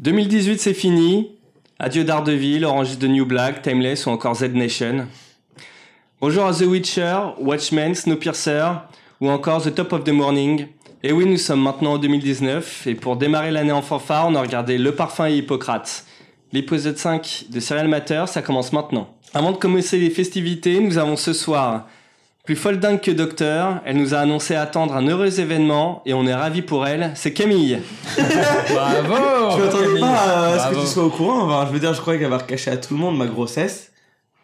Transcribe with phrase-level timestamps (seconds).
[0.00, 1.32] 2018, c'est fini.
[1.78, 5.06] Adieu Daredevil, Orange the New Black, Timeless ou encore Z Nation.
[6.22, 8.64] Bonjour à The Witcher, Watchmen, Snowpiercer
[9.20, 10.68] ou encore The Top of the Morning.
[11.02, 14.40] Et oui, nous sommes maintenant en 2019 et pour démarrer l'année en fanfare, on a
[14.40, 16.06] regardé Le Parfum et Hippocrate.
[16.54, 19.14] L'épisode 5 de Serial Matter, ça commence maintenant.
[19.34, 21.86] Avant de commencer les festivités, nous avons ce soir
[22.50, 26.26] plus folle dingue que docteur, elle nous a annoncé attendre un heureux événement et on
[26.26, 27.78] est ravis pour elle, c'est Camille.
[28.16, 31.42] Bravo Je m'attendais pas à ce que tu sois au courant.
[31.44, 33.92] Enfin, je veux dire, je croyais qu'elle va caché à tout le monde ma grossesse.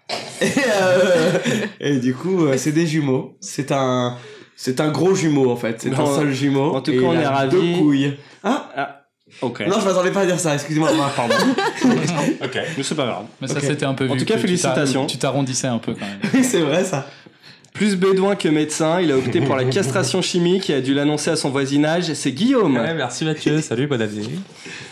[0.41, 1.39] Et, euh,
[1.81, 3.37] et du coup, euh, c'est des jumeaux.
[3.41, 4.17] C'est un,
[4.55, 5.81] c'est un gros jumeau en fait.
[5.83, 6.77] C'est un seul jumeau.
[6.77, 7.57] en tout et cas, on est a ravis.
[7.57, 8.17] Deux couilles.
[8.45, 9.01] Hein Ah,
[9.43, 9.67] ok.
[9.67, 10.55] Non, je m'attendais pas à dire ça.
[10.55, 10.91] Excusez-moi.
[10.95, 11.35] Ah, pardon.
[12.45, 13.25] ok, mais c'est pas grave.
[13.41, 15.07] Mais ça c'était un peu En vu tout cas, félicitations.
[15.07, 16.21] Tu t'arrondissais un peu quand même.
[16.33, 17.05] Oui, c'est vrai ça.
[17.77, 21.29] Plus bédouin que médecin, il a opté pour la castration chimique et a dû l'annoncer
[21.31, 22.77] à son voisinage, c'est Guillaume.
[22.77, 24.23] Ouais, merci Mathieu, salut, bonne année.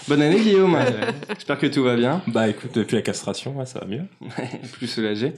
[0.06, 0.76] Bonne année Guillaume.
[1.30, 4.02] J'espère que tout va bien, Bah écoute, depuis la castration, ouais, ça va mieux.
[4.72, 5.32] plus soulagé.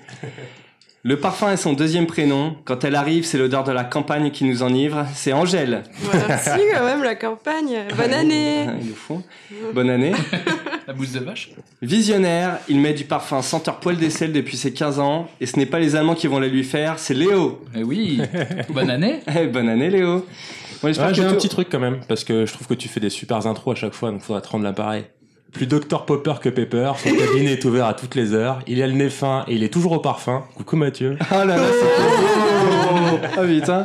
[1.03, 2.57] Le parfum est son deuxième prénom.
[2.65, 5.07] Quand elle arrive, c'est l'odeur de la campagne qui nous enivre.
[5.15, 5.85] C'est Angèle.
[6.27, 7.85] Merci quand même la campagne.
[7.97, 8.67] Bonne année.
[9.73, 10.13] Bonne année.
[10.89, 14.99] La bouse de vache Visionnaire, il met du parfum senteur poil d'aisselle depuis ses 15
[14.99, 15.29] ans.
[15.41, 17.65] Et ce n'est pas les Allemands qui vont la lui faire, c'est Léo.
[17.77, 18.21] Eh oui
[18.71, 20.27] Bonne année Eh, bonne année Léo.
[20.83, 22.89] Bon, j'espère Ouais, J'ai un petit truc quand même, parce que je trouve que tu
[22.89, 25.05] fais des super intros à chaque fois, donc faudra te rendre l'appareil.
[25.57, 28.87] Plus Dr Popper que Pepper, son cabinet est ouvert à toutes les heures, il a
[28.87, 30.45] le nez fin et il est toujours au parfum.
[30.55, 31.17] Coucou Mathieu.
[31.31, 33.85] Ah là là, c'est Ah putain.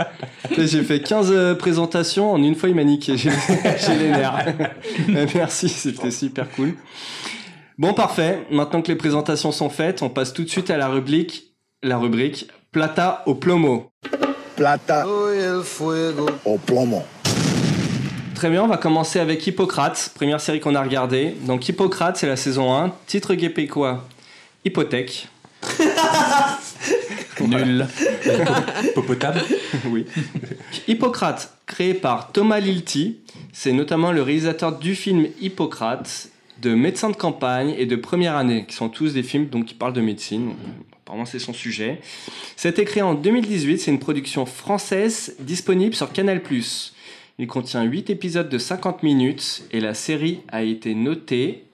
[0.57, 3.15] J'ai fait 15 euh, présentations, en une fois il m'a niqué.
[3.17, 4.53] J'ai j'ai les nerfs.
[5.11, 6.73] Euh, Merci, c'était super cool.
[7.77, 8.45] Bon, parfait.
[8.51, 11.97] Maintenant que les présentations sont faites, on passe tout de suite à la rubrique, la
[11.97, 13.91] rubrique Plata au plomo.
[14.57, 17.03] Plata au plomo.
[18.35, 21.35] Très bien, on va commencer avec Hippocrate, première série qu'on a regardée.
[21.45, 24.07] Donc Hippocrate, c'est la saison 1, titre québécois,
[24.65, 25.27] Hypothèque.
[27.41, 27.87] Nul.
[28.95, 29.41] Popotable.
[29.87, 30.05] oui.
[30.87, 33.17] Hippocrate, créé par Thomas Lilti,
[33.51, 36.29] c'est notamment le réalisateur du film Hippocrate,
[36.61, 39.73] de Médecins de campagne et de Première année, qui sont tous des films donc, qui
[39.73, 40.53] parlent de médecine.
[41.03, 41.99] Apparemment, c'est son sujet.
[42.55, 46.41] C'était créé en 2018, c'est une production française disponible sur Canal+.
[47.41, 51.65] Il contient 8 épisodes de 50 minutes et la série a été notée,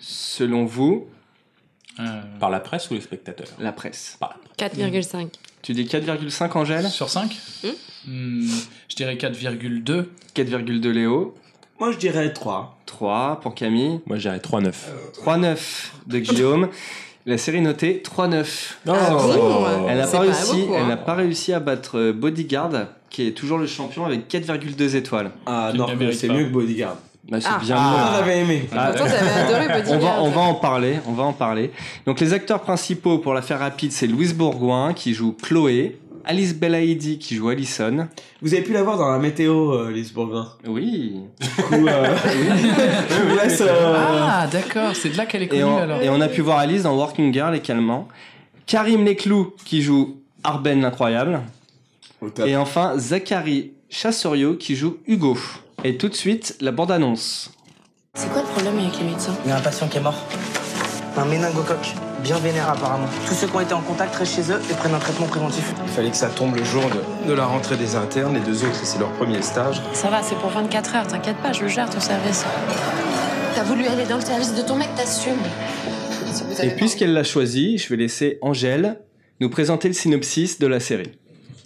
[0.00, 1.06] selon vous,
[1.98, 4.16] Euh, Par la presse ou les spectateurs la presse.
[4.18, 4.78] Par la presse.
[4.78, 5.28] 4,5.
[5.60, 6.88] Tu dis 4,5 Angèle?
[6.88, 7.36] Sur 5
[8.06, 8.46] Hmm
[8.88, 10.06] Je dirais 4,2.
[10.34, 11.34] 4,2 Léo?
[11.78, 12.78] Moi, je dirais 3.
[12.86, 14.00] 3 pour Camille?
[14.06, 14.72] Moi j'irais 3-9.
[15.22, 15.58] 3,9
[16.06, 16.68] de Guillaume.
[17.26, 18.74] La série notée 3,9.
[18.86, 20.86] Ah bon Elle n'a C'est pas, pas réussi, beaucoup, elle hein.
[20.88, 25.30] n'a pas réussi à battre euh, Bodyguard, qui est toujours le champion avec 4,2 étoiles.
[25.46, 26.96] Ah non, c'est mieux que Bodyguard.
[27.30, 27.58] Bah, c'est Ah.
[27.62, 28.18] bien Ah, mieux.
[28.18, 28.68] j'avais aimé.
[28.74, 30.00] Ah, Pourtant, adoré on Bodyguard.
[30.16, 31.70] va, on va en parler, on va en parler.
[32.06, 36.54] Donc les acteurs principaux, pour la faire rapide, c'est Louise Bourgoin qui joue Chloé, Alice
[36.54, 38.08] Belaïdi qui joue Allison.
[38.42, 40.48] Vous avez pu la voir dans la météo, euh, Lise Bourgoin.
[40.66, 41.16] Oui.
[41.40, 42.14] Du coup, euh,
[43.10, 43.60] je vous laisse.
[43.60, 43.94] euh,
[44.28, 46.00] Ah, d'accord, c'est de là qu'elle est connue Et on, alors.
[46.02, 48.08] et on a pu voir Alice dans Working Girl également.
[48.66, 51.40] Karim Leclou qui joue Arben l'incroyable.
[52.44, 55.36] Et enfin Zachary Chassorio qui joue Hugo.
[55.84, 57.50] Et tout de suite, la bande-annonce.
[58.14, 59.34] C'est quoi le problème avec les médecins?
[59.44, 60.26] Il y a un patient qui est mort.
[61.16, 61.94] Un méningocoque.
[62.22, 63.06] Bien vénère apparemment.
[63.26, 65.72] Tous ceux qui ont été en contact restent chez eux et prennent un traitement préventif.
[65.86, 68.34] Il fallait que ça tombe le jour de, de la rentrée des internes.
[68.34, 69.80] Les deux autres, c'est leur premier stage.
[69.92, 72.44] Ça va, c'est pour 24 heures, t'inquiète pas, je le gère ton service.
[73.54, 75.32] T'as voulu aller dans le service de ton mec, t'assumes.
[76.30, 79.00] Si Et puisqu'elle l'a choisi, je vais laisser Angèle
[79.40, 81.12] nous présenter le synopsis de la série.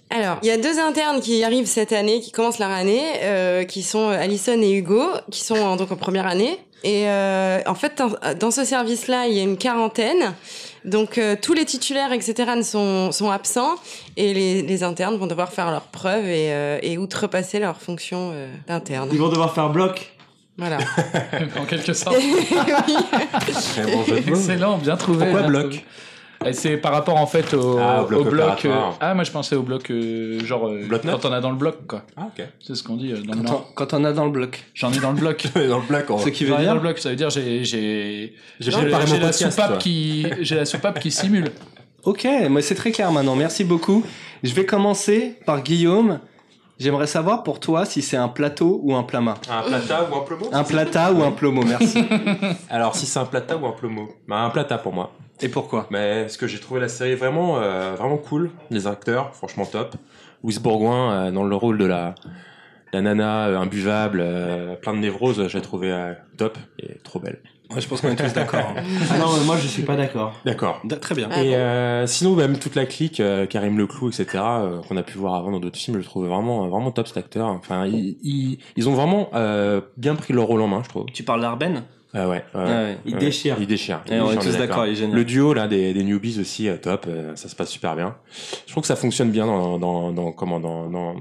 [0.09, 3.63] Alors, il y a deux internes qui arrivent cette année, qui commencent leur année, euh,
[3.63, 6.59] qui sont Alison et Hugo, qui sont en, donc en première année.
[6.83, 8.01] Et euh, en fait,
[8.39, 10.35] dans, ce service-là, il y a une quarantaine.
[10.85, 13.75] Donc, euh, tous les titulaires, etc., ne sont, sont absents.
[14.17, 18.31] Et les, les internes vont devoir faire leurs preuves et, euh, et outrepasser leurs fonctions
[18.33, 19.09] euh, d'interne.
[19.11, 20.11] Ils vont devoir faire bloc.
[20.57, 20.77] Voilà.
[21.59, 22.15] en quelque sorte.
[24.07, 24.15] Oui.
[24.27, 25.25] Excellent, bien trouvé.
[25.25, 25.83] Pourquoi bien bloc trouvé.
[26.53, 28.65] C'est par rapport en fait au, Ah, au bloc au bloc.
[28.65, 31.49] euh, ah, moi je pensais au bloc euh, genre euh, Bloc quand on a dans
[31.51, 32.03] le bloc quoi.
[32.17, 32.45] Ah ok.
[32.59, 33.71] C'est ce qu'on dit euh, dans le Quand on, Nord.
[33.75, 34.63] quand on a dans le bloc.
[34.73, 35.45] J'en ai dans le bloc.
[35.55, 36.17] Dans le on...
[36.19, 39.31] Ce qui veut J'en ai dans dire le bloc, ça veut dire j'ai j'ai la
[39.31, 39.77] soupape toi.
[39.77, 41.51] qui j'ai la soupape qui simule.
[42.03, 43.35] Ok, moi c'est très clair maintenant.
[43.35, 44.03] Merci beaucoup.
[44.43, 46.19] Je vais commencer par Guillaume.
[46.77, 49.35] J'aimerais savoir pour toi si c'est un plateau ou un plama.
[49.49, 50.49] Un plata ou un plomo?
[50.51, 52.03] Un plata ou un plomo, merci.
[52.69, 54.09] Alors si c'est un plata ou un plomo?
[54.27, 55.11] Bah un plata pour moi.
[55.41, 58.51] Et pourquoi Mais parce que j'ai trouvé la série vraiment, euh, vraiment cool.
[58.71, 59.95] Les acteurs, franchement top.
[60.43, 62.15] Louise Bourgoin euh, dans le rôle de la,
[62.93, 67.41] la nana euh, imbuvable, euh, plein de névroses, j'ai trouvé euh, top et trop belle.
[67.73, 68.73] Ouais, je pense qu'on est tous d'accord.
[68.77, 68.83] hein.
[69.11, 70.33] Ah non, moi je suis pas d'accord.
[70.45, 70.79] D'accord.
[70.83, 71.29] D- Très bien.
[71.31, 74.27] Ah et euh, sinon, même toute la clique, euh, Karim Leclou, etc.,
[74.61, 77.07] euh, qu'on a pu voir avant dans d'autres films, je le trouve vraiment, vraiment top
[77.07, 77.47] cet acteur.
[77.47, 81.05] Enfin, ils, ils, ils ont vraiment euh, bien pris leur rôle en main, je trouve.
[81.11, 81.81] Tu parles d'Arben?
[82.15, 82.97] Ah ouais, ouais, ouais.
[83.05, 83.57] Il déchire.
[83.59, 84.01] Il déchire.
[84.09, 85.15] On est tous d'accord, il est génial.
[85.17, 88.15] Le duo là des, des newbies aussi euh, top, euh, ça se passe super bien.
[88.65, 91.15] Je trouve que ça fonctionne bien dans dans, dans comment dans dans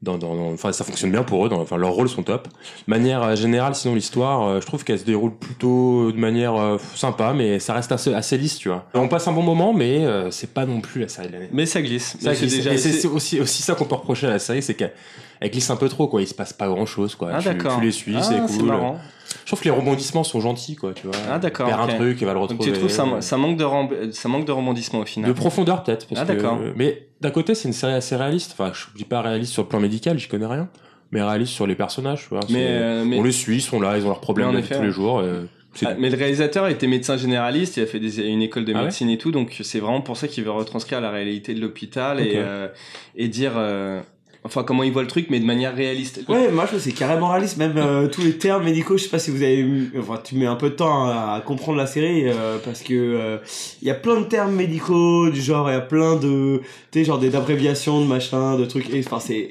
[0.00, 2.46] dans, dans, dans- enfin ça fonctionne bien pour eux dans, enfin leurs rôles sont top
[2.86, 6.78] manière euh, générale sinon l'histoire euh, je trouve qu'elle se déroule plutôt de manière euh,
[6.94, 10.06] sympa mais ça reste assez, assez lisse tu vois on passe un bon moment mais
[10.06, 12.16] euh, c'est pas non plus la série de l'année Mais ça glisse.
[12.20, 12.54] ça glisse.
[12.54, 14.74] déjà et c'est assez- c'est aussi aussi ça qu'on peut reprocher à la série c'est
[14.74, 14.92] qu'elle
[15.40, 17.48] elle glisse un peu trop quoi il se passe pas grand chose quoi Ah tu,
[17.58, 18.98] tu les suis Ah, c'est cool marrant.
[19.42, 21.66] Je trouve que les rebondissements sont gentils quoi tu vois Ah d'accord.
[21.68, 24.12] perd un truc il va le Donc retrouver tu trouves ça, ça manque de rem-
[24.12, 25.28] ça manque de rebondissement au final.
[25.28, 26.06] de profondeur peut-être.
[26.16, 26.58] Ah, que- d'accord.
[26.76, 28.52] Mais d'un côté, c'est une série assez réaliste.
[28.58, 30.68] Enfin, je dis pas réaliste sur le plan médical, j'y connais rien.
[31.10, 32.40] Mais réaliste sur les personnages, tu vois.
[32.50, 34.80] Mais, euh, mais- On les suit, ils sont là, ils ont leurs problèmes effet, tous
[34.80, 34.86] ouais.
[34.86, 35.18] les jours.
[35.20, 35.44] euh,
[35.84, 38.78] Ah, mais le réalisateur était médecin généraliste, il a fait des, une école de Ah
[38.78, 41.60] ouais médecine et tout, donc c'est vraiment pour ça qu'il veut retranscrire la réalité de
[41.60, 42.68] l'hôpital et, euh,
[43.16, 44.00] et dire, euh,
[44.44, 46.24] enfin comment il voit le truc, mais de manière réaliste.
[46.28, 49.08] Ouais, moi je trouve c'est carrément réaliste, même euh, tous les termes médicaux, je sais
[49.08, 49.66] pas si vous avez
[49.98, 53.38] enfin tu mets un peu de temps à, comprendre la série euh, parce que euh,
[53.82, 57.00] il y a plein de termes médicaux du genre il y a plein de tu
[57.00, 59.50] sais genre des abréviations de machin, de trucs et enfin c'est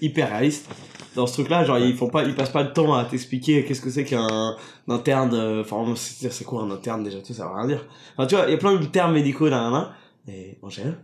[0.00, 0.68] hyper réaliste.
[1.14, 3.82] Dans ce truc-là, genre ils font pas ils passent pas de temps à t'expliquer qu'est-ce
[3.82, 4.56] que c'est qu'un
[4.88, 7.86] un interne euh, enfin c'est quoi un interne déjà, tout ça veut rien dire.
[8.16, 9.92] Enfin tu vois, il y a plein de termes médicaux là là
[10.26, 10.96] et bon, j'ai rien.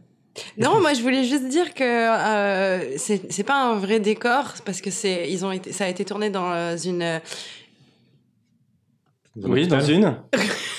[0.56, 4.81] Non, moi je voulais juste dire que euh, c'est c'est pas un vrai décor parce
[4.81, 7.19] que c'est ils ont été ça a été tourné dans euh, une euh,
[9.37, 10.17] Oui, dans une.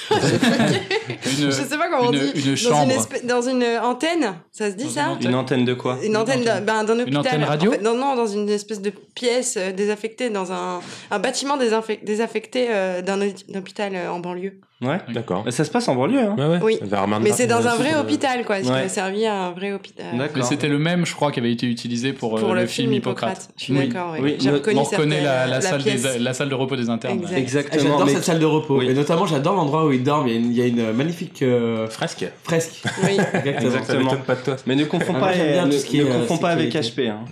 [0.09, 2.83] Une, je sais pas comment on une- dit une dans chambre.
[2.83, 5.97] une espèce- dans une antenne, ça se dit Dans ça une Une antenne de quoi
[6.03, 7.17] Une antenne, d'un- ben, hôpital.
[7.17, 10.79] antenne radio En fait, non, non, dans une espèce de pièce euh, désaffectée, dans un,
[11.11, 14.59] un bâtiment désaffecté euh, d'un hô- hôpital euh, en banlieue.
[14.81, 14.97] Ouais.
[15.13, 15.43] D'accord.
[15.45, 16.35] Mais ça se passe en banlieue, hein.
[16.37, 16.59] Ouais, ouais.
[16.61, 16.79] Oui.
[16.81, 18.61] Vers Mais c'est dans un vrai euh, hôpital, quoi.
[18.61, 18.83] Qui Ouais.
[18.83, 20.05] a servi à un vrai hôpital.
[20.17, 20.37] D'accord.
[20.37, 22.93] Mais c'était le même, je crois, qui avait été utilisé pour, euh, Pour le, film
[22.93, 23.49] Hippocrate.
[23.57, 23.89] Je suis Oui.
[23.89, 24.19] d'accord, oui.
[24.23, 26.01] Oui, J'ai reconnu On reconnaît certaines- la, la salle pièce.
[26.13, 27.19] des, la salle de repos des internes.
[27.19, 27.33] Exact.
[27.35, 27.83] Ah, Exactement.
[27.83, 28.87] J'adore mais- cette salle de repos Oui.
[28.89, 30.91] et notamment j'adore l'endroit où ils dorment, il y a une, il y a une
[30.93, 32.25] magnifique euh, Fresque.
[32.43, 32.81] fresque.
[33.03, 33.17] Oui.
[33.33, 33.67] Exactement.
[33.67, 34.09] Exactement.
[34.11, 34.55] Ça pas de toi.
[34.65, 36.73] Mais ne confonds Ah, pas, ne, tout ce qui ne est, euh, confonds pas avec.
[36.73, 37.09] HP.
[37.09, 37.25] Hein.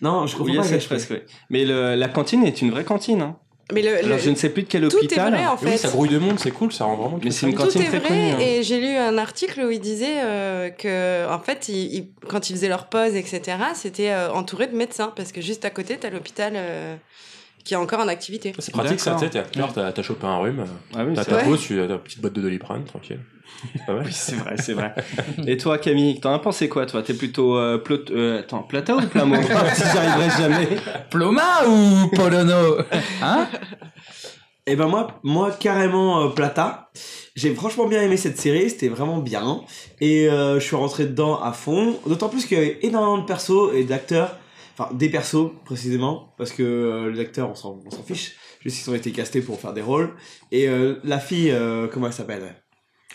[0.00, 0.86] Non, je comprends il y a pas cette HP.
[0.86, 1.12] fresque.
[1.50, 3.34] Mais la cantine est une vraie cantine.
[3.72, 5.30] Mais le, Alors le- je ne sais plus de quel tout est hôpital.
[5.32, 7.20] vrai, en Et oui, ça grouille de monde, c'est cool, ça rend vraiment.
[7.22, 8.20] Mais c'est une Tout cantine est très vrai connue.
[8.32, 8.38] hein.
[8.40, 12.48] et j'ai lu un article où il disait euh, que en fait ils- ils- quand
[12.48, 15.98] ils faisaient leur pause etc c'était euh, entouré de médecins parce que juste à côté
[15.98, 16.96] t'as l'hôpital euh,
[17.68, 18.54] qui est encore en activité.
[18.58, 20.64] C'est pratique ça, tu sais, t'as peur, t'as chopé un rhume,
[20.96, 23.20] Ah oui, t'as ta pause, tu as ta petite boîte de doliprane, tranquille.
[23.88, 24.94] Oui, c'est vrai, c'est vrai.
[25.46, 27.02] Et toi, Camille, t'en as pensé quoi, toi?
[27.02, 29.36] T'es plutôt euh, plot- euh, attends, plata ou plamo?
[29.74, 30.68] Si j'y arriverai jamais.
[31.10, 32.78] Ploma ou Polono?
[33.22, 33.48] Hein?
[34.66, 36.90] Et ben moi, moi carrément euh, Plata.
[37.36, 39.60] J'ai franchement bien aimé cette série, c'était vraiment bien.
[40.00, 41.96] Et euh, je suis rentré dedans à fond.
[42.06, 44.37] D'autant plus qu'il y avait énormément de persos et d'acteurs.
[44.78, 46.34] Enfin, des persos précisément.
[46.38, 48.36] Parce que euh, les acteurs, on s'en on s'en fiche.
[48.60, 50.14] Juste ils ont été castés pour faire des rôles.
[50.52, 52.54] Et euh, la fille, euh, comment elle s'appelle?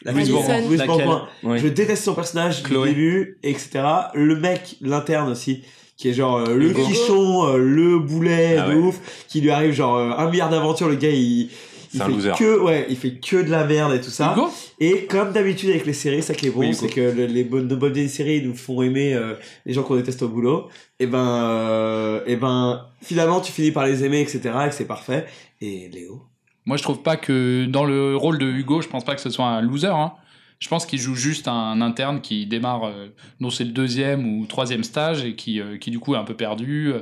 [0.04, 0.62] La Louise fille, Bourgoin.
[0.62, 0.96] Louise Laquelle?
[1.06, 1.30] Bourgoin.
[1.44, 1.60] Oui.
[1.60, 2.90] Je déteste son personnage Chloé.
[2.90, 3.84] du début, etc.
[4.14, 5.64] Le mec, l'interne aussi,
[5.98, 8.82] qui est genre euh, le quichon, euh, le boulet Ah de ouais.
[8.82, 10.90] ouf, qui lui arrive genre euh, un milliard d'aventures.
[10.90, 11.50] Le gars, il,
[11.94, 12.32] il un fait loser.
[12.38, 14.34] que ouais, il fait que de la merde et tout ça.
[14.36, 17.26] Hugo Et comme d'habitude avec les séries, ça qui est bon, Oui, c'est que le-
[17.26, 19.36] les bonnes, nos bonnes vieilles séries nous font aimer euh,
[19.66, 20.70] les gens qu'on déteste au boulot.
[21.00, 24.40] Et ben, euh, et ben, finalement, tu finis par les aimer, etc.
[24.66, 25.26] Et que c'est parfait.
[25.62, 26.22] Et Léo?
[26.66, 29.30] Moi, je trouve pas que dans le rôle de Hugo, je pense pas que ce
[29.30, 29.88] soit un loser.
[29.88, 30.14] Hein.
[30.60, 33.08] Je pense qu'il joue juste un interne qui démarre, euh,
[33.42, 36.24] dont c'est le deuxième ou troisième stage et qui, euh, qui du coup est un
[36.24, 36.94] peu perdu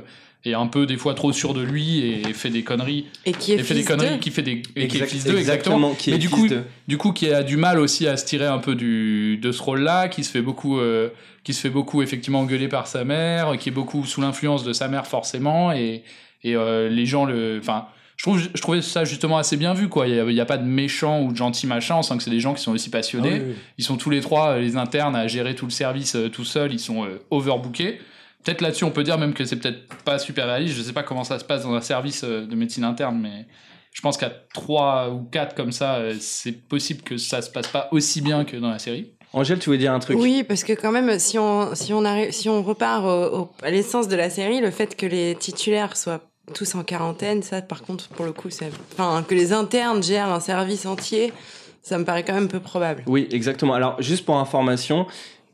[0.44, 3.06] et un peu des fois trop sûr de lui et fait des conneries.
[3.24, 4.16] Et qui est et fait des fils conneries, d'eux.
[4.18, 5.94] qui fait des et qui est fils d'eux exactement.
[5.94, 6.48] Qui est Mais du coup,
[6.88, 9.62] du coup qui a du mal aussi à se tirer un peu du de ce
[9.62, 11.10] rôle-là, qui se fait beaucoup euh,
[11.44, 14.72] qui se fait beaucoup effectivement engueuler par sa mère, qui est beaucoup sous l'influence de
[14.72, 16.02] sa mère forcément et
[16.44, 17.86] et euh, les gens le enfin
[18.22, 20.64] je trouve je trouvais ça justement assez bien vu quoi il y a, pas de
[20.64, 23.32] méchants ou de gentils machins on sent que c'est des gens qui sont aussi passionnés
[23.34, 23.54] Ah oui, oui.
[23.78, 26.44] ils sont tous les trois euh, les internes à gérer tout le service euh, tout
[26.44, 27.98] seuls ils sont euh, overbookés
[28.44, 31.02] peut-être là-dessus on peut dire même que c'est peut-être pas super réaliste je sais pas
[31.02, 33.46] comment ça se passe dans un service euh, de médecine interne mais
[33.92, 37.68] je pense qu'à trois ou quatre comme ça euh, c'est possible que ça se passe
[37.68, 40.18] pas aussi bien que dans la série Angèle, tu voulais dire un truc?
[40.20, 43.50] Oui, parce que quand même, si on, si on, arrive, si on repart au- au-
[43.62, 46.20] à l'essence de la série, le fait que les titulaires soient
[46.52, 50.28] tous en quarantaine, ça, par contre, pour le coup, c'est, enfin, que les internes gèrent
[50.28, 51.32] un service entier,
[51.80, 53.04] ça me paraît quand même peu probable.
[53.06, 53.72] Oui, exactement.
[53.72, 55.06] Alors, juste pour information,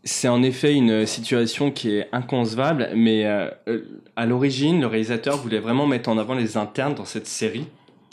[0.08, 3.84] c'est en effet une situation qui est inconcevable, mais euh, euh,
[4.16, 7.66] à l'origine, le réalisateur voulait vraiment mettre en avant les internes dans cette série.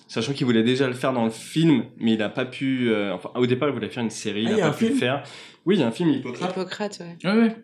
[0.07, 2.89] Sachant qu'il voulait déjà le faire dans le film, mais il n'a pas pu.
[2.89, 4.89] euh, enfin, au départ, il voulait faire une série, Ah, il n'a a pas pu
[4.89, 5.23] le faire.
[5.65, 7.31] Oui, il y a un film Hippocrate Hippocrate, ouais.
[7.31, 7.55] Ouais, ouais.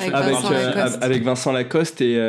[0.00, 1.02] Avec avec, Vincent euh, Lacoste.
[1.02, 2.20] avec Vincent Lacoste et euh,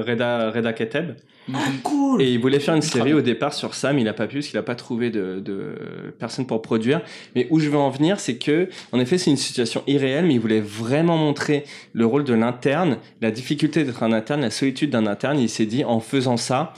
[0.00, 1.12] euh, Reda, Reda Kateb.
[1.54, 4.12] Ah, cool Et il voulait faire une série au départ sur ça, mais il n'a
[4.12, 7.02] pas pu parce qu'il n'a pas trouvé de, de personne pour produire.
[7.34, 10.34] Mais où je veux en venir, c'est que, en effet, c'est une situation irréelle, mais
[10.34, 14.90] il voulait vraiment montrer le rôle de l'interne, la difficulté d'être un interne, la solitude
[14.90, 15.38] d'un interne.
[15.38, 16.72] Il s'est dit, en faisant ça,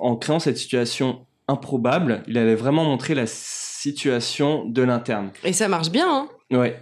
[0.00, 5.30] en, créant cette situation improbable, il allait vraiment montrer la situation de l'interne.
[5.44, 6.28] Et ça marche bien, hein.
[6.50, 6.80] Ouais.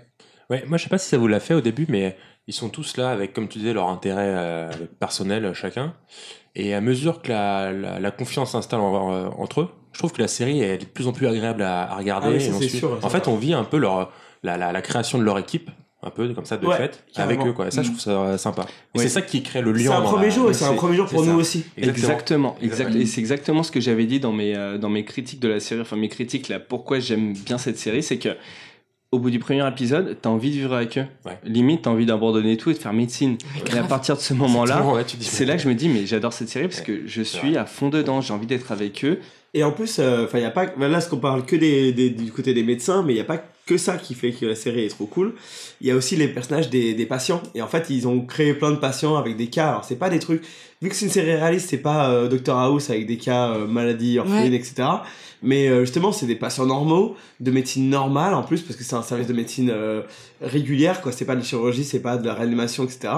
[0.49, 2.69] Ouais, moi je sais pas si ça vous l'a fait au début, mais ils sont
[2.69, 4.71] tous là avec, comme tu disais, leur intérêt euh,
[5.01, 5.95] personnel chacun.
[6.59, 10.13] Et à mesure que la, la, la confiance s'installe en- euh, entre eux, je trouve
[10.13, 12.29] que la série est de plus en plus agréable à, à regarder.
[12.29, 14.11] Ah oui, ça, et on c'est suit- sûr, en fait, on vit un peu leur,
[14.43, 15.71] la, la, la création de leur équipe,
[16.03, 17.41] un peu comme ça de Ouais, fait, carrément.
[17.43, 17.55] avec eux.
[17.55, 17.67] Quoi.
[17.69, 18.63] Et ça, je trouve ça euh, sympa.
[18.95, 19.05] Et Ouais.
[19.05, 19.91] c'est ça qui crée le lien.
[19.91, 21.37] C'est un premier la- jour et c'est un premier jour pour nous ça.
[21.37, 21.65] aussi.
[21.77, 23.01] Exactement, exact, Exactement.
[23.03, 25.61] et c'est exactement ce que j'avais dit dans mes euh, dans mes critiques de la
[25.61, 26.59] série, enfin mes critiques là.
[26.61, 28.31] Pourquoi j'aime bien cette série, c'est que
[29.13, 31.07] au bout du premier épisode, t'as envie de vivre avec eux.
[31.25, 31.39] Ouais.
[31.45, 33.39] Limite, t'as envie d'abandonner tout et de faire médecine.
[33.73, 36.33] et à partir de ce moment-là, ouais, c'est là que je me dis mais j'adore
[36.33, 38.21] cette série parce que je suis à fond dedans.
[38.21, 39.21] J'ai envie d'être avec eux.
[39.59, 40.67] Et en plus, euh, enfin, il y a pas.
[40.67, 43.21] ben Là, ce qu'on parle que des, des- du côté des médecins, mais il y
[43.21, 45.33] a pas que ça qui fait que la série est trop cool.
[45.81, 47.43] Il y a aussi les personnages des, des patients.
[47.55, 49.69] Et en fait, ils ont créé plein de patients avec des cas.
[49.71, 50.43] Alors, c'est pas des trucs.
[50.83, 53.67] Vu que c'est une série réaliste, c'est pas euh, Dr House avec des cas euh,
[53.67, 54.57] maladies orphelines, Ouais.
[54.59, 54.75] etc.
[55.43, 58.95] Mais euh, justement, c'est des patients normaux, de médecine normale en plus, parce que c'est
[58.95, 59.73] un service de médecine
[60.43, 61.13] régulière, quoi.
[61.13, 63.09] C'est pas de la chirurgie, c'est pas de la réanimation, etc.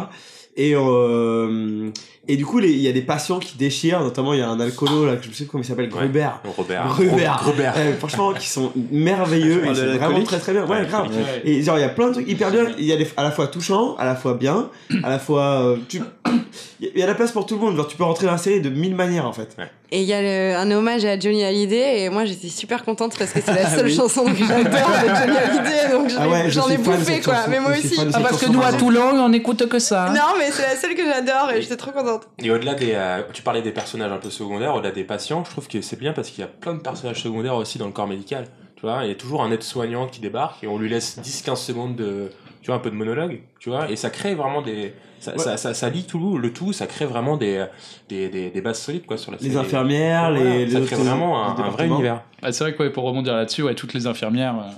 [0.60, 1.90] Et, euh,
[2.26, 4.58] et du coup, il y a des patients qui déchirent, notamment il y a un
[4.58, 6.28] alcoolo, là, que je me sais plus comment il s'appelle, Gruber.
[6.56, 6.88] Robert.
[6.88, 7.30] Gruber.
[7.44, 7.74] Robert.
[7.76, 10.66] Euh, franchement, qui sont merveilleux, et de c'est vraiment très très bien.
[10.66, 11.08] Ouais, Ouais, grave.
[11.44, 12.66] Et genre, il y a plein de trucs hyper bien.
[12.76, 14.68] Il y a des, à la fois touchant, à la fois bien,
[15.04, 15.62] à la fois.
[15.62, 16.02] euh, tu...
[16.80, 17.76] Il y a la place pour tout le monde.
[17.76, 19.56] Genre, tu peux rentrer dans la série de mille manières en fait.
[19.90, 23.16] Et il y a le- un hommage à Johnny Hallyday et moi j'étais super contente
[23.18, 23.94] parce que c'est la seule oui.
[23.96, 27.50] chanson que j'adore de Johnny Hallyday donc j'en Ah ouais, j'en ai bouffé quoi, chanson.
[27.50, 27.98] mais moi aussi.
[28.12, 28.72] Ah, parce que nous, à.
[28.74, 30.10] Toulon, on écoute que ça.
[30.14, 32.28] Non mais c'est la seule que j'adore et j'étais trop contente.
[32.42, 35.50] Et au-delà des, euh, tu parlais des personnages un peu secondaires, au-delà des patients, je
[35.50, 37.92] trouve que c'est bien parce qu'il y a plein de personnages secondaires aussi dans le
[37.92, 38.44] corps médical.
[38.76, 41.56] Tu vois, il y a toujours un aide-soignant qui débarque et on lui laisse 10-15
[41.56, 42.30] secondes de,
[42.62, 45.38] tu vois, un peu de monologue, tu vois, et ça crée vraiment des, ça, Ouais.
[45.38, 47.64] ça, ça, ça lie tout le tout, ça crée vraiment des,
[48.08, 50.70] des, des, des bases solides quoi sur la Les infirmières, Voilà, les.
[50.70, 52.22] ça les crée vraiment un, vrai univers.
[52.42, 54.70] Ah, c'est vrai que ouais, pour rebondir là-dessus, ouais, toutes les infirmières, euh,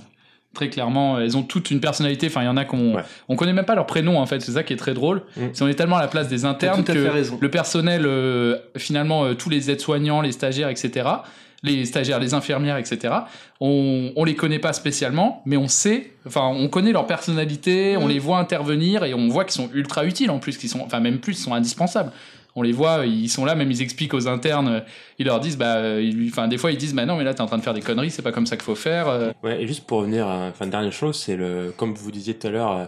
[0.53, 2.27] très clairement, elles ont toutes une personnalité.
[2.27, 3.03] Enfin, il y en a qu'on Ouais.
[3.29, 4.39] on connaît même pas leur prénom en fait.
[4.41, 5.23] C'est ça qui est très drôle.
[5.37, 5.41] Mm.
[5.53, 6.91] C'est on est tellement à la place des internes que
[7.39, 11.07] le personnel, euh, finalement, euh, tous les aides-soignants, les stagiaires, etc.
[11.63, 13.13] Les stagiaires, les infirmières, etc.
[13.59, 18.07] On, on les connaît pas spécialement, mais on sait, enfin, on connaît leur personnalité, on
[18.07, 20.99] les voit intervenir et on voit qu'ils sont ultra utiles en plus, qu'ils sont, enfin,
[20.99, 22.11] même plus, ils sont indispensables.
[22.55, 24.83] On les voit, ils sont là, même ils expliquent aux internes,
[25.19, 27.39] ils leur disent, bah, ils enfin, des fois ils disent, bah non, mais là t'es
[27.41, 29.07] en train de faire des conneries, c'est pas comme ça qu'il faut faire.
[29.07, 29.31] euh.
[29.43, 32.47] Ouais, et juste pour revenir, à- enfin, dernière chose, c'est le, comme vous disiez tout
[32.47, 32.85] à l'heure, euh,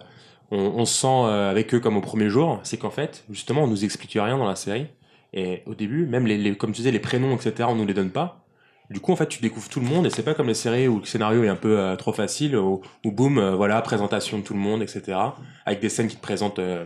[0.52, 3.64] on, on se sent euh, avec eux comme au premier jour, c'est qu'en fait, justement,
[3.64, 4.88] on nous explique rien dans la série.
[5.32, 7.94] Et au début, même les, les- comme tu disais, les prénoms, etc., on nous les
[7.94, 8.43] donne pas.
[8.90, 10.88] Du coup, en fait, tu découvres tout le monde et c'est pas comme les séries
[10.88, 14.38] où le scénario est un peu euh, trop facile, où, où boum, euh, voilà, présentation
[14.40, 15.18] de tout le monde, etc.,
[15.66, 16.86] avec des scènes qui te présentent euh,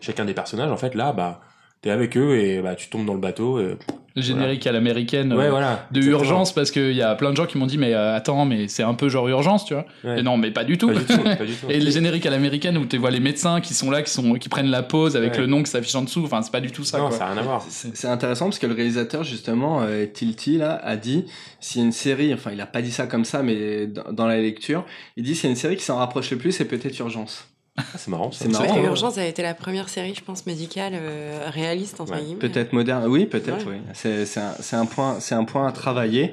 [0.00, 0.70] chacun des personnages.
[0.70, 1.40] En fait, là, bah,
[1.82, 3.58] t'es avec eux et bah, tu tombes dans le bateau.
[3.60, 3.76] Et,
[4.16, 5.32] Le générique à l'américaine.
[5.32, 5.86] ouais, euh, voilà.
[5.92, 6.18] de Exactement.
[6.20, 8.66] urgence parce qu'il y a plein de gens qui m'ont dit mais euh, attends mais
[8.68, 10.18] c'est un peu genre urgence tu vois Ouais.
[10.20, 11.70] et non mais pas du tout, Pas du tout, pas du tout.
[11.70, 14.34] et le générique à l'américaine où tu vois les médecins qui sont là qui sont
[14.34, 15.38] qui prennent la pause avec Ouais.
[15.40, 17.16] le nom qui s'affiche en dessous enfin c'est pas du tout ça non, quoi.
[17.16, 17.64] ça n'a rien à voir.
[17.70, 21.24] C'est intéressant parce que le réalisateur justement euh, Tilty là a dit
[21.60, 24.38] si une série, enfin il a pas dit ça comme ça mais dans, dans la
[24.38, 24.84] lecture,
[25.16, 27.46] il dit c'est une série qui s'en rapproche le plus c'est peut-être Urgence.
[27.76, 28.30] Ah, c'est marrant.
[28.32, 28.64] C'est marrant.
[28.64, 28.84] Ouais, hein.
[28.84, 32.38] Urgence a été la première série je pense médicale euh, réaliste entre Ouais, guillemets.
[32.40, 33.76] Peut-être moderne, oui, peut-être, Ouais.
[33.86, 33.92] oui.
[33.94, 36.32] C'est c'est un, c'est un point, c'est un point à travailler.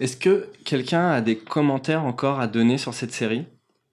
[0.00, 3.44] Est-ce que quelqu'un a des commentaires encore à donner sur cette série?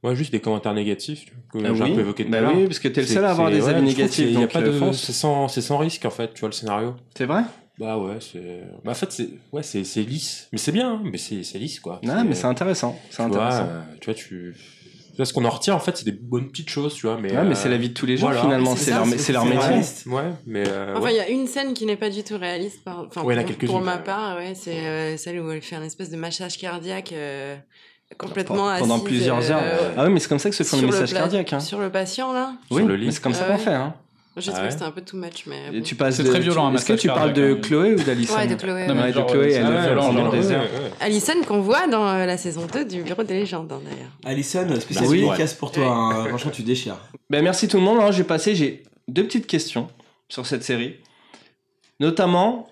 [0.01, 2.41] Moi, juste des commentaires négatifs que Ah j'ai oui un peu évoqué tout Bah à
[2.41, 2.55] l'heure.
[2.55, 4.51] oui, parce que t'es le seul à avoir des avis négatifs, qu'il y a donc
[4.53, 5.03] pas euh, de, fonce.
[5.03, 6.95] c'est sans, c'est sans risque en fait, tu vois le scénario.
[7.17, 7.41] C'est vrai?
[7.77, 11.01] Bah ouais, c'est, bah en fait c'est, ouais c'est, c'est lisse, mais c'est bien, hein,
[11.03, 11.99] mais c'est, c'est lisse quoi.
[12.03, 12.97] Non, mais c'est intéressant.
[13.09, 13.67] C'est tu vois, intéressant.
[13.69, 14.55] euh, tu vois, tu,
[15.25, 17.31] ce qu'on en retient en fait, c'est des bonnes petites choses, tu vois, mais.
[17.31, 18.41] Ouais, mais euh, c'est la vie de tous les jours voilà.
[18.43, 20.11] finalement, C'est leur, c'est- leur c'est métier.
[20.11, 20.63] Ouais, mais.
[20.67, 21.13] euh, Enfin, ouais.
[21.13, 22.83] il y a une scène qui n'est pas du tout réaliste.
[22.83, 23.35] par- Enfin, Ouais,
[23.65, 27.11] pour, ma part, ouais, c'est euh, celle où elle fait un espèce de massage cardiaque
[27.13, 27.55] euh,
[28.17, 29.93] complètement Pendant assise, plusieurs euh, heures.
[29.97, 31.53] Ah oui, mais c'est comme ça que se font les pla- cardiaques.
[31.53, 31.59] Hein.
[31.59, 32.53] Sur le patient, là.
[32.71, 33.07] Oui, le lit.
[33.07, 33.73] mais c'est comme ça Ah qu'on fait.
[33.73, 33.93] Hein.
[34.39, 35.71] J'ai Ah trouvé que c'était un peu too much, mais.
[35.71, 35.81] Bon.
[35.81, 38.35] Tu passes C'est de- très violent, un Est-ce que tu parles de Chloé ou d'Alison
[38.35, 38.87] Ouais, de Chloé.
[38.87, 40.67] Non, mais Ouais, de Chloé, elle c'est le fait violent, pendant genre, des ouais, heures.
[41.01, 44.11] Alison qu'on voit dans euh, la saison 2 du Bureau des légendes, hein, d'ailleurs.
[44.25, 45.21] Alison, spécial oui.
[45.21, 45.85] dédicace pour toi.
[45.87, 46.25] hein.
[46.29, 46.97] Franchement, tu déchires.
[47.29, 47.97] Ben, merci tout le monde.
[47.99, 49.87] Alors, j'ai passé, j'ai deux petites questions
[50.29, 50.95] sur cette série.
[51.99, 52.67] Notamment,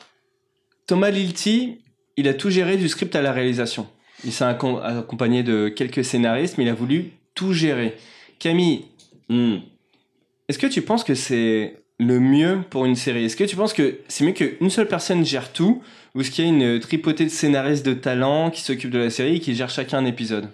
[0.88, 1.80] Thomas Lilti,
[2.16, 3.88] il a tout géré du script à la réalisation.
[4.24, 7.98] Il s'est accom- accompagné de quelques scénaristes, mais il a voulu tout gérer.
[8.40, 8.86] Camille,
[9.30, 9.58] Hmm.
[10.50, 13.25] Est-ce que tu penses que c'est le mieux pour une série?
[13.25, 15.82] Est-ce que tu penses que c'est mieux qu'une seule personne gère tout
[16.16, 19.10] Ou est-ce qu'il y a une tripotée de scénaristes de talent qui s'occupent de la
[19.10, 20.50] série et qui gèrent chacun un épisode?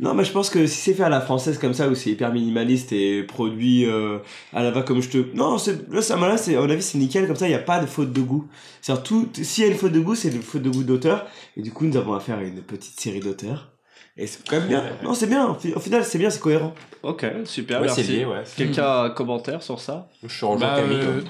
[0.00, 2.10] Non, mais je pense que si c'est fait à la française comme ça, où c'est
[2.10, 4.18] hyper minimaliste et produit euh,
[4.52, 5.34] à la va comme je te.
[5.34, 5.56] Non,
[5.90, 7.80] là, ça, là, c'est, à mon avis, c'est nickel, comme ça, il n'y a pas
[7.80, 8.46] de faute de goût.
[8.80, 11.26] C'est-à-dire, tout, s'il y a une faute de goût, c'est une faute de goût d'auteur.
[11.56, 13.72] Et du coup, nous avons affaire à une petite série d'auteurs.
[14.20, 14.82] Et c'est quand même bien.
[15.02, 15.46] Non, c'est bien.
[15.46, 16.74] Au fi- Au final, c'est bien, c'est cohérent.
[17.04, 18.24] Ok, super, Ouais, merci.
[18.24, 18.42] ouais.
[18.56, 20.08] Quelqu'un a un commentaire sur ça?
[20.24, 20.98] Je suis Bah, Camille.
[21.00, 21.20] euh,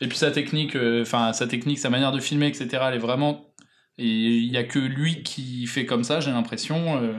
[0.00, 2.68] et puis sa technique, euh, enfin sa technique, sa manière de filmer, etc.
[2.88, 3.46] Elle est vraiment.
[3.98, 7.02] Il y a que lui qui fait comme ça, j'ai l'impression.
[7.02, 7.12] euh,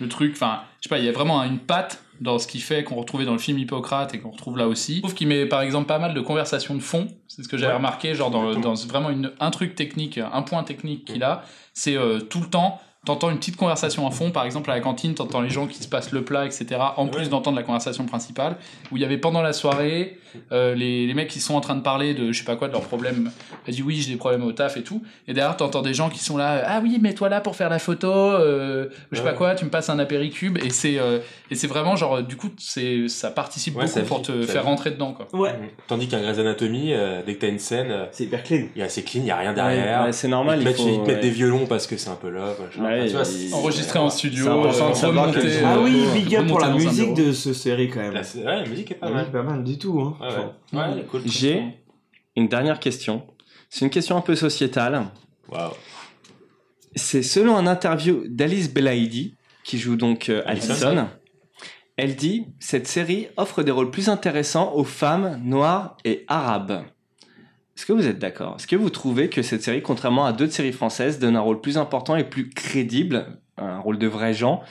[0.00, 2.60] le truc, enfin, je sais pas, il y a vraiment une patte dans ce qu'il
[2.62, 4.96] fait qu'on retrouvait dans le film Hippocrate et qu'on retrouve là aussi.
[4.96, 7.06] Je trouve qu'il met par exemple pas mal de conversations de fond.
[7.28, 7.76] C'est ce que j'avais Ouais.
[7.76, 11.96] remarqué, genre dans, dans vraiment une, un truc technique, un point technique qu'il a, c'est
[11.96, 12.80] euh, tout le temps.
[13.04, 15.82] T'entends une petite conversation en fond, par exemple à la cantine, t'entends les gens qui
[15.82, 16.66] se passent le plat, etc.
[16.96, 18.56] En plus d'entendre la conversation principale,
[18.90, 20.18] où il y avait pendant la soirée
[20.50, 22.66] euh, les, les mecs qui sont en train de parler de je sais pas quoi
[22.66, 23.30] de leurs problèmes.
[23.68, 25.02] Elle dit oui, j'ai des problèmes au taf et tout.
[25.28, 27.78] Et derrière, t'entends des gens qui sont là, ah oui, mets-toi là pour faire la
[27.78, 30.58] photo, euh, je sais pas quoi, tu me passes un apéricube.
[30.64, 31.18] Et c'est euh,
[31.50, 34.42] et c'est vraiment genre, du coup, c'est ça participe Ouais, beaucoup ça pour vit, te
[34.42, 34.68] faire vit.
[34.68, 35.28] rentrer dedans, quoi.
[35.38, 35.52] Ouais.
[35.52, 35.68] Mhm.
[35.86, 38.64] Tandis qu'un Grey's Anatomy, euh, dès que t'as une scène, euh, C'est hyper clean.
[38.74, 40.04] il y a- c'est clean, il y a rien derrière.
[40.06, 40.58] Ouais, c'est normal.
[40.58, 41.22] ils te il mettent, faut, ils te mettent ouais.
[41.22, 42.82] des violons parce que c'est un peu machin.
[42.94, 46.46] Ouais, Enfin, tu vois, il- c'est- Enregistré en studio, euh, remonté, ah oui, big up
[46.46, 48.14] pour la musique de ce série quand même.
[48.14, 49.30] La, ouais, la musique est pas Ah mal.
[49.30, 50.00] pas mal du tout.
[50.00, 50.16] Hein.
[50.20, 50.34] Ouais, ouais.
[50.72, 51.22] Enfin, Ouais, elle est cool.
[51.26, 51.62] J'ai
[52.36, 53.22] une dernière question.
[53.70, 55.06] C'est une question un peu sociétale.
[55.50, 55.72] Waouh.
[56.94, 59.34] C'est selon un interview d'Alice Belaïdi,
[59.64, 60.42] qui joue donc euh.
[60.46, 61.08] Alison.
[61.96, 66.84] Elle dit Cette série offre des rôles plus intéressants aux femmes noires et arabes.
[67.76, 68.56] Est-ce que vous êtes d'accord?
[68.58, 71.60] Est-ce que vous trouvez que cette série, contrairement à d'autres séries françaises, donne un rôle
[71.60, 73.26] plus important et plus crédible,
[73.58, 74.62] un rôle de vrais gens,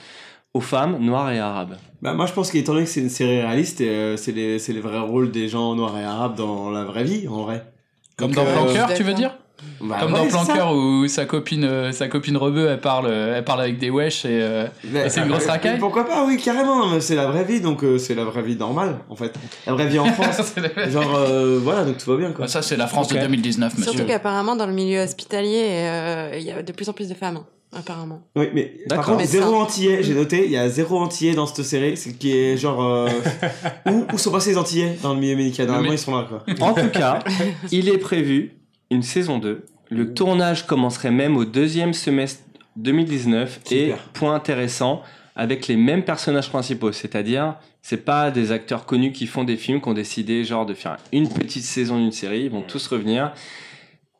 [0.54, 1.76] aux femmes noires et arabes?
[2.00, 4.80] Bah, moi, je pense qu'étant donné que c'est une série réaliste, euh, c'est les, les
[4.80, 7.72] vrais rôles des gens noirs et arabes dans la vraie vie, en vrai.
[8.16, 9.18] Comme Donc, dans euh, Planqueur, tu veux d'accord.
[9.18, 9.38] dire?
[9.80, 10.52] Bah, Comme ouais, dans ça.
[10.52, 13.88] Planqueur où sa copine, euh, sa copine rebeu, elle parle, euh, elle parle avec des
[13.88, 15.78] wesh et, euh, et c'est une grosse racaille.
[15.78, 17.00] Pourquoi pas, oui, carrément.
[17.00, 19.32] C'est la vraie vie, donc euh, c'est la vraie vie normale, en fait.
[19.66, 20.40] La vraie vie en France.
[20.54, 22.44] C'est la- Genre, euh, voilà, donc tout va bien, quoi.
[22.44, 23.16] Bah, ça, c'est la France Ok.
[23.16, 23.92] de 2019, monsieur.
[23.92, 27.14] Surtout qu'apparemment, dans le milieu hospitalier, euh, il y a de plus en plus de
[27.14, 27.46] femmes, hein,
[27.78, 28.22] apparemment.
[28.36, 29.16] Oui, mais par D'accord.
[29.16, 32.12] contre, zéro ça- antillais, j'ai noté, il y a zéro antillais dans cette série, c'est
[32.18, 32.82] qui est genre.
[32.84, 33.08] euh,
[33.86, 35.66] où, où sont passés les antillais dans le milieu médical?
[35.66, 36.44] Normalement, Mais- ils sont là, quoi.
[36.60, 37.20] En tout cas,
[37.72, 38.52] il est prévu
[38.94, 39.64] une saison 2.
[39.90, 42.42] Le tournage commencerait même au deuxième semestre
[42.76, 43.98] 2019 et Super.
[44.14, 45.02] point intéressant
[45.36, 49.80] avec les mêmes personnages principaux, c'est-à-dire c'est pas des acteurs connus qui font des films
[49.80, 53.32] qui ont décidé genre de faire une petite saison d'une série, ils vont tous revenir.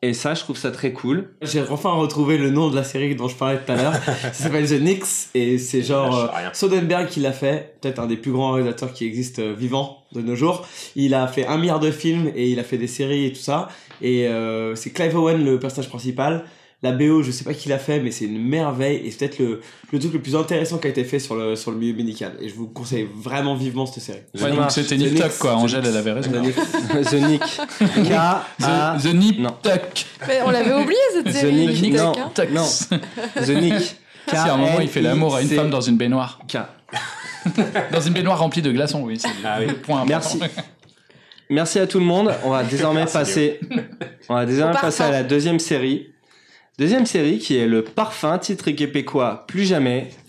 [0.01, 1.31] Et ça, je trouve ça très cool.
[1.41, 3.93] J'ai enfin retrouvé le nom de la série dont je parlais tout à l'heure.
[4.21, 6.49] ça s'appelle The Nix et c'est genre euh.
[6.53, 10.21] Soderbergh qui l'a fait, peut-être un des plus grands réalisateurs qui existent euh, vivants de
[10.21, 10.67] nos jours.
[10.95, 13.41] Il a fait un milliard de films et il a fait des séries et tout
[13.41, 13.69] ça.
[14.01, 16.43] Et euh, c'est Clive Owen le personnage principal.
[16.83, 19.39] La BO, je sais pas qui l'a fait, mais c'est une merveille et c'est peut-être
[19.39, 21.95] le, le truc le plus intéressant qui a été fait sur le, sur le milieu
[21.95, 22.33] médical.
[22.41, 24.19] Et je vous conseille vraiment vivement cette série.
[24.39, 25.15] Ouais, donc c'était The Nip.
[25.15, 25.55] Tuck, quoi.
[25.55, 26.29] Angèle, elle avait raison.
[26.31, 27.09] The.
[27.09, 27.41] The Nick.
[27.41, 28.45] K A
[28.99, 29.37] The, the Nip.
[29.63, 30.05] Tuck.
[30.27, 31.53] Mais on l'avait oublié cette The série.
[31.67, 31.81] Nick.
[31.81, 32.11] Tic Non.
[32.15, 32.31] Hein.
[32.35, 32.51] Tuck.
[32.51, 32.67] Non.
[33.35, 33.95] The Nick.
[34.27, 36.39] Si à un moment il fait l'amour à une femme dans une baignoire.
[36.47, 36.57] K.
[37.91, 39.19] Dans une baignoire remplie de glaçons, oui.
[39.19, 39.67] C'est Ah oui.
[39.83, 40.37] point important.
[40.39, 40.39] Merci.
[41.49, 42.33] Merci à tout le monde.
[42.43, 43.59] On va désormais passer,
[44.29, 45.13] on va désormais Au passer parfum.
[45.13, 46.11] à la deuxième série.
[46.77, 50.09] Deuxième série qui est le parfum, titre québécois Plus jamais.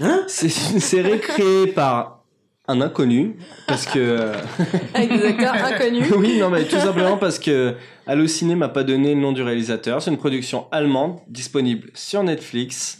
[0.00, 0.24] Hein?
[0.28, 2.24] C'est une série créée par
[2.68, 4.32] un inconnu parce que
[4.94, 6.10] Avec des acteurs inconnus.
[6.16, 7.74] oui non mais tout simplement parce que
[8.06, 10.02] Allociné m'a pas donné le nom du réalisateur.
[10.02, 12.98] C'est une production allemande disponible sur Netflix.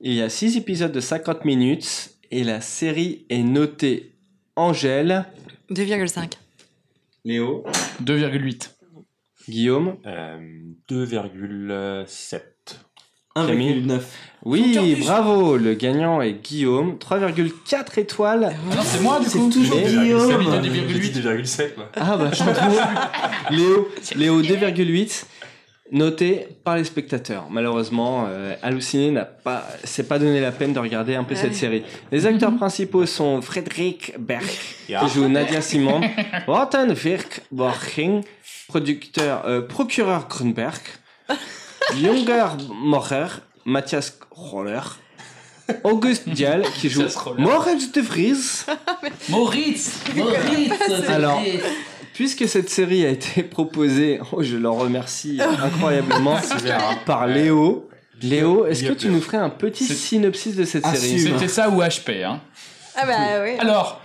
[0.00, 4.12] Il y a 6 épisodes de 50 minutes et la série est notée
[4.56, 5.24] Angèle,
[5.72, 6.32] 2,5.
[7.24, 7.64] Léo.
[8.02, 8.70] 2,8.
[9.48, 9.96] Guillaume.
[10.06, 10.38] Euh,
[10.88, 12.40] 2,7.
[13.34, 14.00] 1,9.
[14.44, 18.54] Oui, bravo, le gagnant est Guillaume, 3,4 étoiles.
[18.70, 19.50] Ah non, c'est moi du C'est coup.
[19.50, 20.60] toujours Mais- Guillaume.
[20.62, 21.12] J'ai dit J'ai 2,8.
[21.12, 21.88] dit 2,7 quoi.
[21.94, 22.78] Ah bah je me trompe.
[23.50, 25.24] Léo, Léo 2,8.
[25.92, 27.46] Noté par les spectateurs.
[27.50, 31.50] Malheureusement, euh, Halluciné n'a pas, s'est pas donné la peine de regarder un peu cette
[31.52, 31.56] Ouais.
[31.56, 31.82] série.
[32.10, 34.44] Les acteurs principaux sont Frédéric Berg,
[34.86, 36.00] qui joue Nadia Simon,
[36.46, 38.22] Rotten Virk Borching,
[38.68, 40.80] producteur, euh, procureur Grunberg,
[42.00, 43.26] Junger Mocher,
[43.64, 44.98] Matthias Roller,
[45.84, 47.02] Auguste Dial, qui joue.
[47.38, 48.64] Moritz de Vries,
[49.28, 51.40] Moritz Moritz Alors,
[52.14, 56.36] puisque cette série a été proposée, oh, je leur remercie incroyablement,
[57.06, 57.88] par Léo.
[58.22, 61.18] Léo, est-ce que tu nous ferais un petit synopsis de cette série?
[61.18, 62.40] C'était ça ou HP, hein?
[62.94, 63.52] Ah bah oui.
[63.58, 64.02] Alors,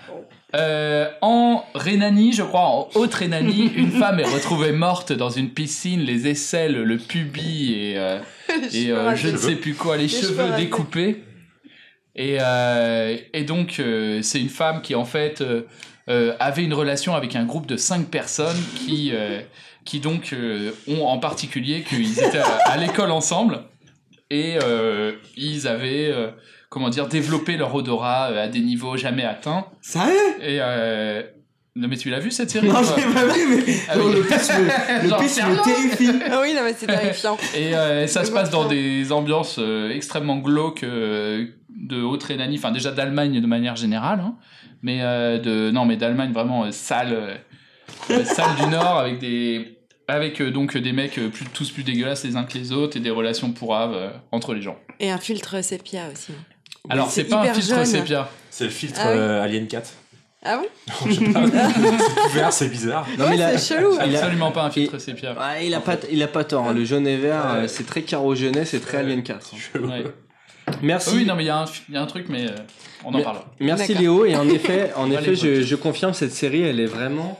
[0.56, 6.02] euh, en Rhénanie, je crois, en Haute-Rhénanie, une femme est retrouvée morte dans une piscine,
[6.02, 8.20] les aisselles, le pubis et, euh,
[8.74, 11.24] et euh, je ne sais plus quoi, les, cheveux découpés.
[12.16, 15.44] Et, euh, et donc, euh, c'est une femme qui, en fait,
[16.10, 19.42] euh, avait une relation avec un groupe de cinq personnes qui, euh,
[19.86, 23.64] qui donc, euh, ont en particulier qu'ils étaient à, à l'école ensemble
[24.30, 26.30] et euh, ils avaient, euh,
[26.70, 29.66] comment dire, développé leur odorat euh, à des niveaux jamais atteints.
[29.82, 30.14] Sérieux?
[30.42, 31.24] Et euh,
[31.78, 34.06] non mais tu l'as vu cette série Non, pas j'ai pas vu, mais Ah non,
[34.08, 34.16] oui.
[34.16, 36.20] le pitch me, le pitch me terrifie.
[36.32, 37.38] Ah oui, non, mais c'est terrifiant.
[37.56, 42.72] Et euh, ça se passe dans des ambiances euh, extrêmement glauques euh, de Haute-Rhénanie, enfin
[42.72, 44.36] déjà d'Allemagne de manière générale, hein,
[44.82, 47.40] mais euh, de non mais d'Allemagne vraiment euh, sale,
[48.26, 49.74] sale du Nord avec des
[50.08, 52.96] avec euh, donc des mecs euh, plus, tous plus dégueulasses les uns que les autres
[52.98, 54.78] et des relations pourraves euh, entre les gens.
[55.00, 56.32] Et un filtre sépia aussi.
[56.90, 57.86] Alors c'est c'est pas un filtre jeune.
[57.86, 58.30] sépia.
[58.50, 59.18] C'est le filtre Ah oui.
[59.20, 59.90] euh, Alien 4.
[60.50, 61.34] Ah bon?
[61.34, 62.52] Pas.
[62.52, 63.06] c'est bizarre.
[63.18, 63.94] Non, mais il a- c'est chelou.
[64.06, 65.34] il a- Absolument pas un filtre sépia.
[65.34, 66.68] Ouais, il a pas, il a pas tort.
[66.68, 66.74] hein.
[66.74, 69.52] Le jaune et vert, euh, c'est très caro jeunesse, c'est très Alien 4.
[69.82, 70.04] Ouais.
[70.82, 71.16] Merci.
[71.16, 72.56] Oui non mais il y, a un- il y a un truc mais euh,
[73.06, 73.46] on en Mais- parlera.
[73.60, 74.02] Merci D'accord.
[74.02, 74.26] Léo.
[74.26, 77.40] Et en effet, en Allez, effet, je, je confirme cette série, elle est vraiment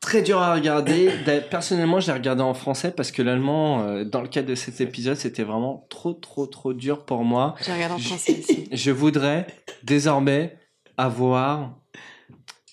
[0.00, 1.10] très dure à regarder.
[1.26, 4.54] D'a- Personnellement, je l'ai regardée en français parce que l'allemand, euh, dans le cadre de
[4.54, 7.56] cet épisode, c'était vraiment trop, trop, trop dur pour moi.
[7.64, 8.68] J'ai regardé en français aussi.
[8.70, 9.46] Je voudrais
[9.82, 10.56] désormais
[10.96, 11.80] avoir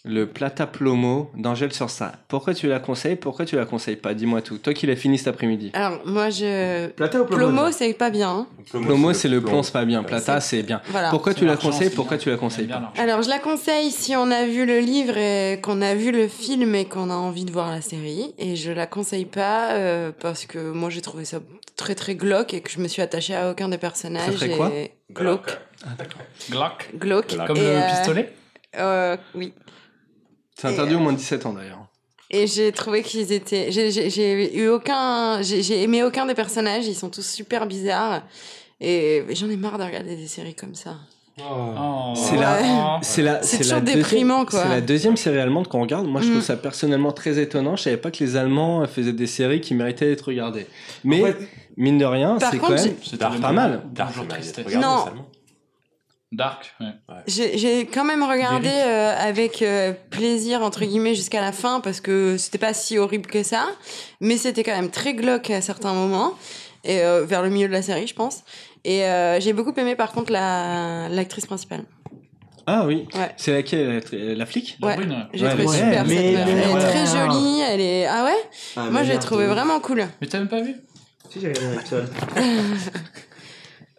[0.06, 2.12] le Plata Plomo d'Angèle sur ça.
[2.28, 3.16] Pourquoi tu la conseilles?
[3.16, 4.14] Pourquoi tu la conseilles pas?
[4.14, 4.58] Dis-moi tout.
[4.58, 5.72] Toi qui l'as fini cet après-midi.
[5.74, 6.88] Alors, moi, je.
[6.90, 8.30] Plata ou plomo Plomo, c'est pas bien.
[8.30, 8.48] hein.
[8.70, 10.04] Plomo, c'est le plomb, c'est pas bien.
[10.04, 10.82] Plata, c'est bien.
[10.90, 11.10] Voilà.
[11.10, 11.90] Pourquoi tu la conseilles?
[11.90, 12.24] Pourquoi bien.
[12.24, 13.02] tu la On conseilles aime bien pas?
[13.02, 16.28] Alors, je la conseille si on a vu le livre et qu'on a vu le
[16.28, 18.34] film et qu'on a envie de voir la série.
[18.38, 21.40] Et je la conseille pas euh, parce que moi, j'ai trouvé ça
[21.78, 24.26] très très glauque et que je me suis attachée à aucun des personnages.
[24.26, 24.70] Ça ferait quoi?
[24.70, 24.92] et...
[25.14, 25.58] Glauque.
[26.52, 26.90] Glock.
[26.96, 27.38] Glauque.
[27.48, 28.34] Comme Et, le euh, pistolet?
[28.78, 29.54] euh, Oui.
[30.60, 31.86] C'est interdit au moins de 17 ans d'ailleurs.
[32.30, 33.72] Et j'ai trouvé qu'ils étaient.
[33.72, 35.42] J'ai- J'ai j'ai eu aucun.
[35.42, 36.88] J'ai j'ai aimé aucun des personnages.
[36.88, 38.24] Ils sont tous super bizarres.
[38.82, 40.96] Et j'en ai marre de regarder des séries comme ça.
[41.40, 42.14] Oh.
[42.16, 43.00] C'est la- Oh.
[43.02, 44.62] C'est la, C'est c'est toujours la deuxième- déprimant, quoi.
[44.64, 46.08] C'est la deuxième série allemande qu'on regarde.
[46.08, 46.44] Moi, je trouve Mm.
[46.44, 47.76] ça personnellement très étonnant.
[47.76, 50.68] Je savais pas que les Allemands faisaient des séries qui méritaient d'être regardées.
[51.04, 51.38] Mais En fait,
[51.78, 53.82] mine de rien, c'est quand même pas mal.
[53.94, 55.06] Regarde, Non.
[56.36, 56.88] Dark, ouais.
[57.28, 62.02] J'ai j'ai quand même regardé euh, avec euh, plaisir, entre guillemets, jusqu'à la fin, parce
[62.02, 63.68] que c'était pas si horrible que ça.
[64.20, 66.34] Mais c'était quand même très glauque à certains moments.
[66.84, 68.44] Et euh, vers le milieu de la série, je pense.
[68.84, 71.86] Et euh, j'ai beaucoup aimé, par contre, la l'actrice principale.
[72.66, 73.08] Ah oui.
[73.14, 73.32] Ouais.
[73.38, 74.78] C'est laquelle la, la flic?
[74.82, 74.96] Ouais.
[75.34, 76.50] J'ai trouvé ouais, super mais- cette meuf.
[76.50, 78.06] Elle est très jolie, elle est...
[78.08, 78.50] Ah ouais?
[78.78, 80.08] Ah, Moi, j'ai trouvé vraiment cool.
[80.22, 80.76] Mais t'as même pas vu?
[81.30, 82.00] Si, j'ai regardé toi.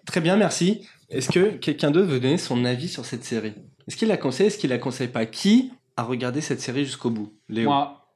[0.07, 0.87] Très bien, merci.
[1.15, 3.53] Est-ce que quelqu'un d'autre veut donner son avis sur cette série?
[3.87, 4.47] Est-ce qu'il la conseille?
[4.49, 5.27] Est-ce qu'il la conseille pas?
[5.27, 7.33] Qui a regardé cette série jusqu'au bout?
[7.49, 7.69] Léo.
[7.69, 8.07] Moi,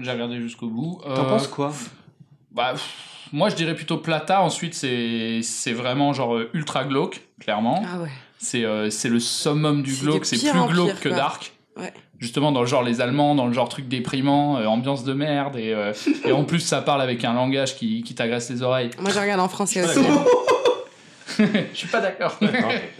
[0.00, 1.00] j'ai regardé jusqu'au bout.
[1.04, 1.72] T'en Euh, penses quoi?
[2.50, 2.94] Bah, pff,
[3.32, 4.42] Moi, je dirais plutôt Plata.
[4.42, 7.82] Ensuite, c'est c'est vraiment genre euh, ultra glauque, clairement.
[7.86, 8.10] Ah ouais.
[8.38, 10.24] C'est euh, c'est le summum du glauque.
[10.24, 11.08] C'est plus glauque pire, que.
[11.10, 11.52] Dark.
[11.76, 11.92] Ouais.
[12.18, 15.56] Justement, dans le genre les Allemands, dans le genre truc déprimant, euh, ambiance de merde.
[15.56, 15.92] Et, euh,
[16.24, 18.90] et en plus, ça parle avec un langage qui, qui t'agresse les oreilles.
[19.00, 20.00] Moi, je regarde en français aussi.
[21.38, 22.36] je suis pas d'accord.
[22.40, 22.48] Non,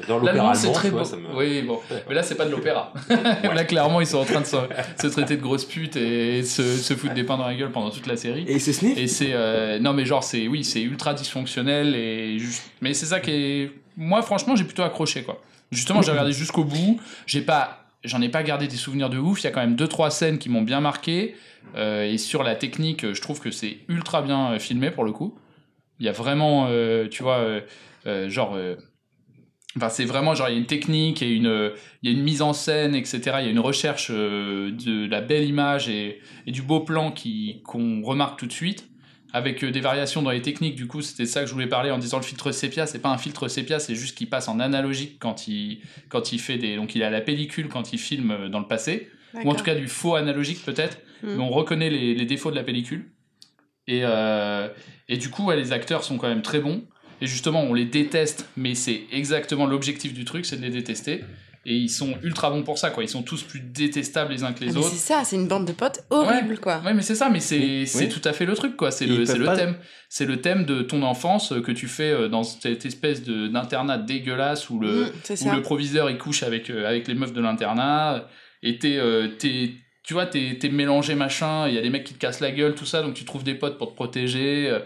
[0.09, 0.99] Dans l'opéra L'allemand, c'est très beau.
[0.99, 1.81] me- Oui, bon.
[2.09, 2.93] Mais là, c'est pas de l'opéra.
[3.55, 4.57] là, clairement, ils sont en train de se,
[5.01, 7.91] se traiter de grosses putes et se, se foutre des pains dans la gueule pendant
[7.91, 8.45] toute la série.
[8.49, 8.97] Et ce sniff?
[8.99, 13.07] Et c'est euh, non mais genre c'est oui c'est ultra dysfonctionnel et juste mais c'est
[13.07, 15.41] ça qui est moi franchement j'ai plutôt accroché quoi.
[15.71, 19.41] Justement j'ai regardé jusqu'au bout j'ai pas j'en ai pas gardé des souvenirs de ouf
[19.41, 21.35] il y a quand même deux trois scènes qui m'ont bien marqué
[21.77, 25.13] euh, et sur la technique je trouve que c'est ultra bien euh, filmé pour le
[25.13, 25.35] coup
[26.01, 27.61] il y a vraiment euh, tu vois euh,
[28.29, 28.77] genre euh,
[29.77, 32.25] Enfin, c'est vraiment genre il y a une technique et une il y a une
[32.25, 36.21] mise en scène etc il y a une recherche euh, de la belle image et,
[36.47, 38.89] et du beau plan qui qu'on remarque tout de suite
[39.35, 40.75] avec euh, des variations dans les techniques.
[40.75, 43.11] Du coup c'était ça que je voulais parler en disant le filtre sépia c'est pas
[43.11, 46.77] un filtre sépia c'est juste qu'il passe en analogique quand il quand il fait des
[46.77, 49.11] donc il a la pellicule quand il filme euh, dans le passé.
[49.45, 50.99] Ou en tout cas du faux analogique peut-être.
[51.23, 51.35] Mm.
[51.37, 53.11] mais on reconnaît les, les défauts de la pellicule.
[53.89, 54.69] Et, euh,
[55.09, 56.85] et du coup, ouais, les acteurs sont quand même très bons.
[57.21, 61.25] Et justement, on les déteste, mais c'est exactement l'objectif du truc, c'est de les détester.
[61.67, 63.03] Et ils sont ultra bons pour ça, quoi.
[63.03, 64.89] Ils sont tous plus détestables les uns que les Ah, mais autres.
[64.91, 66.81] c'est ça, c'est une bande de potes horrible, quoi.
[66.85, 68.09] Ouais, mais c'est ça, mais c'est Oui.
[68.09, 68.91] tout à fait le truc, quoi.
[68.91, 69.77] C'est le, le pas- thème.
[70.09, 73.49] C'est le thème de ton enfance euh, que tu fais euh, dans cette espèce de-
[73.49, 77.33] d'internat dégueulasse où le, Mm, où le proviseur il couche avec, euh, avec les meufs
[77.35, 78.29] de l'internat
[78.63, 82.15] et t'es, euh, tu vois, t'es t'es mélangé machin, il y a des mecs qui
[82.15, 84.69] te cassent la gueule, tout ça, donc tu trouves des potes pour te protéger.
[84.71, 84.79] euh,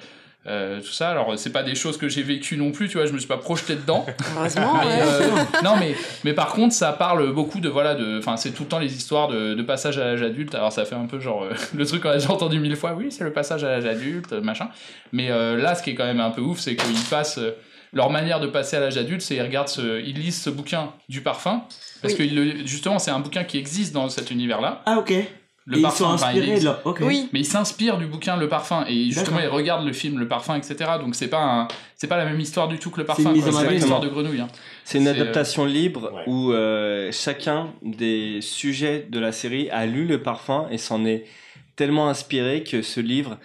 [0.46, 3.07] euh, tout ça, alors c'est pas des choses que j'ai vécues non plus, tu vois,
[3.07, 4.05] je me suis pas projeté dedans.
[4.37, 5.28] Heureusement, Mais, euh,
[5.62, 8.68] non mais mais par contre ça parle beaucoup de voilà de enfin c'est tout le
[8.68, 10.55] temps les histoires de, de passage à l'âge adulte.
[10.57, 12.94] Alors ça fait un peu genre euh, le truc qu'on a déjà entendu mille fois.
[12.94, 14.68] Oui c'est le passage à l'âge adulte machin.
[15.12, 17.52] Mais euh, là ce qui est quand même un peu ouf c'est qu'ils passent euh,
[17.92, 20.90] leur manière de passer à l'âge adulte c'est ils regardent ce, ils lisent ce bouquin
[21.09, 21.62] du parfum.
[22.00, 22.35] Parce Oui.
[22.35, 25.12] que justement c'est un bouquin qui existe dans cet univers là Ah, ok.
[25.64, 27.05] Le Et ils parfum sont inspirés de.
[27.05, 30.27] Oui, mais ils s'inspirent du bouquin Le Parfum et justement ils regardent le film Le
[30.27, 33.03] Parfum etc donc c'est pas un- c'est pas la même histoire du tout que le
[33.05, 33.53] C'est parfum une mise quoi.
[33.55, 34.48] en c'est une histoire de grenouille hein.
[34.85, 36.22] C'est une euh, adaptation libre ouais.
[36.27, 41.25] où euh, chacun des sujets de la série a lu le parfum et s'en est
[41.77, 43.38] tellement inspiré que ce livre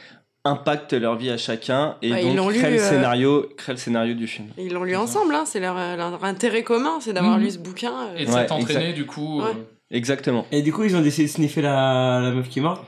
[0.44, 3.78] impacte leur vie à chacun et Ouais, donc lu, crée, le euh, scénario, crée le
[3.78, 4.48] scénario du film.
[4.58, 5.44] ils l'ont lu ensemble, hein.
[5.46, 7.44] c'est leur, leur intérêt commun, c'est d'avoir Mhm.
[7.44, 7.92] lu ce bouquin.
[7.92, 8.16] euh.
[8.18, 8.96] et de Ouais, s'être entraîné exact.
[8.96, 9.50] du coup Ouais.
[9.50, 10.46] euh, Exactement.
[10.52, 12.84] Et du coup, ils ont décidé de sniffer la, la meuf qui est morte.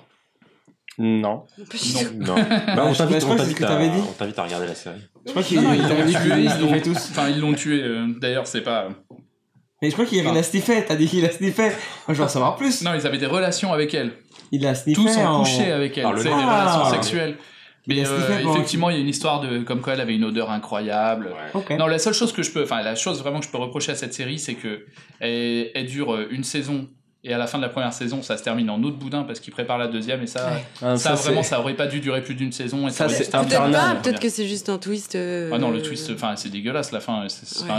[0.97, 1.45] Non.
[2.17, 2.35] Non.
[2.75, 4.01] Bah, on t'invite on à, t'avais dit.
[4.01, 4.99] on t'invite à regarder la série.
[5.25, 6.97] Je crois qu'ils Non, non, ils l'ont tué, qu'ils ils sniffaient l'ont- tous.
[7.11, 7.81] Enfin, ils l'ont tué.
[7.81, 8.89] euh, D'ailleurs, c'est pas.
[9.81, 10.35] Mais je crois qu'il Enfin.
[10.35, 10.83] l'a sniffé.
[10.85, 11.63] T'as dit qu'il l'a sniffé.
[11.69, 11.73] Moi,
[12.09, 12.81] je veux en savoir plus.
[12.81, 14.11] Non, ils avaient des relations avec elle.
[14.51, 15.01] Il l'a sniffé.
[15.01, 16.09] Tous ont en- couché avec elle.
[16.11, 16.43] Le C'est des nez.
[16.43, 16.89] relations Ah.
[16.91, 17.37] sexuelles.
[17.89, 20.49] Mais euh, effectivement, il y a une histoire de comme quoi elle avait une odeur
[20.51, 21.29] incroyable.
[21.77, 23.91] Non, la seule chose que je peux, enfin, la chose vraiment que je peux reprocher
[23.91, 24.85] à cette série, c'est que
[25.19, 26.87] elle, elle dure euh, une saison
[27.25, 29.41] et à la fin de la première saison, ça se termine en autre boudin parce
[29.41, 32.21] qu'ils préparent la deuxième et ça, Ah, ça, c'est- vraiment, ça aurait pas dû durer
[32.23, 32.87] plus d'une saison.
[32.87, 35.15] Et Ça, aurait c'est Peut-être peut-être que c'est juste un twist.
[35.15, 37.21] euh, Ah non, le twist, enfin, c'est dégueulasse la fin.
[37.23, 37.27] Ouais.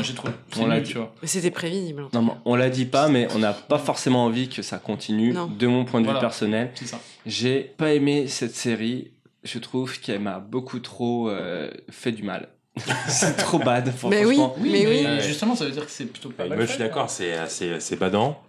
[0.02, 0.34] j'ai trouvé.
[0.58, 1.14] On l'a tu vois.
[1.22, 2.04] C'était prévisible.
[2.12, 5.32] Non, mais on l'a dit pas, mais on n'a pas forcément envie que ça continue.
[5.32, 5.46] Non.
[5.46, 6.20] De mon point de Voilà.
[6.20, 7.00] vue personnel, C'est ça.
[7.24, 9.10] j'ai pas aimé cette série.
[9.42, 12.48] Je trouve qu'elle m'a beaucoup trop euh, fait du mal.
[13.08, 13.92] c'est trop bad.
[14.08, 15.02] Mais oui, mais oui.
[15.04, 17.36] mais justement, ça veut dire que c'est plutôt pas mal moi, je suis d'accord, c'est
[17.48, 18.40] c'est badant.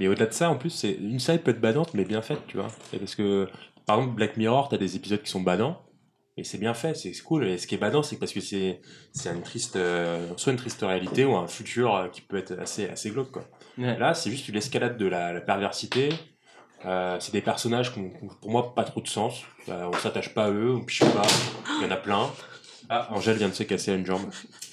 [0.00, 2.40] Mais au-delà de ça, en plus, c'est une série peut être badante, mais bien faite,
[2.46, 2.68] tu vois.
[2.92, 3.48] Et parce que,
[3.86, 5.82] par exemple, Black Mirror, t'as des épisodes qui sont badants,
[6.36, 7.46] et c'est bien fait, c'est cool.
[7.46, 8.80] Et ce qui est badant, c'est parce que c'est
[9.12, 12.58] c'est une triste, euh, soit une triste réalité ou un futur euh, qui peut être
[12.60, 13.48] assez assez glauque, quoi.
[13.78, 13.98] Ouais.
[13.98, 16.10] Là, c'est juste l'escalade de la, la perversité.
[16.86, 19.42] Euh, c'est des personnages qui ont, qui ont, pour moi pas trop de sens.
[19.68, 21.22] Euh, on s'attache pas à eux, on piche pas.
[21.80, 22.30] Il y en a plein.
[22.88, 24.22] Ah, Angèle vient de se casser une jambe.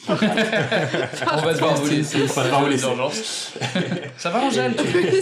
[0.07, 2.17] On va se voir vous laisser.
[2.21, 2.87] On va se voir vous laisser.
[4.17, 4.75] Ça va, Angèle?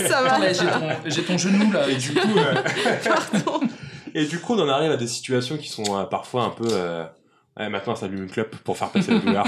[0.07, 0.51] Ça va.
[0.51, 1.87] J'ai ton, j'ai ton genou là.
[1.87, 2.55] Et du coup, euh,
[4.13, 6.67] et du coup, on en arrive à des situations qui sont euh, parfois un peu.
[6.69, 7.05] euh,
[7.57, 9.45] ouais, maintenant, ça allume une clope pour faire passer la douleur.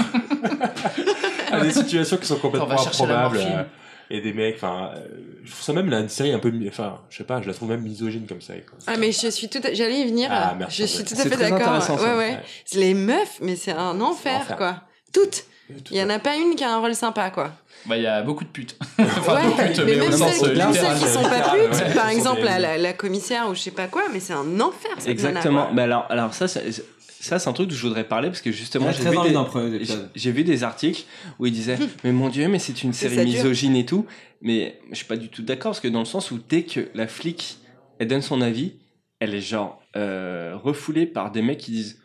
[1.52, 3.66] à des situations qui sont complètement improbables.
[4.10, 5.06] Euh, et des mecs, enfin, euh,
[5.44, 7.54] je trouve ça même là, une série un peu, enfin, je sais pas, je la
[7.54, 8.54] trouve même misogyne comme ça.
[8.54, 8.78] quoi.
[8.86, 10.28] Ah mais je suis tout, à- j'allais y venir.
[10.32, 11.60] Ah, merci, je suis tout à C'est fait très d'accord.
[11.68, 12.04] intéressant, ça.
[12.04, 12.38] Ouais ouais.
[12.74, 14.56] Les meufs, mais c'est un enfer, enfer.
[14.56, 14.76] quoi.
[15.12, 15.44] Toutes.
[15.84, 17.50] Tout Il y en a pas une qui a un rôle sympa quoi.
[17.86, 18.76] Bah, il y a beaucoup de putes.
[18.98, 20.74] enfin, ouais, de putes, mais, mais, même celles, euh, même littéral.
[20.98, 21.94] celles qui sont pas putes, ouais.
[21.94, 24.90] par exemple la, la, la commissaire ou je sais pas quoi, mais c'est un enfer
[24.98, 25.60] cette Exactement.
[25.64, 25.70] nana.
[25.74, 26.84] Mais alors, alors ça, c'est-
[27.24, 29.16] ça c'est un truc dont je voudrais parler parce que justement, j'ai vu,
[29.78, 29.84] des,
[30.14, 31.04] j'ai- vu articles
[31.38, 34.06] où ils disaient mais mon dieu, mais c'est une série misogyne et tout.
[34.42, 36.88] Mais je suis pas du tout d'accord parce que dans le sens où dès que
[36.94, 37.58] la flic
[37.98, 38.74] elle donne son avis,
[39.20, 41.98] elle est genre euh, refoulée par des mecs qui disent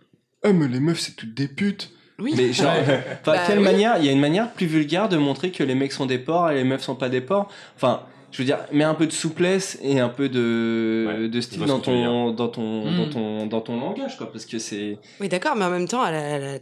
[0.43, 1.91] ah mais les meufs c'est toutes des putes.
[2.19, 2.33] Oui.
[2.35, 3.63] Mais genre, enfin, Bah quelle oui.
[3.63, 6.17] manière Il y a une manière plus vulgaire de montrer que les mecs sont des
[6.19, 7.49] porcs et les meufs sont pas des porcs.
[7.77, 8.01] Enfin,
[8.31, 11.59] je veux dire, mets un peu de souplesse et un peu de, Ouais, de style
[11.65, 12.97] dans ton, dans ton, Mm.
[12.97, 14.97] dans ton, dans ton langage, quoi, parce que c'est.
[15.19, 16.57] Oui d'accord, mais en même temps elle, a- elle, a-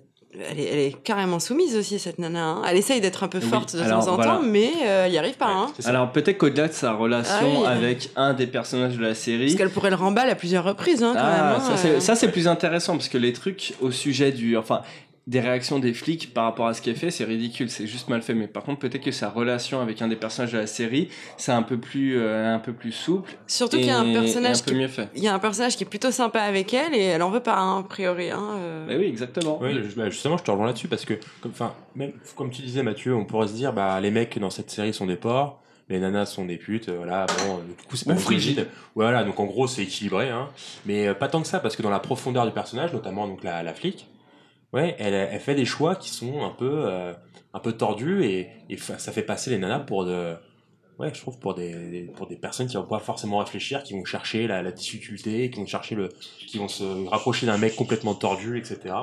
[0.52, 2.44] elle est, elle est carrément soumise aussi cette nana.
[2.50, 2.62] hein.
[2.70, 4.34] Elle essaye d'être un peu Oui, forte de alors, temps en voilà.
[4.36, 5.48] temps, mais euh, elle y arrive pas.
[5.48, 5.68] Hein.
[5.86, 7.78] Alors peut-être qu'au-delà de sa relation Ah oui.
[7.78, 9.46] avec un des personnages de la série.
[9.46, 11.56] Parce qu'elle pourrait le remballer à plusieurs reprises hein, quand Ah, même.
[11.56, 12.00] hein, ça, c'est, euh.
[12.00, 14.82] ça c'est plus intéressant parce que les trucs au sujet du, enfin,
[15.28, 18.08] des réactions des flics par rapport à ce qui est fait, c'est ridicule, c'est juste
[18.08, 18.34] mal fait.
[18.34, 21.52] Mais par contre, peut-être que sa relation avec un des personnages de la série, c'est
[21.52, 23.38] un peu plus, euh, un peu plus souple.
[23.46, 25.10] Surtout qu'il y a un personnage un peu qui mieux fait.
[25.16, 27.42] il y a un personnage qui est plutôt sympa avec elle et elle en veut
[27.42, 28.32] pas hein, a priori.
[28.32, 28.88] Hein, euh.
[28.88, 29.60] Bah oui, exactement.
[29.62, 32.82] Oui, bah, justement, je te rejoins là-dessus parce que, comme, enfin, même comme tu disais,
[32.84, 35.60] Mathieu, on pourrait se dire, bah, les mecs dans cette série sont des porcs,
[35.90, 38.68] les nanas sont des putes, euh, voilà, bon, euh, du coup, c'est pas frigide.
[38.96, 40.50] Voilà, donc en gros, c'est équilibré, hein.
[40.86, 43.44] Mais euh, pas tant que ça, parce que dans la profondeur du personnage, notamment donc
[43.44, 44.08] la, la flic,
[44.74, 47.14] ouais, elle, elle fait des choix qui sont un peu, euh,
[47.54, 50.36] un peu tordus et, et ça fait passer les nanas pour de,
[51.00, 54.06] ouais, je trouve pour des, pour des personnes qui vont pas forcément réfléchir, qui vont
[54.06, 56.10] chercher la, la difficulté, qui vont chercher le,
[56.48, 58.96] qui vont se rapprocher d'un mec complètement tordu, etc.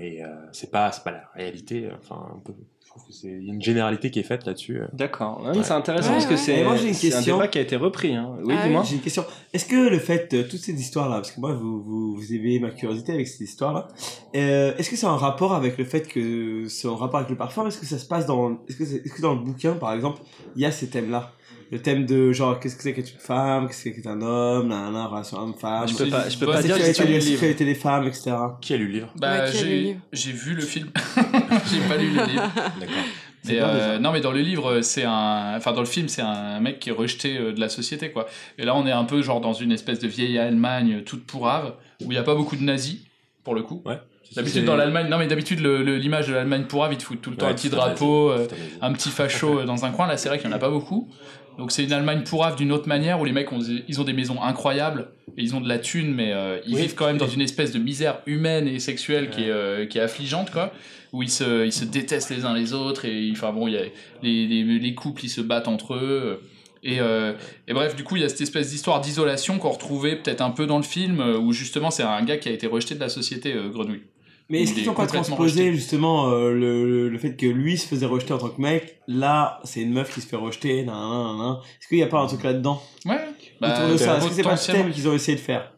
[0.00, 1.88] Et euh, c'est pas, c'est pas la réalité.
[1.98, 4.44] Enfin, un peu, je trouve que c'est il y a une généralité qui est faite
[4.46, 4.78] là-dessus.
[4.80, 4.86] euh.
[4.92, 5.40] D'accord.
[5.42, 5.64] Ouais, mais Ouais.
[5.64, 7.36] C'est intéressant Ouais, parce que c'est moi, j'ai une c'est un question.
[7.36, 8.14] débat qui a été repris.
[8.14, 8.34] Hein.
[8.44, 8.82] Oui, Ah dis-moi.
[8.84, 9.24] J'ai une question.
[9.52, 12.60] Est-ce que le fait, euh, toutes ces histoires-là, parce que moi, vous, vous, vous éveillez
[12.60, 13.88] ma curiosité avec ces histoires-là,
[14.36, 17.36] euh, est-ce que c'est un rapport avec le fait que c'est un rapport avec le
[17.36, 19.72] parfum Est-ce que ça se passe dans, est-ce que, c'est- est-ce que dans le bouquin,
[19.72, 20.20] par exemple,
[20.56, 21.32] il y a ces thèmes-là?
[21.70, 24.22] Le thème de genre, qu'est-ce que c'est qu'être une femme, qu'est-ce que c'est qu'être un
[24.22, 26.92] homme, nan, relation homme-femme, Je peux pas, je peux La pas la dire que j'ai
[26.94, 27.28] pas lu la le livre.
[27.28, 28.30] sexualité des femmes, etc.
[28.62, 29.12] Qui a lu le livre?
[29.16, 30.00] Bah, Ouais, qui a lu le j'ai livre?
[30.14, 30.88] j'ai vu le film.
[31.72, 32.52] j'ai pas lu le livre.
[32.80, 32.96] D'accord.
[33.44, 35.54] Mais, euh, non, mais dans le livre, c'est un.
[35.56, 38.26] Enfin, dans le film, c'est un mec qui est rejeté euh, de la société, quoi.
[38.58, 41.24] Et là, on est un peu genre dans une espèce de vieille Allemagne euh, toute
[41.24, 42.98] pourrave, où il n'y a pas beaucoup de nazis,
[43.44, 43.82] pour le coup.
[43.86, 43.98] Ouais.
[44.36, 47.22] D'habitude, dans l'Allemagne, non, mais d'habitude, le- le- l'image de l'Allemagne pourrave, ils te foutent
[47.22, 48.46] tout le temps un petit drapeau, euh,
[48.82, 50.06] un petit facho dans un coin.
[50.06, 51.08] Là, c'est vrai qu'il n'y en a pas beaucoup.
[51.58, 54.04] Donc, c'est une Allemagne pourrave d'une autre manière, où les mecs ont, des- ils ont
[54.04, 56.82] des maisons incroyables, et ils ont de la thune, mais euh, ils Oui.
[56.82, 59.98] vivent quand même dans une espèce de misère humaine et sexuelle qui, est, euh, qui
[59.98, 60.72] est affligeante, quoi.
[61.12, 63.76] Où ils se, ils se détestent les uns les autres et enfin bon il y
[63.78, 63.80] a
[64.22, 66.42] les, les, les couples ils se battent entre eux
[66.82, 67.32] et, euh,
[67.66, 70.50] et bref du coup il y a cette espèce d'histoire d'isolation qu'on retrouvait peut-être un
[70.50, 73.08] peu dans le film où justement c'est un gars qui a été rejeté de la
[73.08, 74.02] société Grenouille
[74.50, 75.74] Mais est-ce Il qu'ils n'ont pas transposé rejeté.
[75.76, 79.60] justement euh, le, le, fait que lui se faisait rejeter en tant que mec Là,
[79.64, 80.84] c'est une meuf qui se fait rejeter.
[80.84, 81.56] Nan, nan, nan, nan.
[81.78, 82.82] Est-ce qu'il n'y a pas un truc là-dedans?
[83.04, 83.18] Ouais
[83.60, 85.72] bah, autour de ça Est-ce que c'est pas le thème qu'ils ont essayé de faire?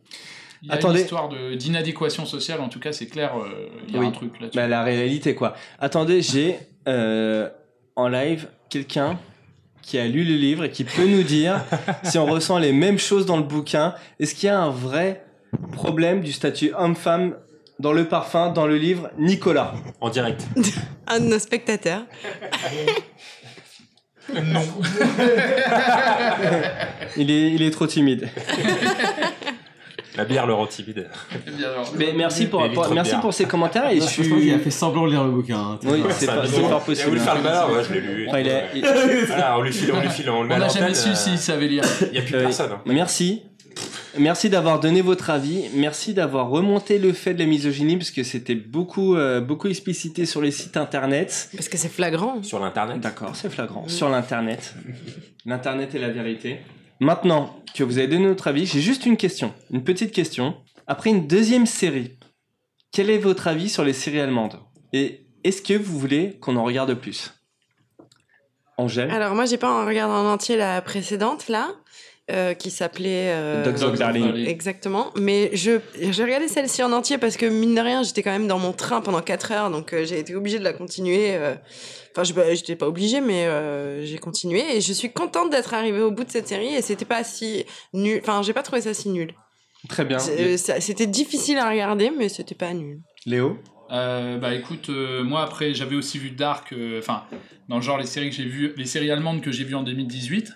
[0.63, 0.99] Il y a Attendez.
[0.99, 4.07] une histoire d'inadéquation sociale en tout cas c'est clair euh, il y a Oui.
[4.07, 5.55] un truc là-dessus Bah, la réalité, quoi.
[5.79, 7.49] Attendez, j'ai euh,
[7.97, 9.19] en live quelqu'un
[9.83, 11.61] qui a lu le livre et qui peut nous dire
[12.05, 13.95] si on ressent les mêmes choses dans le bouquin.
[14.21, 15.25] Est-ce qu'il y a un vrai
[15.73, 17.35] problème du statut homme-femme
[17.81, 19.75] dans le parfum, dans le livre Nicolas.
[20.01, 20.47] En direct.
[21.09, 22.03] Un de nos spectateurs.
[24.33, 24.61] non.
[27.17, 28.29] Il est, il est trop timide.
[30.17, 31.09] La bière le rend timide.
[31.97, 32.63] Mais merci pour,
[32.93, 34.41] merci pour ces commentaires et je Je pense suis.
[34.41, 35.57] qu'il a fait semblant de lire le bouquin.
[35.59, 35.79] hein.
[35.85, 37.09] Oui, c'est pas, c'est pas Il a possible.
[37.09, 38.27] voulu faire le malin, ouais, je l'ai lu.
[38.29, 38.85] Enfin, il est- il-
[39.27, 40.95] Voilà, on lui file, on lui file, on le met on à n'a l'antenne, jamais
[40.95, 42.73] su euh, s'il savait lire Il n'y a plus Euh, personne.
[42.73, 42.81] hein.
[42.87, 43.43] Merci.
[44.19, 45.69] Merci d'avoir donné votre avis.
[45.75, 50.27] Merci d'avoir remonté le fait de la misogynie parce que c'était beaucoup, euh, beaucoup explicité
[50.27, 51.49] sur les sites internet.
[51.55, 52.43] Parce que c'est flagrant.
[52.43, 53.01] Sur l'internet.
[53.01, 53.87] D'accord, c'est flagrant.
[53.89, 54.75] Sur l'internet.
[55.47, 56.59] L'internet est la vérité.
[56.99, 60.57] Maintenant que vous avez donné votre avis, j'ai juste une question, une petite question.
[60.87, 62.19] Après une deuxième série,
[62.93, 64.59] quel est votre avis sur les séries allemandes?
[64.93, 67.33] Et est-ce que vous voulez qu'on en regarde plus?
[68.77, 69.11] Angèle?
[69.11, 71.71] Alors moi j'ai pas regardé en entier la précédente là,
[72.31, 73.33] euh, qui s'appelait.
[73.35, 74.47] euh, Dogs of Darling.
[74.47, 75.11] Exactement.
[75.17, 78.47] Mais je j'ai regardé celle-ci en entier parce que mine de rien j'étais quand même
[78.47, 81.35] dans mon train pendant 4 heures donc euh, j'ai été obligée de la continuer.
[81.35, 81.55] euh.
[82.13, 85.75] Enfin je bah, j'étais pas obligée mais euh, j'ai continué et je suis contente d'être
[85.75, 88.19] arrivée au bout de cette série et c'était pas si nul.
[88.23, 89.33] Enfin j'ai pas trouvé ça si nul.
[89.89, 90.19] Très bien.
[90.39, 93.01] Euh, C'était difficile à regarder mais c'était pas nul.
[93.27, 93.59] Léo
[93.93, 97.25] Euh, bah écoute, euh, moi après j'avais aussi vu Dark, euh, enfin
[97.69, 99.83] dans le genre les séries que j'ai vues, les séries allemandes que j'ai vues en
[99.83, 100.53] 2018.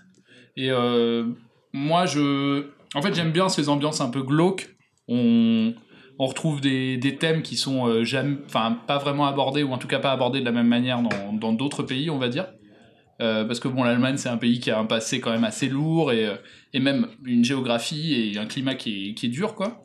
[0.57, 1.25] Et euh,
[1.75, 4.75] moi je, en fait j'aime bien ces ambiances un peu glauques.
[5.09, 5.75] On,
[6.19, 8.05] on retrouve des, des thèmes qui sont euh,
[8.47, 11.53] enfin pas vraiment abordés ou en tout cas pas abordés de la même manière dans
[11.53, 12.47] d'autres pays, on va dire.
[13.21, 15.69] Euh, parce que bon, l'Allemagne c'est un pays qui a un passé quand même assez
[15.69, 16.37] lourd et, euh,
[16.73, 19.85] et même une géographie et un climat qui est, dur quoi.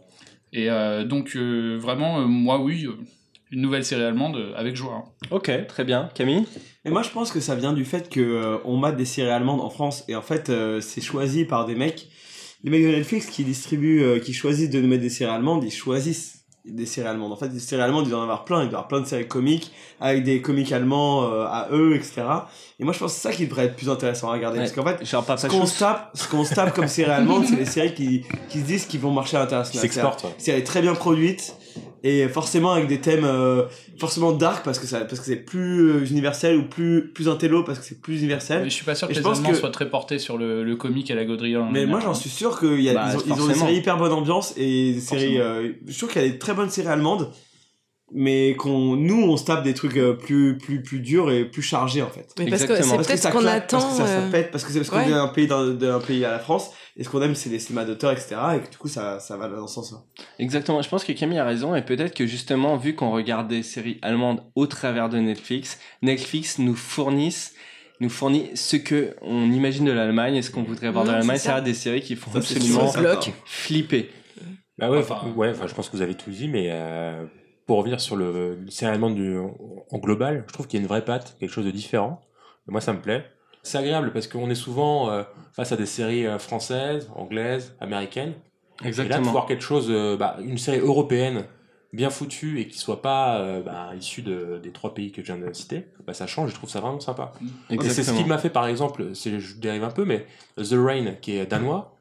[0.51, 2.87] Et euh, donc vraiment, moi oui,
[3.51, 4.93] une nouvelle série allemande euh, avec joie.
[5.05, 5.27] hein.
[5.31, 6.09] Ok, très bien.
[6.13, 6.45] Camille?
[6.85, 9.29] Et moi, je pense que ça vient du fait que euh, on mate des séries
[9.31, 12.07] allemandes en France et en fait, euh, c'est choisi par des mecs.
[12.63, 15.63] Les mecs de Netflix qui distribuent, euh, qui choisissent de nous mettre des séries allemandes,
[15.63, 16.35] ils choisissent
[16.65, 17.31] des séries allemandes.
[17.31, 18.57] En fait, des séries allemandes, ils doivent en avoir plein.
[18.57, 22.21] Ils doivent avoir plein de séries comiques avec des comiques allemands euh, à eux, etc.
[22.79, 24.59] Et moi, je pense que c'est ça qui devrait être plus intéressant à regarder.
[24.59, 24.65] Ouais.
[24.65, 27.55] Parce qu'en fait, ce qu'on se tape, ce qu'on se tape comme séries allemandes, c'est
[27.55, 30.13] les séries qui, qui se disent qu'ils vont marcher à l'international.
[30.37, 31.55] C'est elle est très bien produite
[32.03, 33.63] et forcément avec des thèmes euh,
[33.97, 37.63] forcément dark parce que ça parce que c'est plus euh, universel ou plus plus intello
[37.63, 38.63] parce que c'est plus universel.
[38.63, 40.37] Mais je suis pas sûr Et que je les Allemands que- soient très portés sur
[40.37, 41.65] le, le comique à la Gaudriole.
[41.71, 42.13] Mais moi j'en hein.
[42.13, 44.99] suis sûr qu'ils y a- Bah, ils, ont, des séries hyper bonne ambiance et des
[44.99, 47.29] séries euh, je suis sûr qu'il y a des très bonnes séries allemandes
[48.11, 51.61] mais qu'on nous on se tape des trucs euh, plus plus plus durs et plus
[51.61, 52.33] chargés en fait.
[52.39, 52.89] Mais parce que Exactement.
[52.89, 53.77] c'est Parce que peut-être ça ce qu'on claque, attend.
[53.79, 55.05] parce que ça, ça euh, pète parce que c'est parce qu'on ouais.
[55.05, 57.85] vient d'un pays d'un pays à la France et ce qu'on aime c'est les cinémas
[57.85, 59.97] d'auteur etc et que du coup ça ça va dans ce sens là.
[60.39, 63.63] Exactement, je pense que Camille a raison et peut-être que justement, vu qu'on regarde des
[63.63, 67.53] séries allemandes au travers de Netflix, Netflix nous fournissent
[68.01, 71.37] nous fournit ce que on imagine de l'Allemagne et ce qu'on voudrait voir de l'Allemagne,
[71.37, 71.55] c'est ça.
[71.57, 72.89] c'est des séries qui font Ça, c'est absolument
[73.45, 74.09] flipper.
[74.77, 77.25] Bah ouais, Enfin- enfin, ouais, enfin, je pense que vous avez tout dit, mais euh,
[77.69, 80.87] pour revenir sur le, série allemande du, en global, je trouve qu'il y a une
[80.87, 82.19] vraie patte, quelque chose de différent.
[82.67, 83.23] Et moi, ça me plaît.
[83.61, 85.21] c'est agréable parce qu'on est souvent euh,
[85.53, 88.33] face à des séries euh, françaises, anglaises, américaines.
[88.81, 89.31] Et là, de Exactement.
[89.31, 91.43] voir quelque chose, euh, bah, une série européenne
[91.93, 95.31] bien foutue et qui soit pas euh, bah, issue de, des trois pays que je
[95.31, 96.49] viens de citer, bah, ça change.
[96.49, 97.33] Je trouve ça vraiment sympa.
[97.69, 98.17] Et c'est ce Exactement.
[98.17, 100.25] qui m'a fait, par exemple, je dérive un peu, mais
[100.57, 101.98] The Rain, qui est danois.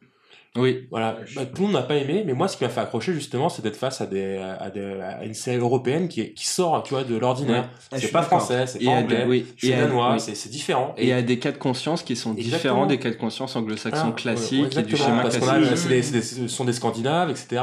[0.57, 0.87] Oui.
[0.91, 3.13] Voilà, Bah, tout le monde n'a pas aimé, mais moi, ce qui m'a fait accrocher
[3.13, 6.47] justement, c'est d'être face à des, à des, à une série européenne qui, est, qui
[6.47, 7.63] sort, tu vois, de l'ordinaire.
[7.65, 7.69] Ouais.
[7.93, 10.21] Ah, C'est suis pas français, c'est pas anglais, oui, c'est danois, oui.
[10.21, 10.95] c'est, c'est différent.
[10.97, 12.57] Et il y a des cas de conscience qui sont Exactement.
[12.57, 15.87] différents des cas de conscience anglo-saxons Ah, classiques ouais, et du schéma parce classique.
[15.87, 17.63] a- des- ce sont des Scandinaves, etc.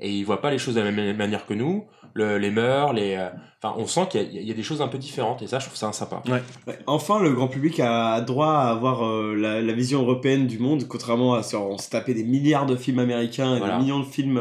[0.00, 1.86] Et ils voient pas les choses de la même manière que nous.
[2.18, 3.28] Le- les mœurs, les, euh,
[3.62, 5.40] enfin, on sent qu'il y, a- il y a des choses un peu différentes.
[5.42, 6.22] Et ça, je trouve ça sympa.
[6.28, 6.42] Ouais,
[6.86, 10.84] Enfin, le grand public a droit à avoir euh, la, la vision européenne du monde,
[10.88, 13.76] contrairement à on se tapait des milliards de films américains et Voilà.
[13.76, 14.38] des millions de films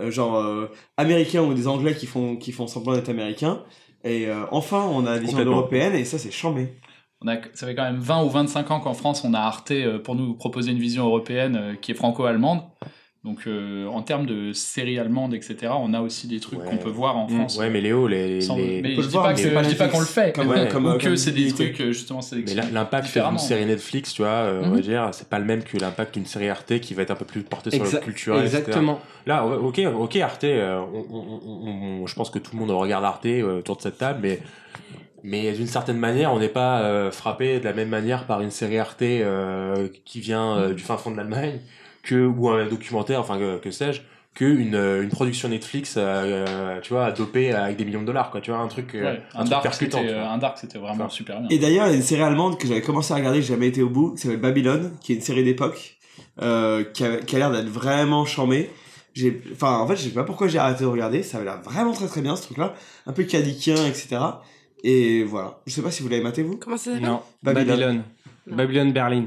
[0.00, 3.62] euh, genre euh, américains ou des anglais qui font qui font semblant d'être américains.
[4.04, 6.74] Et euh, enfin, on a la vision européenne et ça c'est chambé.
[7.22, 9.72] On a, ça fait quand même 20 ou 25 ans qu'en France, on a Arte
[10.04, 12.60] pour nous proposer une vision européenne qui est franco-allemande.
[13.26, 16.66] Donc, euh, en termes de séries allemandes, etc., on a aussi des trucs Ouais.
[16.66, 17.34] qu'on peut voir en Mm.
[17.34, 17.58] France.
[17.58, 19.50] Ouais, mais Léo, les, Sans- les- mais peut je dis voir, pas mais que c'est
[19.52, 19.92] pas je dis pas Netflix.
[19.92, 20.68] qu'on le fait, Comme- ouais.
[20.70, 24.22] comme- ou comme que c'est des trucs euh, justement mais l'impact d'une série Netflix, tu
[24.22, 24.74] vois, euh, on Mhm.
[24.76, 27.16] va dire, c'est pas le même que l'impact d'une série Arte qui va être un
[27.16, 28.44] peu plus portée sur le culturel.
[28.44, 28.58] etc.
[28.58, 29.00] Exactement.
[29.26, 32.60] Là, ouais, ok, ok, Arte, euh, on, on- on- on- je pense que tout le
[32.60, 34.38] monde regarde Arte euh, autour de cette table, mais,
[35.24, 38.52] mais d'une certaine manière, on n'est pas euh, frappé de la même manière par une
[38.52, 41.58] série Arte euh, qui vient euh, du fin fond de l'Allemagne,
[42.06, 44.00] que ou un documentaire, enfin que, que sais-je,
[44.34, 48.30] qu'une euh, une production Netflix, euh, euh, tu vois, dopée avec des millions de dollars,
[48.30, 50.00] quoi, tu vois, un truc, Ouais, un un, truc dark, percutant.
[50.00, 51.08] un dark, c'était vraiment Enfin.
[51.08, 51.48] super bien.
[51.50, 53.54] Et d'ailleurs, il y a une série allemande que j'avais commencé à regarder, que j'ai
[53.54, 55.96] jamais été au bout, qui s'appelle Babylone, qui est une série d'époque,
[56.42, 58.70] euh, qui, a, qui a l'air d'être vraiment chambée.
[59.14, 61.62] J'ai, enfin, en fait, je sais pas pourquoi j'ai arrêté de regarder, ça avait l'air
[61.62, 62.74] vraiment très très bien ce truc-là,
[63.06, 64.18] un peu cadikien, etc.
[64.84, 65.60] Et voilà.
[65.66, 66.58] Je sais pas si vous l'avez maté vous?
[66.58, 67.08] Comment ça s'appelle?
[67.42, 68.02] Babylone.
[68.46, 69.24] Babylone Berlin.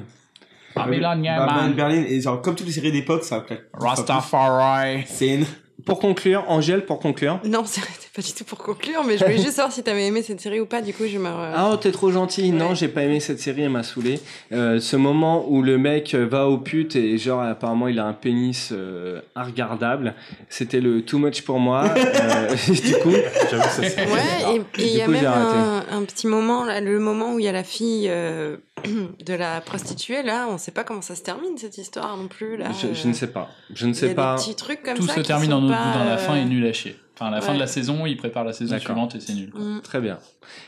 [0.86, 1.74] Babylon, yeah, Babylone, man.
[1.74, 5.04] Berlin, et genre, comme toutes les séries d'époque, ça a Rastafari.
[5.08, 5.46] C'est une...
[5.86, 7.40] Pour conclure, Angèle, pour conclure.
[7.46, 10.22] Non, c'était pas du tout pour conclure, mais je voulais juste savoir si t'avais aimé
[10.22, 10.82] cette série ou pas.
[10.82, 11.30] Du coup, je me.
[11.30, 12.52] Ah, oh, t'es trop gentil.
[12.52, 14.20] Non, j'ai pas aimé cette série, elle m'a saoulé.
[14.52, 18.14] Euh, ce moment où le mec va au pute et genre apparemment il a un
[18.14, 20.16] pénis euh, regardable,
[20.50, 21.86] c'était le too much pour moi.
[22.20, 23.12] Euh, du coup,
[23.50, 27.00] J'avoue que ça, Ouais, et- il y a même un, un petit moment, là, le
[27.00, 28.58] moment où il y a la fille euh,
[29.26, 32.58] de la prostituée, là, on sait pas comment ça se termine cette histoire non plus.
[32.58, 33.50] Là, je, je ne sais pas.
[33.74, 34.36] Je ne Il y sais a pas.
[34.36, 35.16] des petits trucs comme Tout ça.
[35.16, 36.96] se termine dans, pas, dans la fin euh, est nul à chier.
[37.16, 39.50] Enfin, à la fin de la saison, il prépare la saison suivante et c'est nul.
[39.52, 39.60] quoi.
[39.62, 39.82] mm.
[39.82, 40.20] Très bien.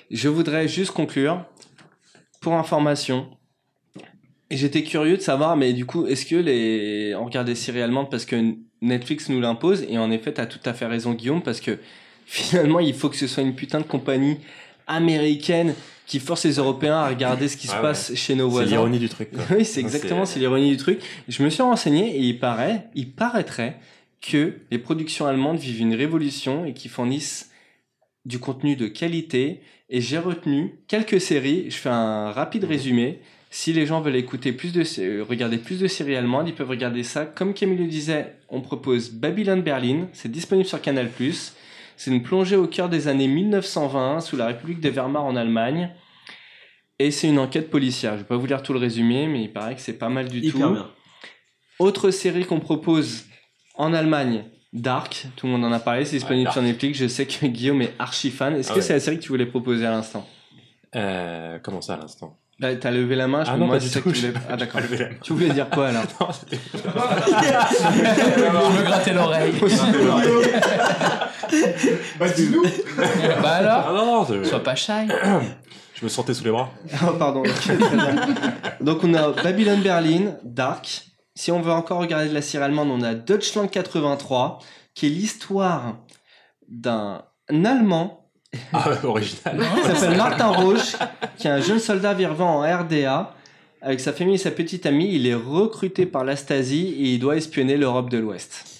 [0.09, 1.45] Je voudrais juste conclure.
[2.41, 3.29] Pour information,
[4.49, 7.15] j'étais curieux de savoir, mais du coup, est-ce que les.
[7.15, 10.59] On regarde des séries allemandes parce que Netflix nous l'impose, et en effet, t'as tout
[10.65, 11.77] à fait raison, Guillaume, parce que
[12.25, 14.37] finalement, il faut que ce soit une putain de compagnie
[14.87, 15.73] américaine
[16.11, 17.81] qui force les Européens à regarder ce qui se Ah ouais.
[17.83, 18.71] passe chez nos c'est voisins.
[18.71, 19.31] l'ironie du truc.
[19.31, 19.43] quoi.
[19.57, 20.99] Oui, c'est exactement, c'est l'ironie du truc.
[21.29, 23.77] Je me suis renseigné et il paraît, il paraîtrait
[24.19, 27.49] que les productions allemandes vivent une révolution et qu'ils fournissent
[28.25, 29.61] du contenu de qualité.
[29.89, 31.67] Et j'ai retenu quelques séries.
[31.69, 33.21] Je fais un rapide résumé.
[33.49, 36.69] Si les gens veulent écouter plus de, euh, regarder plus de séries allemandes, ils peuvent
[36.69, 37.25] regarder ça.
[37.25, 40.07] Comme Camille le disait, on propose Babylon Berlin.
[40.11, 41.09] C'est disponible sur Canal+.
[41.95, 45.89] C'est une plongée au cœur des années 1920 sous la République de Weimar en Allemagne.
[47.01, 48.13] Et c'est une enquête policière.
[48.13, 50.27] Je vais pas vous lire tout le résumé, mais il paraît que c'est pas mal
[50.27, 50.73] du Hyper tout.
[50.73, 50.87] bien.
[51.79, 53.23] Autre série qu'on propose
[53.75, 55.25] en Allemagne, Dark.
[55.35, 56.99] Tout le monde en a parlé, c'est disponible sur Netflix.
[56.99, 58.55] Je sais que Guillaume est archi fan.
[58.55, 58.85] Est-ce Ah que ouais.
[58.85, 60.27] c'est la série que tu voulais proposer à l'instant?
[60.95, 62.37] Euh, comment ça à l'instant?
[62.59, 64.11] Bah, T'as levé la main, je Ah me non, du c'est tout.
[64.11, 64.81] que tu voulais- Ah d'accord.
[65.23, 66.03] Tu voulais dire quoi alors?
[66.19, 66.27] Non,
[68.71, 69.53] je me grattais l'oreille.
[73.41, 75.07] bah alors, Ah non, non, c'est- sois pas shy.
[76.01, 76.69] Je me sentais sous les bras.
[77.07, 77.43] Oh, pardon.
[78.81, 81.03] Donc on a Babylon Berlin, Dark.
[81.35, 84.59] Si on veut encore regarder de la série allemande, on a Deutschland 83,
[84.93, 85.95] qui est l'histoire
[86.67, 88.25] d'un Allemand
[88.73, 89.59] Ah, original.
[89.59, 90.95] qui s'appelle Martin Roche,
[91.37, 93.33] qui est un jeune soldat vivant en RDA.
[93.83, 97.19] Avec sa famille et sa petite amie, il est recruté par la Stasi et il
[97.19, 98.70] doit espionner l'Europe de l'Ouest.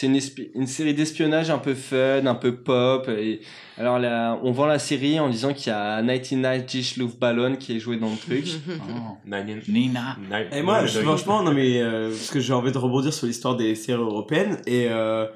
[0.00, 0.06] C'est
[0.54, 3.08] une, série d'espionnage un peu fun, un peu pop.
[3.08, 3.40] Et
[3.76, 7.74] alors là, on vend la série en disant qu'il y a 99 Dish Luftballon qui
[7.74, 8.46] est joué dans le truc.
[8.68, 9.32] Oh.
[9.66, 10.16] Nina.
[10.52, 13.56] Et moi, je- franchement, non mais euh, parce que j'ai envie de rebondir sur l'histoire
[13.56, 15.26] des séries européennes et euh,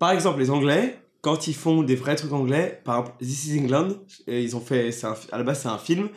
[0.00, 3.60] par exemple les Anglais, quand ils font des vrais trucs anglais, par exemple This Is
[3.60, 3.90] England,
[4.26, 6.08] et ils ont fait, c'est un- à la base c'est un film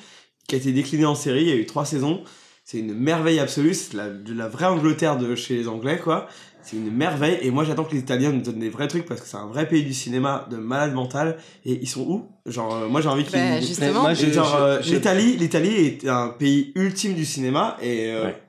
[0.47, 2.24] qui a été décliné en série, il y a eu trois saisons,
[2.64, 5.99] c'est une merveille absolue, c'est de la, de la vraie Angleterre de chez les Anglais
[6.02, 6.28] quoi,
[6.64, 7.38] c'est une merveille.
[7.41, 9.47] Et moi, j'attends que les Italiens nous donnent des vrais trucs parce que c'est un
[9.47, 11.38] vrai pays du cinéma de malade mental.
[11.66, 12.30] Et ils sont où?
[12.45, 13.34] Genre, euh, moi, j'ai envie qu'ils.
[13.39, 14.01] Bah, justement.
[14.01, 17.78] moi, Et je- genre, je- euh, je- l'Italie, l'Italie est un pays ultime du cinéma
[17.82, 18.41] et euh, Ouais.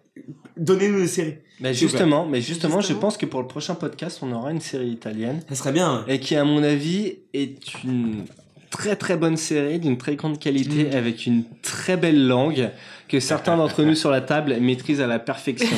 [0.57, 1.35] donnez-nous des séries.
[1.61, 3.01] Mais justement, mais justement, je Justement.
[3.01, 6.05] pense que pour le prochain podcast, on aura une série italienne Ça serait bien.
[6.09, 8.25] et qui, à mon avis, est une
[8.73, 10.97] très très bonne série d'une très grande qualité Mm.
[10.97, 12.71] avec une très belle langue
[13.09, 15.77] que certains d'entre nous sur la table maîtrisent à la perfection.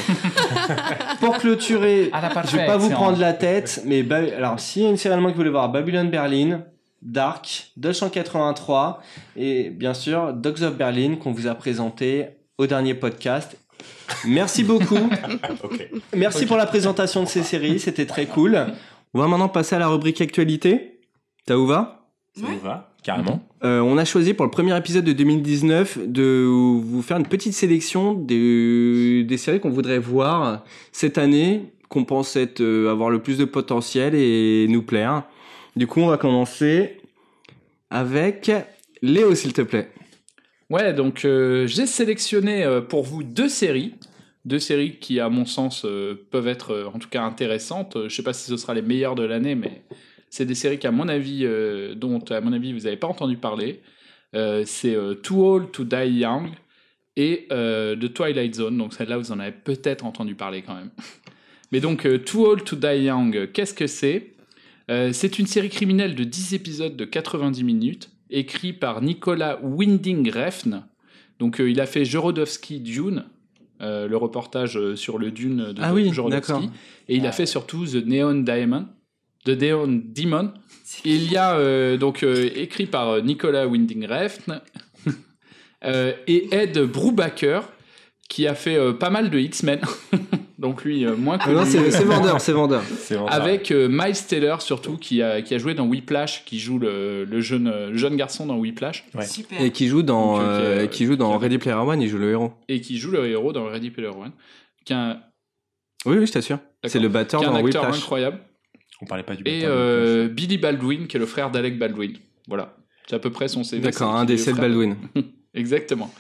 [1.21, 4.83] pour clôturer, À la je vais pas vous prendre la tête, mais Ba- alors s'il
[4.83, 6.63] y a une série allemande que vous voulez voir, Babylon Berlin,
[7.03, 9.03] Dark, Deutsch en 83
[9.37, 12.27] et bien sûr Dogs of Berlin qu'on vous a présenté
[12.57, 13.57] au dernier podcast.
[14.25, 15.11] Merci beaucoup.
[16.17, 18.67] Merci pour la présentation de ces séries, c'était très cool.
[19.13, 21.01] On va maintenant passer à la rubrique actualité.
[21.47, 22.04] Ça vous va?
[22.35, 23.47] Ça nous va Carrément.
[23.65, 27.53] Euh, On a choisi pour le premier épisode de 2019 de vous faire une petite
[27.53, 33.21] sélection des, des séries qu'on voudrait voir cette année, qu'on pense être, euh, avoir le
[33.23, 35.25] plus de potentiel et nous plaire.
[35.77, 36.99] Du coup, on va commencer
[37.91, 38.51] avec
[39.03, 39.91] Léo, s'il te plaît.
[40.71, 43.95] Ouais, donc euh, j'ai sélectionné euh, pour vous deux séries.
[44.45, 47.97] Deux séries qui, à mon sens, euh, peuvent être euh, en tout cas intéressantes.
[48.09, 49.83] Je sais pas si ce sera les meilleures de l'année, mais
[50.35, 53.07] c'est des séries qui, à mon avis, euh, dont à mon avis vous n'avez pas
[53.07, 53.83] entendu parler.
[54.35, 56.49] Euh, c'est euh, Too Old to Die Young
[57.17, 58.77] et The Twilight Zone.
[58.77, 60.91] Donc celle-là, vous en avez peut-être entendu parler quand même.
[61.71, 64.33] Mais donc Too Old to Die Young, qu'est-ce que c'est?
[64.89, 70.83] C'est une série criminelle de 10 épisodes de 90 minutes, écrit par Nicolas Winding Refn.
[71.39, 73.25] Donc il a fait Jorodowski Dune,
[73.81, 76.11] euh, le reportage sur le Dune de Ah oui.
[77.09, 78.87] Et il a fait surtout The Neon Diamond,
[79.45, 80.53] The Demon.
[81.05, 84.61] Il y a euh, donc euh, écrit par euh, Nicolas Winding Refn
[85.85, 87.61] euh, et Ed Brubaker
[88.29, 89.81] qui a fait euh, pas mal de X-Men.
[90.59, 91.57] donc lui euh, moins connu.
[91.57, 92.83] Non, c'est c'est vendeur, c'est vendeur.
[92.99, 93.17] C'est.
[93.29, 97.25] Avec euh, Miles Taylor surtout qui a, qui a joué dans Whiplash, qui joue le,
[97.25, 99.27] le jeune, le jeune garçon dans Whiplash Ouais.
[99.27, 99.61] Super.
[99.61, 102.01] Et qui joue dans, Donc, euh, qui, qui joue dans qui a- Ready Player One,
[102.01, 102.53] il joue le héros.
[102.69, 104.33] et qui joue le héros dans Ready Player One.
[104.87, 104.95] Qui
[106.07, 106.59] Oui, oui, je t'assure.
[106.85, 108.03] C'est le batteur qui est un dans acteur Whiplash.
[108.03, 108.39] incroyable.
[109.05, 112.15] On parlait pas du Et euh, Billy Baldwin qui est le frère d'Alec Baldwin.
[112.49, 112.75] Voilà.
[113.07, 113.83] C'est à peu près son CV.
[113.83, 114.97] D'accord, un frère de- Baldwin.
[115.55, 116.11] Exactement.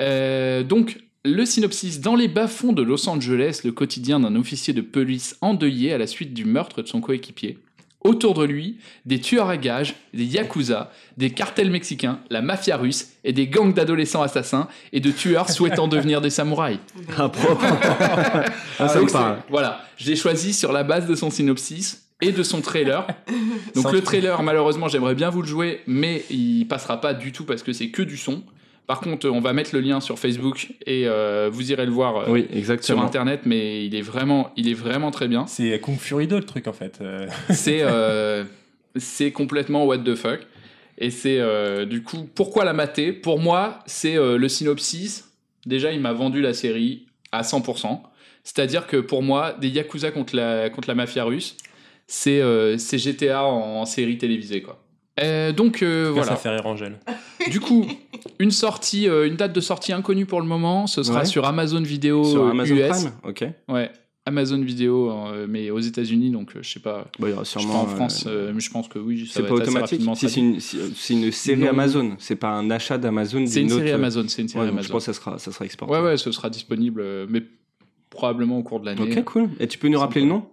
[0.00, 2.00] Euh, donc, le synopsis.
[2.00, 6.08] Dans les bas-fonds de Los Angeles, le quotidien d'un officier de police endeuillé à la
[6.08, 7.58] suite du meurtre de son coéquipier.
[8.06, 13.08] Autour de lui, des tueurs à gages, des yakuza, des cartels mexicains, la mafia russe
[13.24, 16.78] et des gangs d'adolescents assassins et de tueurs souhaitant devenir des samouraïs.
[17.18, 17.64] Ah, propre.
[18.78, 19.36] Ah, ça parle.
[19.38, 23.06] c'est- Voilà, je l'ai choisi sur la base de son synopsis et de son trailer.
[23.74, 27.32] Donc Sans le trailer, malheureusement, j'aimerais bien vous le jouer, mais il passera pas du
[27.32, 28.42] tout parce que c'est que du son.
[28.86, 32.18] Par contre, on va mettre le lien sur Facebook et euh, vous irez le voir
[32.18, 32.48] euh, Oui,
[32.80, 35.46] sur internet, mais il est vraiment, il est vraiment très bien.
[35.46, 36.98] C'est Kung Fury 2 le truc en fait.
[37.00, 38.44] Euh, C'est euh,
[38.98, 40.40] c'est complètement what the fuck.
[40.98, 43.12] Et c'est euh, du coup, pourquoi la mater?
[43.12, 45.30] Pour moi, c'est euh, le synopsis.
[45.66, 48.00] Déjà, il m'a vendu la série à 100%.
[48.44, 51.56] C'est-à-dire que pour moi, des Yakuza contre la, contre la mafia russe,
[52.06, 54.62] c'est euh, c'est GTA en, série télévisée.
[54.62, 54.80] Quoi.
[55.20, 56.26] Euh, donc euh, voilà.
[56.26, 56.30] voilà.
[56.32, 56.98] Ça fait rire Angèle.
[57.50, 57.86] Du coup,
[58.38, 60.86] une sortie, euh, une date de sortie inconnue pour le moment.
[60.86, 61.24] Ce sera Ouais.
[61.24, 62.88] sur Amazon Vidéo Sur Amazon US.
[62.88, 63.44] Prime Ok.
[63.68, 63.90] Ouais,
[64.26, 67.06] Amazon Vidéo, euh, mais aux États-Unis, donc euh, je sais pas.
[67.18, 67.84] Bah, il y aura Je sais sûrement.
[67.84, 70.02] pas en France, euh, mais je pense que oui, C'est pas automatique.
[70.16, 71.68] Si c'est une, si- une série Non.
[71.70, 73.46] Amazon, c'est pas un achat d'Amazon.
[73.46, 74.86] C'est une série autre- Amazon, c'est une série Ouais, Amazon.
[74.88, 75.94] je pense que ça sera, ça sera exporté.
[75.94, 77.42] Ouais, ouais, ce sera disponible, mais
[78.10, 79.00] probablement au cours de l'année.
[79.02, 79.48] Ok, cool.
[79.60, 80.44] Et tu peux nous rappeler le nom?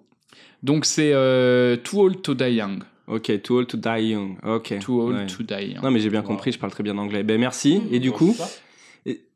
[0.62, 2.84] Donc c'est euh, Too Old to Die Young.
[3.08, 4.38] Ok, Too Old to Die Young.
[4.46, 4.80] Ok.
[4.80, 5.26] Too Old Ouais.
[5.28, 5.84] to Die Young.
[5.84, 7.24] Non, mais j'ai bien compris, je parle très bien anglais.
[7.24, 7.82] Ben merci.
[7.92, 8.36] Et du coup,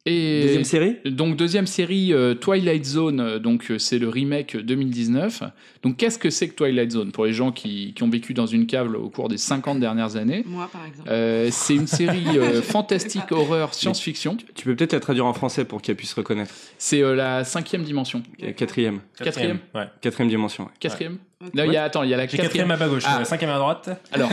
[0.10, 0.95] Et deuxième série?
[1.05, 5.43] donc deuxième série euh, Twilight Zone, euh, donc euh, c'est le remake 2019.
[5.84, 7.12] Donc qu'est-ce que c'est que Twilight Zone?
[7.12, 10.16] Pour les gens qui, qui ont vécu dans une cave au cours des 50 dernières
[10.16, 11.10] années Moi, par exemple.
[11.12, 14.38] Euh, C'est une série euh, fantastique horreur science-fiction.
[14.55, 16.53] Tu peux peut-être la traduire en français pour qu'elle puisse reconnaître.
[16.78, 18.24] C'est euh, la cinquième dimension.
[18.55, 19.01] Quatrième.
[19.22, 19.86] Quatrième Ouais.
[20.01, 20.64] Quatrième dimension.
[20.66, 20.70] ouais.
[20.80, 21.18] Quatrième
[21.53, 22.45] Là, il y a, attends, il y a la quatrième.
[22.47, 23.20] quatrième à ma gauche, Ah.
[23.22, 23.89] euh, cinquième à droite.
[24.12, 24.32] Alors,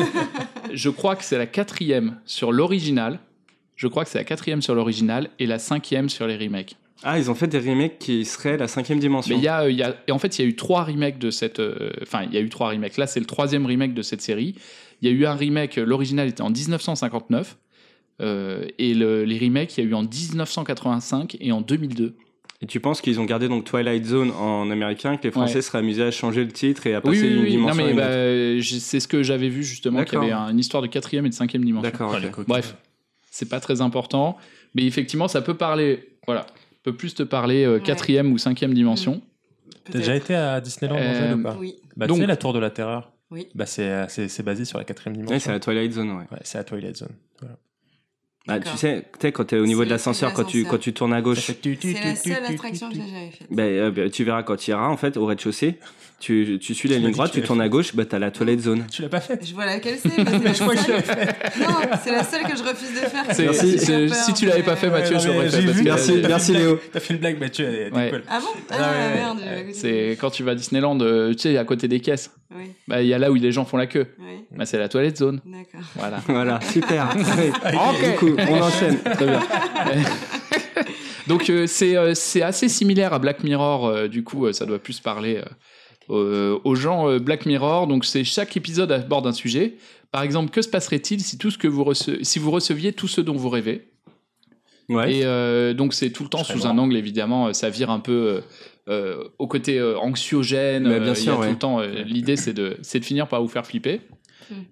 [0.73, 3.19] je crois que c'est la quatrième sur l'original.
[3.77, 6.77] Je crois que c'est la quatrième sur l'original et la cinquième sur les remakes.
[7.03, 9.35] Ah, ils ont fait des remakes qui seraient la cinquième dimension.
[9.35, 10.57] Mais il y a, euh, il y a, et en fait, il y a eu
[10.57, 11.61] trois remakes de cette.
[11.61, 12.97] euh, Enfin, il y a eu trois remakes.
[12.97, 14.55] Là, c'est le troisième remake de cette série.
[15.03, 15.77] Il y a eu un remake.
[15.79, 17.57] euh, L'original était en 1959.
[18.23, 22.15] euh, et le- les remakes, il y a eu en 1985 et en 2002.
[22.63, 25.63] Et tu penses qu'ils ont gardé donc Twilight Zone en américain, que les Français Ouais.
[25.63, 27.45] seraient amusés à changer le titre et à Oui, passer oui, d'une oui.
[27.45, 28.79] Non, dimension à mais une bah, autre?
[28.81, 31.35] c'est ce que j'avais vu justement, qu'il y avait une histoire de quatrième et de
[31.35, 31.83] cinquième dimension.
[31.91, 32.23] D'accord, ok.
[32.23, 32.45] les coquins.
[32.47, 32.77] Bref,
[33.35, 34.37] c'est pas très important,
[34.77, 36.47] mais effectivement, ça peut parler, voilà,
[36.85, 37.81] peut plus te parler euh, Ouais.
[37.83, 39.23] quatrième ou cinquième dimension.
[39.85, 41.75] T'as déjà été à Disneyland Euh, Angel ou pas Oui.
[41.97, 43.49] Bah, Donc- tu sais, la tour de la terreur Oui.
[43.57, 45.35] Bah, c'est, euh, c'est, c'est basé sur la quatrième dimension.
[45.35, 46.25] Ouais, c'est la Twilight Zone, ouais.
[46.31, 47.13] Ouais, c'est la Twilight Zone.
[47.41, 47.57] Voilà.
[48.47, 51.15] Bah, tu sais, tu quand t'es au niveau de l'ascenseur, quand tu, quand tu tournes
[51.15, 53.49] à gauche, C'est la seule attraction que j'ai jamais faite.
[53.51, 55.79] bah, euh, bah, tu verras quand tu iras, en fait, au rez-de-chaussée,
[56.25, 58.61] tu, tu suis la ligne droite, tu tu tournes à gauche, bah, t'as la Twilight
[58.61, 58.87] Zone.
[58.91, 60.85] Tu l'as pas fait Je vois laquelle c'est, mais c'est la Je crois que je
[60.87, 60.97] seule.
[60.97, 61.37] l'ai fait.
[61.61, 63.25] Non, c'est la seule que je refuse de faire.
[63.31, 63.79] C'est- Merci.
[63.79, 65.63] c'est- J'ai peur, si tu l'avais pas fait, mais- Mathieu, je l'aurais fait.
[65.63, 66.81] Parce vu, Merci, t'as fait une merci, Léo.
[66.93, 68.05] T'as fait une blague, Mathieu, elle Ouais.
[68.07, 68.23] décolle.
[68.29, 69.39] Ah bon Ah, ouais, merde.
[69.39, 72.31] Ouais, j'avais- C'est quand tu vas à Disneyland, euh, tu sais, à côté des caisses.
[72.57, 74.07] Oui, Bah, il y a là où les gens font la queue.
[74.21, 75.41] oui, Bah, c'est la toilette zone.
[75.45, 75.81] d'accord.
[75.97, 76.21] Voilà.
[76.29, 77.09] Voilà, super.
[77.17, 78.11] Ok.
[78.11, 78.99] Du coup, on enchaîne.
[79.03, 79.41] Très bien.
[81.27, 83.87] Donc euh, c'est euh, c'est assez similaire à Black Mirror.
[83.87, 85.41] euh, du coup, euh, ça doit plus parler
[86.11, 87.09] euh, aux gens.
[87.09, 89.75] euh, Black Mirror, donc c'est chaque épisode aborde un sujet.
[90.13, 93.21] Par exemple, que se passerait-il si tout ce que vous si vous receviez tout ce
[93.21, 93.89] dont vous rêvez?
[94.89, 95.15] Ouais.
[95.15, 97.53] Et euh, donc c'est tout le temps sous un angle évidemment.
[97.55, 98.43] Ça vire un peu
[98.89, 100.83] euh, au côté euh, anxiogène.
[100.87, 101.81] Mais bien euh, il y a sûr, tout le temps.
[101.81, 104.03] euh, L'idée c'est de c'est de finir par vous faire flipper.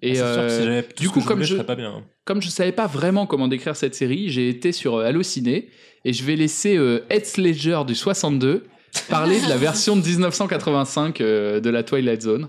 [0.03, 1.91] Et Ah, euh, du coup, je comme voulais, je- je serais pas bien.
[1.93, 2.03] hein.
[2.27, 5.71] comme je savais pas vraiment comment décrire cette série, j'ai été sur Allociné
[6.05, 8.65] et je vais laisser euh, Heath Ledger du 62
[9.09, 12.49] parler de la version de 1985 euh, de la Twilight Zone.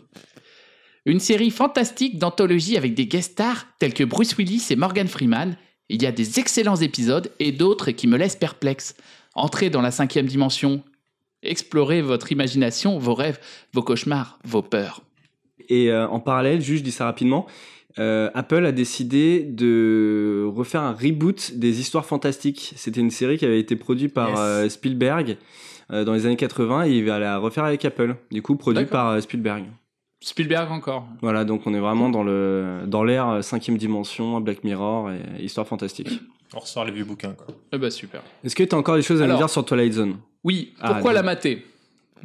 [1.06, 5.58] Une série fantastique d'anthologie avec des guest stars tels que Bruce Willis et Morgan Freeman.
[5.90, 8.96] Il y a des excellents épisodes et d'autres qui me laissent perplexe.
[9.36, 10.82] Entrez dans la cinquième dimension.
[11.42, 13.40] Explorez votre imagination, vos rêves,
[13.74, 15.02] vos cauchemars, vos peurs.
[15.68, 17.48] Et euh, en parallèle, juste je dis ça rapidement,
[18.00, 22.74] euh, Apple a décidé de refaire un reboot des histoires fantastiques.
[22.78, 24.38] C'était une série qui avait été produite par Yes.
[24.40, 25.38] euh, Spielberg
[25.90, 28.16] dans les années 80 et il va la refaire avec Apple.
[28.32, 29.66] Du coup, produit par euh, Spielberg.
[30.22, 31.06] Spielberg encore.
[31.22, 35.44] Voilà, donc on est vraiment dans le dans l'ère euh, cinquième dimension, Black Mirror et
[35.44, 36.22] histoire fantastique.
[36.56, 37.48] On ressort les vieux bouquins, quoi.
[37.74, 38.22] Eh bah super.
[38.44, 40.18] Est-ce que tu as encore des choses à Alors- nous dire sur Twilight Zone?
[40.44, 41.66] Oui, Ah, pourquoi la mater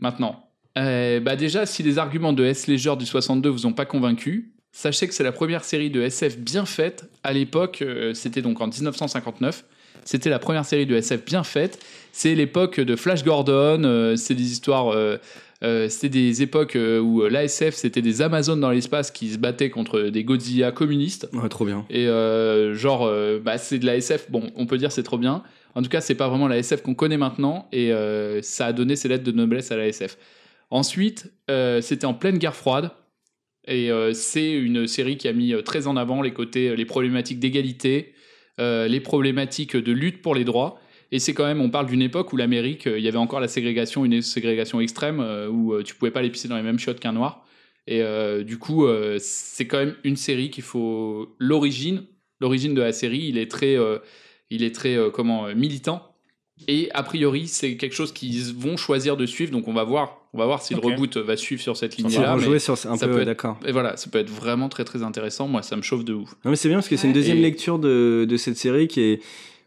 [0.00, 0.44] maintenant?
[0.76, 2.66] Euh, bah Déjà, si les arguments de S.
[2.68, 6.38] Ledger du 62 vous ont pas convaincu, sachez que c'est la première série de SF
[6.38, 7.11] bien faite.
[7.24, 9.64] À l'époque, euh, c'était donc en 1959.
[10.04, 11.84] C'était la première série de SF bien faite.
[12.18, 13.84] C'est l'époque de Flash Gordon.
[13.84, 14.88] euh, c'est des histoires.
[14.88, 15.18] euh,
[15.62, 19.70] euh, c'était des époques euh, où l'ASF, c'était des Amazones dans l'espace qui se battaient
[19.70, 21.28] contre des Godzilla communistes.
[21.32, 21.86] Ouais, trop bien.
[21.90, 24.32] Et euh, genre, euh, bah, c'est de la SF.
[24.32, 25.44] Bon, on peut dire c'est trop bien.
[25.76, 27.68] En tout cas, c'est pas vraiment la SF qu'on connaît maintenant.
[27.70, 27.92] Et
[28.42, 30.18] ça a donné ses lettres de noblesse à la SF.
[30.70, 31.32] Ensuite,
[31.80, 32.90] c'était en pleine guerre froide.
[33.68, 38.12] Et c'est une série qui a mis très en avant les côtés, les problématiques d'égalité,
[38.58, 40.80] les problématiques de lutte pour les droits.
[41.11, 43.40] Et c'est quand même, on parle d'une époque où l'Amérique, euh, il y avait encore
[43.40, 46.62] la ségrégation, une ségrégation extrême, euh, où euh, tu pouvais pas les pisser dans les
[46.62, 47.44] mêmes chiottes qu'un noir.
[47.86, 51.34] Et euh, du coup, euh, c'est quand même une série qu'il faut.
[51.38, 52.02] L'origine,
[52.40, 53.98] l'origine de la série, il est très, euh,
[54.50, 56.02] il est très euh, comment militant.
[56.66, 59.52] Et a priori, c'est quelque chose qu'ils vont choisir de suivre.
[59.52, 62.09] Donc on va voir, on va voir si le reboot va suivre sur cette On
[62.09, 62.26] ligne-là.
[62.34, 63.59] va mais jouer sur un ça peu, peut être- d'accord.
[63.64, 65.46] Et voilà, ça peut être vraiment très très intéressant.
[65.48, 66.30] Moi, ça me chauffe de ouf.
[66.44, 68.88] Non mais c'est bien parce que c'est une deuxième Et- lecture de, de cette série
[68.88, 69.20] qui est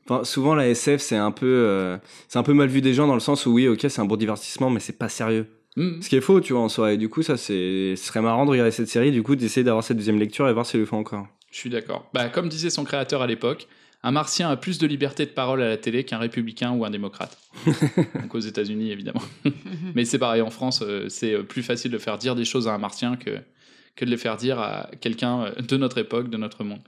[0.09, 1.97] enfin, souvent la SF c'est un peu euh,
[2.27, 4.05] c'est un peu mal vu des gens dans le sens où oui ok c'est un
[4.05, 5.47] bon divertissement mais c'est pas sérieux
[5.77, 6.01] Hmm.
[6.01, 8.21] ce qui est faux tu vois en soi et du coup ça c'est ce serait
[8.21, 10.75] marrant de regarder cette série du coup d'essayer d'avoir cette deuxième lecture et voir si
[10.75, 12.09] le fait encore Je suis d'accord.
[12.13, 13.69] Bah, comme disait son créateur à l'époque,
[14.03, 16.89] un martien a plus de liberté de parole à la télé qu'un républicain ou un
[16.89, 17.37] démocrate.
[18.21, 19.21] Donc aux États-Unis, évidemment.
[19.95, 22.67] Mais c'est pareil en France, euh, c'est euh, plus facile de faire dire des choses
[22.67, 23.37] à un martien que,
[23.95, 26.81] que de les faire dire à quelqu'un de notre époque, de notre monde.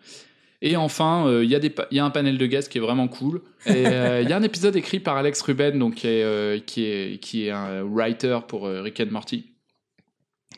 [0.65, 2.71] Et enfin, euh, il y, a des pa- il y a un panel de guests
[2.71, 3.41] qui est vraiment cool.
[3.65, 6.57] Et euh, il y a un épisode écrit par Alex Ruben, donc, qui, est, euh,
[6.65, 9.45] qui, est, qui est un writer pour euh, Rick and Morty.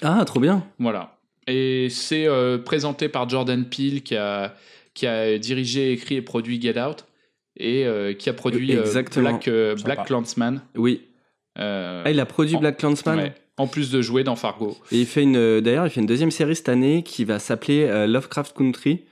[0.01, 1.17] ah trop bien Voilà.
[1.47, 4.55] Et c'est euh, présenté par Jordan Peele qui a,
[4.93, 7.05] qui a dirigé, écrit et produit Get Out
[7.57, 8.83] et euh, qui a produit euh.
[9.15, 9.75] Black, euh.
[9.83, 10.61] Black Clansman.
[10.75, 11.01] oui
[11.57, 13.33] Euh, ah, il a produit en- Black Clansman ouais.
[13.57, 14.75] En plus de jouer dans Fargo.
[14.91, 17.39] et il fait une euh, d'ailleurs il fait une deuxième série cette année qui va
[17.39, 19.03] s'appeler euh, Lovecraft Country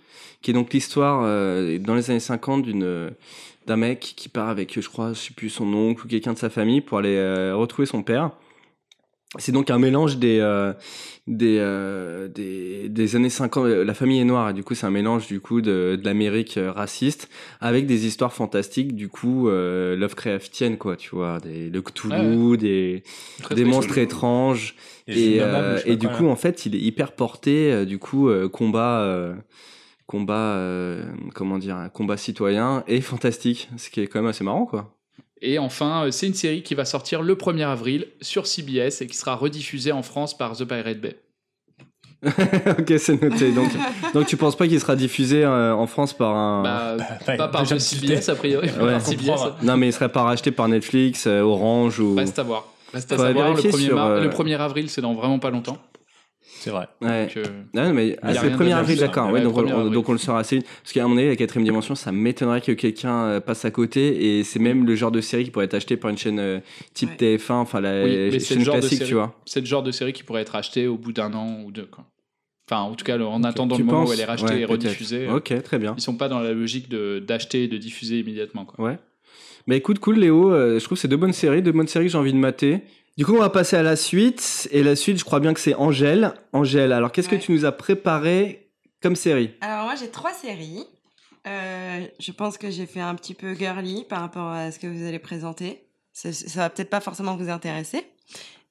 [0.44, 3.10] qui est donc l'histoire euh, dans les années 50 d'une euh,
[3.66, 6.38] d'un mec qui part avec je crois je sais plus son oncle ou quelqu'un de
[6.38, 8.32] sa famille pour aller euh, retrouver son père.
[9.40, 10.74] C'est donc un mélange des euh,
[11.26, 14.86] des, euh, des des années 50 euh, la famille est noire et du coup c'est
[14.86, 17.30] un mélange du coup de, de l'Amérique euh, raciste
[17.60, 23.02] avec des histoires fantastiques du coup euh, Lovecraftiennes quoi tu vois des le Cthulhu des
[23.42, 24.76] Très, des très monstres étranges
[25.08, 25.42] Et, et,
[25.86, 29.34] et du coup en fait il est hyper porté du coup combat euh,
[30.08, 34.66] combat euh, comment dire combat citoyen et fantastique ce qui est quand même assez marrant
[34.66, 34.94] quoi
[35.42, 39.08] Et enfin, euh, c'est une série qui va sortir le 1er avril sur CBS et
[39.08, 41.16] qui sera rediffusée en France par The Pirate Bay.
[42.26, 43.70] ok c'est noté donc
[44.14, 47.50] donc tu penses pas qu'il sera diffusé euh, en France par un Bah, Enfin, pas
[47.50, 48.92] par déjà CBS a priori, Ouais.
[48.94, 49.42] par CBS.
[49.62, 52.68] Non mais il serait pas racheté par Netflix euh, Orange ou Reste à voir.
[52.94, 55.40] Reste à savoir, le vérifier 1er, sur, mar- euh, le 1er avril, c'est dans vraiment
[55.40, 55.78] pas longtemps.
[56.64, 56.88] C'est vrai.
[57.02, 57.26] Ouais.
[57.26, 57.44] Donc, euh,
[57.76, 59.30] Ah non, mais c'est le rien 1er de avril, d'accord.
[59.32, 59.92] Ouais, donc, on, 1er avril.
[59.92, 60.66] donc on le saura assez vite.
[60.82, 64.38] Parce qu'à mon avis, la quatrième dimension, ça m'étonnerait que quelqu'un euh, passe à côté.
[64.40, 66.60] Et c'est même le genre de série qui pourrait être acheté par une chaîne euh,
[66.94, 67.36] type Ouais.
[67.38, 69.10] TF1, enfin la Oui, mais c'est chaîne le genre de classique, série.
[69.10, 69.36] tu vois.
[69.46, 71.86] c'est le genre de série qui pourrait être acheté au bout d'un an ou deux.
[71.92, 72.06] Quoi.
[72.72, 74.66] Enfin, en tout cas, en attendant Tu le moment où elle est rachetée Ouais, et
[74.66, 75.96] rediffusée, euh, Ok, très bien.
[75.98, 78.64] ils sont pas dans la logique de d'acheter et de diffuser immédiatement.
[78.64, 78.86] Quoi.
[78.86, 78.98] Ouais.
[79.68, 82.06] Bah écoute, cool Léo, euh, je trouve que c'est deux bonnes séries, deux bonnes séries
[82.06, 82.82] que j'ai envie de mater.
[83.18, 84.68] Du coup, on va passer à la suite.
[84.72, 86.34] Et la suite, je crois bien que c'est Angèle.
[86.52, 87.38] Angèle, alors qu'est-ce Ouais.
[87.38, 88.70] que tu nous as préparé
[89.02, 89.52] comme série?
[89.62, 90.86] Alors moi j'ai trois séries.
[91.46, 94.88] Euh, je pense que j'ai fait un petit peu girly par rapport à ce que
[94.88, 95.84] vous allez présenter.
[96.14, 98.06] Ça, ça va peut-être pas forcément vous intéresser.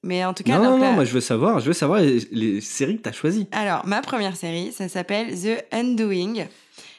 [0.01, 1.73] Mais en tout cas, Non, donc non, non, la- moi je veux savoir, je veux
[1.73, 3.47] savoir les, les séries que tu as choisies.
[3.51, 6.47] Alors, ma première série, ça s'appelle The Undoing.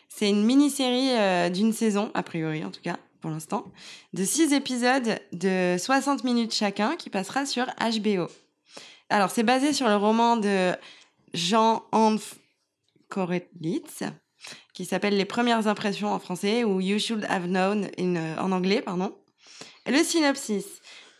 [0.08, 3.64] C'est une mini-série euh, d'une saison, a priori en tout cas, pour l'instant,
[4.12, 8.28] de six épisodes de 60 minutes chacun qui passera sur HBO.
[9.08, 10.72] Alors, c'est basé sur le roman de
[11.32, 12.34] Jean-Hanf
[13.08, 14.02] Koretlitz,
[14.74, 18.52] qui s'appelle Les premières impressions en français, ou You Should Have Known in, euh, en
[18.52, 19.16] anglais, pardon.
[19.86, 20.66] Le synopsis.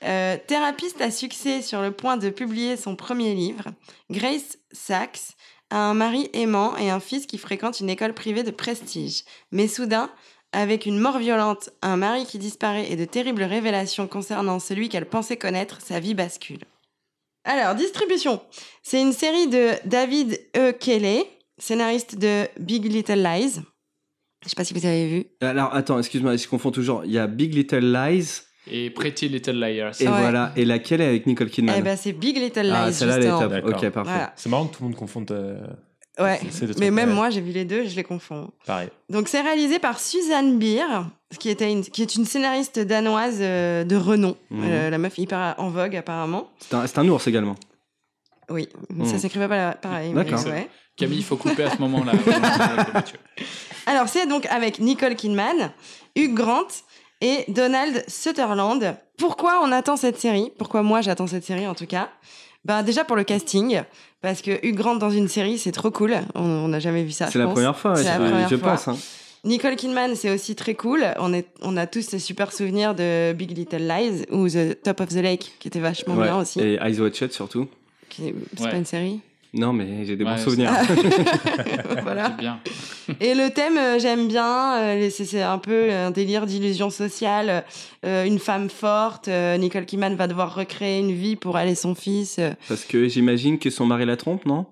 [0.03, 3.71] Euh, thérapeute à succès sur le point de publier son premier livre,
[4.11, 5.39] Grace Sachs
[5.71, 9.25] a un mari aimant et un fils qui fréquente une école privée de prestige.
[9.53, 10.11] Mais soudain,
[10.55, 15.07] avec une mort violente, un mari qui disparaît et de terribles révélations concernant celui qu'elle
[15.07, 16.61] pensait connaître, sa vie bascule.
[17.45, 18.41] Alors, distribution.
[18.83, 20.73] C'est une série de David E.
[20.73, 21.25] Kelly,
[21.59, 23.61] scénariste de Big Little Lies.
[24.45, 25.27] Je sais pas si vous avez vu.
[25.43, 27.05] Alors attends, excuse-moi, je confonds toujours.
[27.05, 29.95] Il y a Big Little Lies Et Pretty Little Liars.
[30.01, 30.21] et Ouais.
[30.21, 30.53] voilà.
[30.57, 33.25] Et laquelle est avec Nicole Kidman Eh ben, c'est Big Little Lies, Ah, celle-là, elle
[33.25, 33.53] est top.
[33.67, 34.11] Ok, parfait.
[34.11, 34.33] Voilà.
[34.37, 35.31] C'est marrant que tout le monde confonde.
[35.31, 35.59] euh,
[36.19, 36.41] Ouais.
[36.79, 38.51] Mais même moi, j'ai vu les deux, je les confonds.
[38.67, 38.89] Pareil.
[39.11, 40.87] Donc c'est réalisé par Suzanne Beer,
[41.41, 44.37] qui, était une, qui est une scénariste danoise euh, de renom.
[44.51, 44.63] Mhm.
[44.65, 46.49] Euh, la meuf hyper en vogue apparemment.
[46.61, 47.57] C'est un, ours également.
[48.51, 49.07] Oui, Mhm.
[49.07, 50.13] ça s'écrivait pas la- pareil.
[50.13, 50.45] D'accord.
[50.47, 50.69] ouais.
[50.97, 52.13] Camille, il faut couper à ce moment-là.
[53.87, 55.73] Alors c'est donc avec Nicole Kidman,
[56.15, 56.69] Hugh Grant
[57.21, 58.97] et Donald Sutherland.
[59.19, 60.53] Pourquoi on attend cette série?
[60.59, 62.09] Pourquoi moi j'attends cette série en tout cas?
[62.65, 63.83] Bah déjà pour le casting,
[64.23, 66.15] parce que Hugh Grant dans une série c'est trop cool.
[66.35, 67.27] On n'a jamais vu ça.
[67.27, 67.55] c'est je la pense.
[67.55, 68.71] première fois, ouais, C'est la je- première je fois.
[68.73, 68.89] pense.
[68.89, 68.97] hein.
[69.45, 71.05] Nicole Kidman, c'est aussi très cool.
[71.19, 75.01] On, est, on a tous ces super souvenirs de Big Little Lies ou The Top
[75.01, 76.25] of the Lake, qui était vachement Ouais.
[76.25, 76.61] bien aussi.
[76.61, 77.69] Et Eyes Wide Shut surtout.
[78.09, 78.71] Qui- C'est Ouais.
[78.71, 79.21] pas une série
[79.55, 80.73] Non, mais j'ai des Ouais, bons souvenirs.
[82.03, 82.31] Voilà.
[82.31, 82.61] Bien.
[83.21, 84.79] Et le thème, euh, j'aime bien.
[84.79, 87.65] euh, c'est un peu un délire d'illusion sociale.
[88.05, 89.29] euh, une femme forte.
[89.29, 92.41] euh, Nicole Kidman va devoir recréer une vie pour elle et son fils.
[92.69, 94.67] Parce que j'imagine que son mari la trompe, non?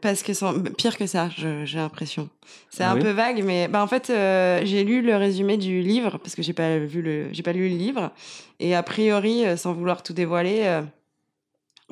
[0.00, 2.30] Parce que son- pire que ça, j'ai l'impression.
[2.70, 3.02] C'est Ah un oui?
[3.02, 6.42] peu vague, mais bah, en fait, euh, j'ai lu le résumé du livre parce que
[6.42, 8.10] j'ai pas vu le, j'ai pas lu le livre,
[8.58, 10.80] et a priori, sans vouloir tout dévoiler, euh,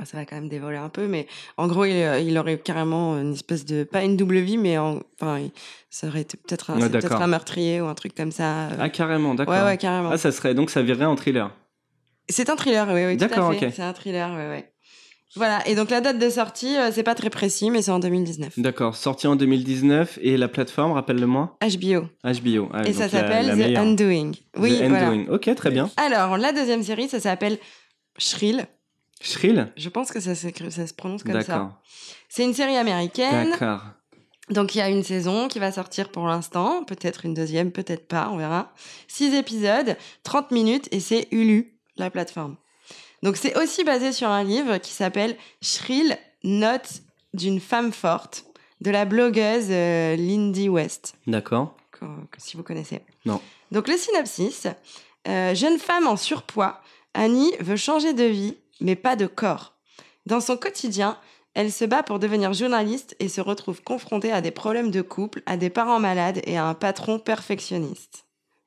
[0.04, 1.26] ça va quand même dévoiler un peu, mais
[1.56, 4.78] en gros, il, euh, il aurait carrément une espèce de pas une double vie, mais
[4.78, 5.46] en- enfin,
[5.90, 8.68] ça aurait été peut-être un, Ouais, meurtrier ou un truc comme ça.
[8.68, 8.76] euh.
[8.78, 9.54] Ah, carrément, d'accord.
[9.54, 10.10] ouais, ouais, carrément.
[10.12, 11.50] Ah, ça serait donc ça virerait en thriller.
[12.28, 13.66] C'est un thriller, oui, oui, D'accord, ok.
[13.74, 14.64] C'est un thriller, oui, oui.
[15.36, 18.00] Voilà, et donc la date de sortie, euh, c'est pas très précis, mais c'est en
[18.00, 18.58] 2019.
[18.58, 21.56] D'accord, sorti en 2019 et la plateforme, rappelle-le-moi?
[21.62, 22.08] HBO.
[22.24, 22.68] HBO.
[22.72, 23.78] Ah, Et ça s'appelle The.
[23.78, 24.32] Undoing.
[24.56, 25.08] Oui, The voilà.
[25.10, 25.26] Undoing.
[25.32, 25.88] Ok, très bien.
[25.96, 27.58] Alors, la deuxième série, ça s'appelle
[28.18, 28.66] Shrill.
[29.20, 31.80] Shrill Je pense que ça, se prononce comme ça.
[32.28, 33.50] C'est une série américaine.
[33.50, 33.82] D'accord.
[34.48, 36.82] Donc, il y a une saison qui va sortir pour l'instant.
[36.84, 38.72] Peut-être une deuxième, peut-être pas, on verra.
[39.06, 42.56] Six épisodes, 30 minutes, et c'est Hulu, la plateforme.
[43.22, 47.02] Donc, c'est aussi basé sur un livre qui s'appelle Shrill Notes
[47.32, 48.44] d'une femme forte
[48.80, 51.14] de la blogueuse euh, Lindy West.
[51.26, 51.76] D'accord.
[52.38, 53.02] si vous connaissez.
[53.24, 53.40] Non.
[53.70, 54.66] Donc le synopsis,
[55.28, 56.80] euh, jeune femme en surpoids,
[57.14, 59.74] Annie veut changer de vie, mais pas de corps.
[60.26, 61.16] Dans son quotidien,
[61.54, 65.42] elle se bat pour devenir journaliste et se retrouve confrontée à des problèmes de couple,
[65.46, 68.24] à des parents malades et à un patron perfectionniste.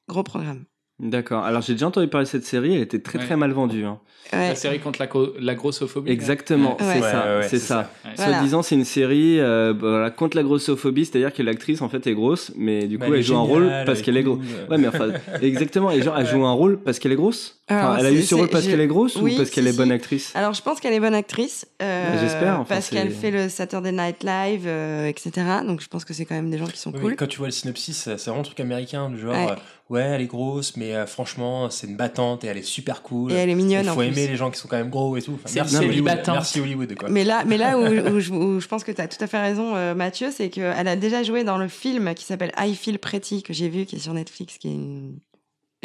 [0.09, 0.65] Gros programme.
[0.99, 1.43] D'accord.
[1.43, 3.25] Alors j'ai déjà entendu parler de cette série, elle était très Ouais.
[3.25, 3.83] très mal vendue.
[3.83, 3.99] hein.
[4.31, 4.49] Ouais.
[4.49, 5.09] La série contre la,
[5.39, 6.09] la grossophobie.
[6.11, 6.83] Exactement, Ouais.
[6.93, 7.79] c'est Ouais, ça, ouais, ouais, c'est ça.
[8.05, 8.11] Ouais.
[8.15, 8.31] Voilà.
[8.33, 11.89] Soit disant c'est une série euh, bah, voilà, contre la grossophobie, c'est-à-dire que l'actrice en
[11.89, 14.17] fait est grosse, mais du coup Bah, elle elle joue un rôle parce elle qu'elle
[14.17, 14.39] est grosse.
[14.69, 15.09] Ouais, mais enfin,
[15.41, 15.89] exactement.
[15.91, 17.59] Et genre, elle joue un rôle parce qu'elle est grosse.
[17.69, 19.49] Enfin, Alors, elle a eu ce rôle parce je- qu'elle est grosse oui, ou parce
[19.49, 19.93] qu'elle est bonne si.
[19.93, 21.65] actrice Alors je pense qu'elle est bonne actrice.
[21.81, 25.31] euh, Bah, j'espère, enfin, parce qu'elle fait le Saturday Night Live, euh, etc.
[25.65, 27.15] Donc je pense que c'est quand même des gens qui sont Oui, cool.
[27.15, 29.51] Quand tu vois le synopsis, c'est vraiment un truc américain, du genre, Ouais.
[29.51, 29.55] euh,
[29.89, 33.31] ouais, elle est grosse, mais euh, franchement, c'est une battante et elle est super cool.
[33.31, 34.09] Et elle est mignonne Il en faut plus.
[34.09, 35.31] aimer les gens qui sont quand même gros et tout.
[35.35, 36.21] Enfin, C'est merci, série Hollywood.
[36.27, 37.07] merci Hollywood, quoi.
[37.07, 37.83] Mais là, mais là où,
[38.15, 40.49] où je, où je pense que tu as tout à fait raison, euh, Mathieu, c'est
[40.49, 43.85] qu'elle a déjà joué dans le film qui s'appelle I Feel Pretty, que j'ai vu,
[43.85, 45.19] qui est sur Netflix, qui est une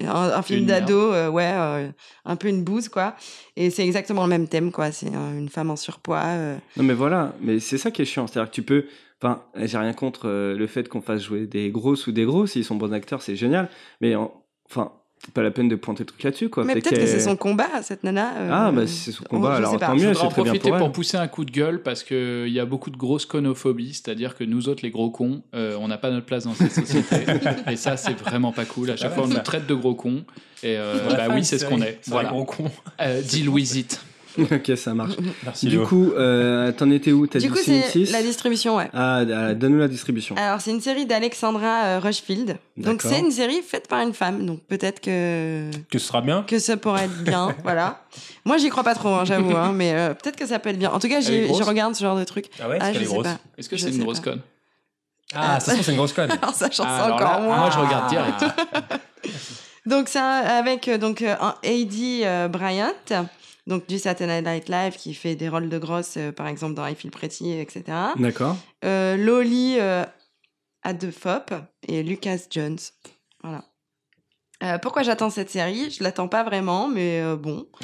[0.06, 1.88] un, un film d'ado, euh, ouais, euh,
[2.24, 3.14] un peu une bouse, quoi.
[3.56, 4.92] Et c'est exactement le même thème, quoi.
[4.92, 6.24] C'est euh, une femme en surpoids.
[6.76, 8.26] Non, mais voilà, mais c'est ça qui est chiant.
[8.26, 8.84] C'est-à-dire que tu peux.
[9.20, 12.46] Enfin, j'ai rien contre le fait qu'on fasse jouer des grosses ou des gros.
[12.46, 13.68] S'ils sont bons acteurs, c'est génial.
[14.00, 14.32] Mais en-
[14.70, 14.92] enfin,
[15.34, 16.64] pas la peine de pointer le truc là-dessus, quoi.
[16.64, 18.32] Mais peut-être que c'est son combat, cette nana.
[18.36, 20.42] euh, Ah, bah, si c'est son oh, combat, je alors tant mieux, Je c'est très
[20.42, 20.92] bien profiter pour pour, elle.
[20.92, 24.44] pousser un coup de gueule parce qu'il y a beaucoup de grosse conophobie, c'est-à-dire que
[24.44, 27.16] nous autres, les gros cons, euh, on n'a pas notre place dans cette société.
[27.70, 28.90] et ça, c'est vraiment pas cool.
[28.90, 30.24] À chaque fois, on nous traite de gros cons.
[30.62, 32.00] Et euh, bah oui, c'est ce qu'on est.
[32.06, 32.30] Voilà.
[32.30, 32.70] gros cons.
[33.00, 34.00] Euh, deal with it.
[34.52, 35.14] ok, ça marche.
[35.44, 35.86] Merci, du Léo.
[35.86, 38.88] coup, euh, t'en étais où T'as Du dit coup, c'est la distribution, ouais.
[38.94, 40.34] Ah, ah, donne-nous la distribution.
[40.36, 42.56] Alors, c'est une série d'Alexandra euh, Rushfield.
[42.76, 43.10] Donc, D'accord.
[43.10, 44.46] c'est une série faite par une femme.
[44.46, 46.44] Donc, peut-être que, Que ce sera bien.
[46.46, 47.54] que ça pourrait être bien.
[47.62, 48.02] voilà.
[48.44, 49.56] Moi, j'y crois pas trop, hein, j'avoue.
[49.56, 50.90] hein, mais euh, peut-être que ça peut être bien.
[50.90, 52.46] En tout cas, est j'y- grosse je regarde ce genre de truc.
[52.62, 53.38] Ah ouais, Ah, est-ce je qu'elle est sais grosse pas.
[53.58, 54.30] Est-ce que Je c'est sais une grosse pas.
[54.30, 54.40] conne
[55.34, 56.30] Ah, ça se trouve, c'est une grosse conne.
[56.30, 57.56] Alors, ça, j'en sais Ah, alors encore là, moins.
[57.58, 58.44] Moi, je regarde direct.
[59.86, 62.20] Donc c'est un- avec euh, donc euh, un A.D.
[62.24, 62.92] euh, Bryant,
[63.68, 66.86] donc du Saturday Night Live qui fait des rôles de grosse, euh, par exemple dans
[66.86, 67.84] I Feel Pretty, etc.
[68.16, 68.56] D'accord.
[68.84, 70.04] Euh, Loli euh,
[70.82, 71.52] Adefop
[71.86, 72.78] et Lucas Jones.
[73.42, 73.62] Voilà.
[74.64, 75.90] Euh, pourquoi j'attends cette série?
[75.90, 77.66] Je l'attends pas vraiment, mais euh, bon.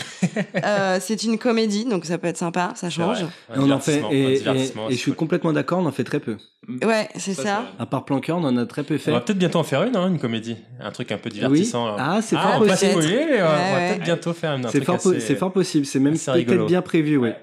[0.64, 3.22] Euh, c'est une comédie, donc ça peut être sympa, ça change.
[3.22, 3.26] Et
[3.56, 6.18] on en fait, et, et- divertissement, et je suis complètement d'accord, on en fait très
[6.18, 6.38] peu.
[6.82, 7.64] Ouais, c'est ça.
[7.78, 9.10] À part Planqueur, on en a très peu On fait.
[9.10, 10.56] va peut-être bientôt en faire une, hein, une comédie.
[10.80, 11.34] Un truc un peu Oui.
[11.34, 11.94] divertissant.
[11.98, 12.92] Ah, c'est Ah, fort on va pas possible.
[13.02, 13.88] spoiler, mais euh, on Ouais, va ouais.
[13.90, 15.08] peut-être bientôt faire un C'est fort, assez-
[15.52, 15.86] possible.
[15.86, 17.36] C'est même peut-être bien prévu, ouais.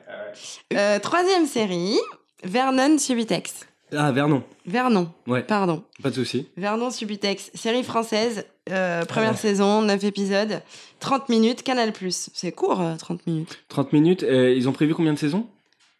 [0.74, 1.98] Euh, troisième série,
[2.44, 3.68] Vernon Subitex.
[3.96, 4.42] Ah, Vernon.
[4.66, 5.84] Vernon, Ouais, pardon.
[6.02, 6.48] pas de souci.
[6.56, 10.62] Vernon Subitex, série française, euh, première saison, 9 épisodes,
[11.02, 11.92] 30 minutes, Canal+.
[12.10, 13.60] C'est court, euh, 30 minutes.
[13.68, 14.24] 30 minutes.
[14.24, 15.46] euh, ils ont prévu combien de saisons?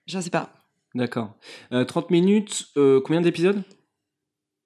[0.08, 0.50] Je sais pas,
[0.96, 1.34] D'accord.
[1.74, 3.64] Euh, 30 minutes, euh, combien d'épisodes?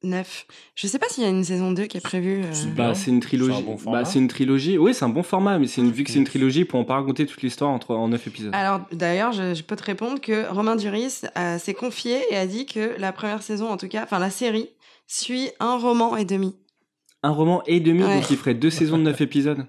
[0.03, 0.45] 9.
[0.75, 2.43] Je sais pas s'il y a une saison 2 qui est prévue.
[2.43, 2.53] euh.
[2.53, 3.53] C'est Bah, c'est une trilogie.
[3.53, 3.99] C'est un bon format.
[3.99, 4.77] bah, c'est une trilogie.
[4.77, 6.85] Oui, c'est un bon format, mais c'est une, vu que c'est une trilogie, ils pourront
[6.85, 8.53] pas raconter toute l'histoire en, trois- en 9 épisodes.
[8.53, 12.45] Alors, d'ailleurs, je, je peux te répondre que Romain Duris euh, s'est confié et a
[12.45, 14.69] dit que la première saison, en tout cas, enfin la série,
[15.07, 16.55] suit un roman et demi,
[17.23, 18.15] Un roman et demi, Ouais.
[18.19, 19.65] donc il ferait deux saisons de 9 épisodes.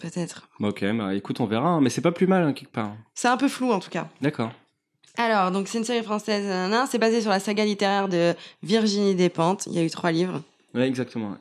[0.00, 0.48] peut-être.
[0.60, 2.94] Bah, ok, bah écoute, on verra, hein, mais c'est pas plus mal, hein, quelque part.
[3.14, 4.08] C'est un peu flou, en tout cas.
[4.20, 4.50] D'accord.
[5.20, 6.46] Alors, donc c'est une série française,
[6.88, 9.66] c'est basé sur la saga littéraire de Virginie Despentes.
[9.66, 10.42] Il y a eu trois livres.
[10.74, 11.36] Ouais, exactement.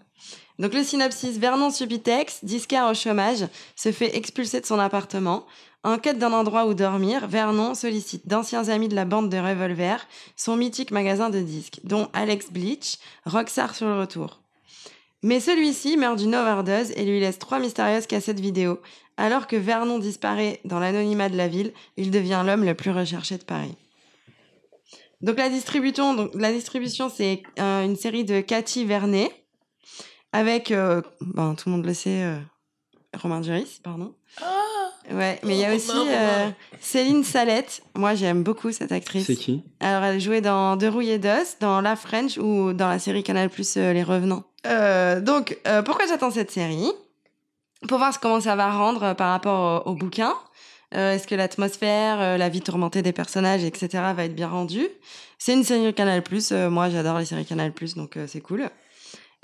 [0.58, 5.46] Donc le synopsis, Vernon Subitex, disquaire au chômage, se fait expulser de son appartement.
[5.84, 10.08] En quête d'un endroit où dormir, Vernon sollicite d'anciens amis de la bande de Revolver,
[10.36, 14.42] son mythique magasin de disques, dont Alex Bleach, Rockstar sur le retour.
[15.22, 18.80] Mais celui-ci meurt d'une overdose et lui laisse trois mystérieuses cassettes vidéo.
[19.18, 23.38] Alors que Vernon disparaît dans l'anonymat de la ville, il devient l'homme le plus recherché
[23.38, 23.76] de Paris.
[25.22, 29.32] Donc la distribution, donc la distribution, c'est euh, une série de Cathy Vernet
[30.32, 32.38] avec, euh, ben, tout le monde le sait, euh,
[33.20, 34.14] Romain Duris, pardon.
[35.10, 36.50] Ouais, mais il y a aussi euh,
[36.82, 37.82] Céline Salette.
[37.96, 39.26] Moi, j'aime beaucoup cette actrice.
[39.26, 39.64] C'est qui?
[39.80, 43.24] Alors, elle jouait dans De Rouille et d'Os, dans La French ou dans la série
[43.24, 44.44] Canal Plus Les Revenants.
[44.66, 46.92] Euh, donc, euh, pourquoi j'attends cette série?
[47.88, 50.34] Pour voir comment ça va rendre euh, par rapport au, au bouquin.
[50.96, 54.88] Euh, Est-ce que l'atmosphère, euh, la vie tourmentée des personnages, etc., va être bien rendue?
[55.38, 56.52] C'est une série Canal Plus.
[56.52, 58.70] moi, j'adore les séries Canal Plus, donc euh, c'est cool.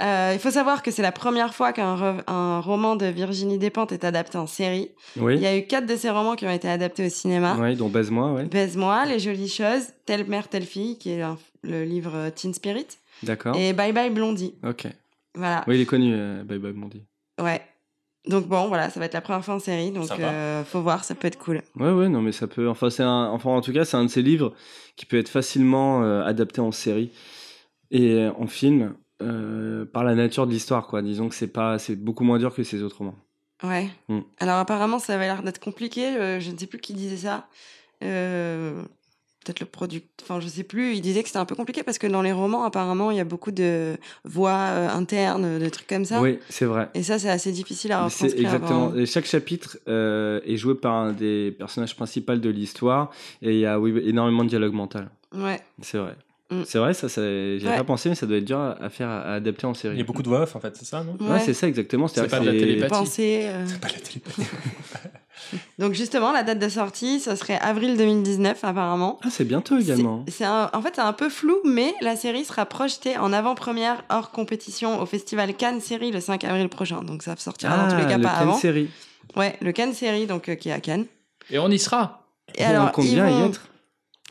[0.01, 4.03] Euh, il faut savoir que c'est la première fois qu'un roman de Virginie Despentes est
[4.03, 4.89] adapté en série.
[5.17, 5.35] Oui.
[5.35, 7.55] Il y a eu quatre de ces romans qui ont été adaptés au cinéma.
[7.57, 8.45] Ouais, dont Baise-moi, ouais.
[8.45, 12.53] Baise-moi, Les Jolies Choses, Telle Mère, Telle Fille, qui est un- le livre euh, Teen
[12.55, 12.87] Spirit,
[13.21, 13.55] D'accord.
[13.55, 14.55] et Bye Bye Blondie.
[14.67, 14.87] Ok.
[15.35, 15.63] Voilà.
[15.67, 17.03] Oui, il est connu, euh, Bye Bye Blondie.
[17.39, 17.61] Ouais.
[18.27, 21.03] Donc bon, voilà, ça va être la première fois en série, donc euh, faut voir,
[21.03, 21.61] ça peut être cool.
[21.75, 22.69] Ouais, ouais, non, mais ça peut.
[22.69, 23.25] Enfin, c'est un.
[23.27, 24.53] Enfin, en tout cas, c'est un de ces livres
[24.95, 27.11] qui peut être facilement euh, adapté en série
[27.91, 31.01] et en film euh, par la nature de l'histoire, quoi.
[31.01, 33.15] Disons que c'est pas, c'est beaucoup moins dur que ces autres romans.
[33.61, 33.89] Ouais.
[34.07, 34.19] Mm.
[34.39, 36.15] Alors apparemment, ça avait l'air d'être compliqué.
[36.15, 37.47] euh, je ne sais plus qui disait ça.
[39.43, 40.07] Euh, Peut-être le product.
[40.23, 40.93] Enfin, je sais plus.
[40.95, 43.19] Il disait que c'était un peu compliqué parce que dans les romans, apparemment, il y
[43.19, 46.21] a beaucoup de voix euh, internes, de trucs comme ça.
[46.21, 46.89] Oui, c'est vrai.
[46.93, 48.45] Et ça, c'est assez difficile à C'est retranscrire.
[48.53, 48.95] exactement.
[48.95, 53.59] Et chaque chapitre euh, est joué par un des personnages principaux de l'histoire et il
[53.59, 55.09] y a oui, énormément de dialogue mental.
[55.35, 55.59] Ouais.
[55.81, 56.15] C'est vrai.
[56.51, 56.61] Mm.
[56.65, 57.77] C'est vrai, ça, ça j'y ai Ouais.
[57.77, 59.95] pas pensé, mais ça doit être dur à à faire, à adapter en série.
[59.95, 61.17] Il y a beaucoup de voix off en fait, c'est ça, non?
[61.29, 62.07] Ouais, c'est ça exactement.
[62.07, 63.21] C'est pas que de la c'est- télépathie.
[63.43, 64.43] Euh, Pas la télépathie.
[65.79, 69.19] Donc justement, la date de sortie, ce serait avril 2019 apparemment.
[69.23, 70.23] Ah, c'est bientôt également.
[70.27, 74.03] C'est un- en fait, c'est un peu flou, mais la série sera projetée en avant-première
[74.09, 77.01] hors compétition au festival Cannes Série le 5 avril prochain.
[77.03, 78.57] Donc ça sortira dans tous les cas Ah, le pas Cannes avant.
[78.57, 78.89] série.
[79.35, 81.05] Ouais, le Cannes Série, donc euh, qui est à Cannes.
[81.49, 82.27] Et on y sera.
[82.55, 83.67] Et on alors, ils bien y vont, être.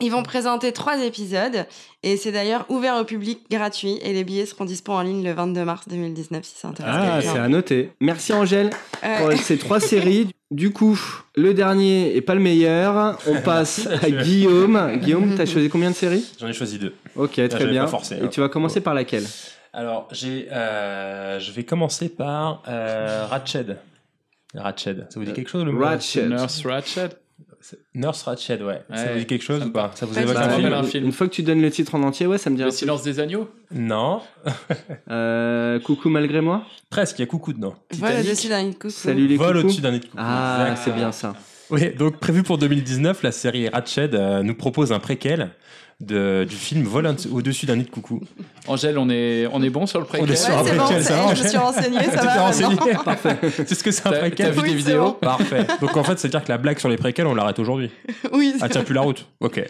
[0.03, 1.65] Ils vont présenter trois épisodes
[2.03, 5.33] et c'est d'ailleurs ouvert au public gratuit et les billets seront dispo en ligne le
[5.33, 7.93] 22 mars 2019 si ça intéresse Ah, c'est à noter.
[8.01, 9.37] Merci Angèle pour Ouais.
[9.37, 10.29] ces trois séries.
[10.51, 11.01] Du coup,
[11.37, 13.17] le dernier est pas le meilleur.
[13.29, 14.99] On passe à Guillaume.
[14.99, 16.27] Guillaume, t'as choisi combien de séries?
[16.41, 16.95] J'en ai choisi deux.
[17.17, 17.85] Ok, Là, très bien.
[17.85, 18.29] pas forcé, Et hein.
[18.29, 19.25] tu vas commencer par laquelle?
[19.73, 23.79] Alors, j'ai, euh, je vais commencer par euh, Ratched.
[24.55, 25.83] Ratched, ça vous dit quelque chose le mot?
[25.85, 26.29] Ratched.
[26.29, 27.13] Nurse Ratched.
[27.95, 28.83] Nurse Ratched, ouais.
[28.95, 29.91] Ça vous dit quelque chose ça ou me pas.
[29.95, 31.05] Ça vous évoque un film rappelle un film.
[31.07, 32.73] Une fois que tu donnes le titre en entier, ouais, ça me dit un Le
[32.73, 34.21] silence des agneaux Non.
[35.11, 37.75] Euh, coucou malgré moi Presque, il y a coucou dedans.
[37.95, 38.31] Voilà, Titanic.
[38.31, 38.91] dessus d'un coucou.
[38.91, 40.17] Salut les Vol au-dessus d'un nid de coucou.
[40.19, 41.35] Ah, c'est bien ça.
[41.71, 45.51] Oui, donc prévu pour 2019, la série Ratched euh, nous propose un préquel
[46.03, 48.21] de, du film Vol un- au-dessus d'un nid de coucou.
[48.67, 50.77] Angèle, on est, on est bon sur le préquel On est sur Ouais, un c'est
[50.77, 53.37] bon, préquel, ça va je me suis renseignée, ça Tu va renseigné Parfait.
[53.67, 55.13] C'est ce que c'est un T'as- préquel t'as vu Oui, des vidéos bon.
[55.13, 55.67] Parfait.
[55.81, 57.91] Donc en fait, c'est à dire que la blague sur les préquels, on l'arrête aujourd'hui.
[58.33, 59.27] Oui, Ah, tient plus la route.
[59.41, 59.63] Ok.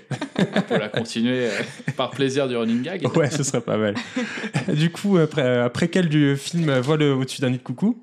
[0.68, 1.51] Pour la continuer euh,
[1.97, 3.07] par plaisir du running gag.
[3.16, 3.95] Ouais, ce serait pas mal.
[4.68, 8.03] du coup, après, préquel du film Vol au-dessus d'un nid de coucou?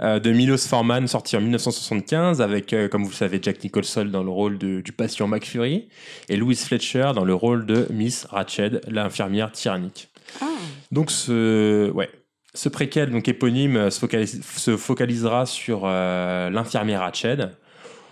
[0.00, 4.04] Euh, de Milos Forman, sorti en 1975, avec, euh, comme vous le savez, Jack Nicholson
[4.06, 5.88] dans le rôle de- du patient McFury
[6.28, 10.08] et Louise Fletcher dans le rôle de Miss Ratched, l'infirmière tyrannique.
[10.40, 10.46] Ah.
[10.92, 12.08] Donc ce, ouais,
[12.54, 17.50] ce préquel, donc éponyme, euh, se, se focalisera sur euh, l'infirmière Ratched.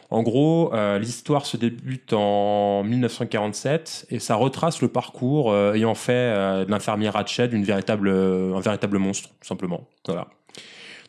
[0.09, 6.71] En gros, l'histoire se débute en 1947 et ça retrace le parcours ayant fait de
[6.71, 9.89] l'infirmière Ratched une véritable, un véritable monstre, tout simplement.
[10.07, 10.29] Voilà.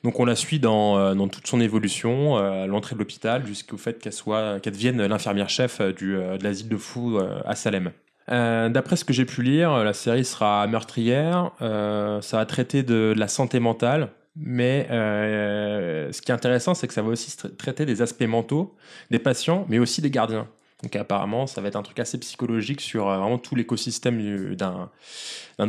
[0.04, 3.78] Donc on la suit dans, euh, toute son évolution, euh, à l'entrée de l'hôpital, jusqu'au
[3.78, 7.92] fait qu'elle soit, qu'elle devienne l'infirmière chef euh, du, de l'asile de fous à Salem.
[8.30, 11.52] D'après ce que j'ai pu lire, la série sera meurtrière.
[11.60, 17.02] ça va traiter de, la santé mentale, mais ce qui est intéressant, c'est que ça
[17.02, 18.76] va aussi tra- traiter des aspects mentaux
[19.12, 20.50] des patients, mais aussi des gardiens.
[20.84, 24.90] Donc apparemment, ça va être un truc assez psychologique sur vraiment tout l'écosystème du- d'un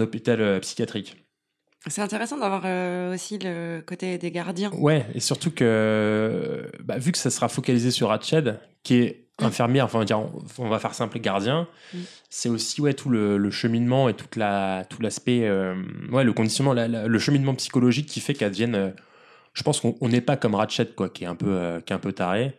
[0.01, 1.16] hôpital psychiatrique.
[1.89, 4.70] C'est intéressant d'avoir euh, aussi le côté des gardiens.
[4.72, 9.84] Ouais, et surtout que, bah, vu que ça sera focalisé sur Ratched, qui est infirmière,
[9.84, 10.05] enfin,
[10.59, 11.99] on va faire simple gardien, Mm.
[12.28, 15.74] c'est aussi ouais, tout le, le cheminement et toute la, tout l'aspect, euh,
[16.11, 18.74] ouais, le conditionnement, la- la- le cheminement psychologique qui fait qu'elle devienne.
[18.74, 18.91] euh,
[19.55, 21.93] je pense qu'on on n'est pas comme Ratched, quoi, qui est un peu, euh, qui
[21.93, 22.55] est un peu taré.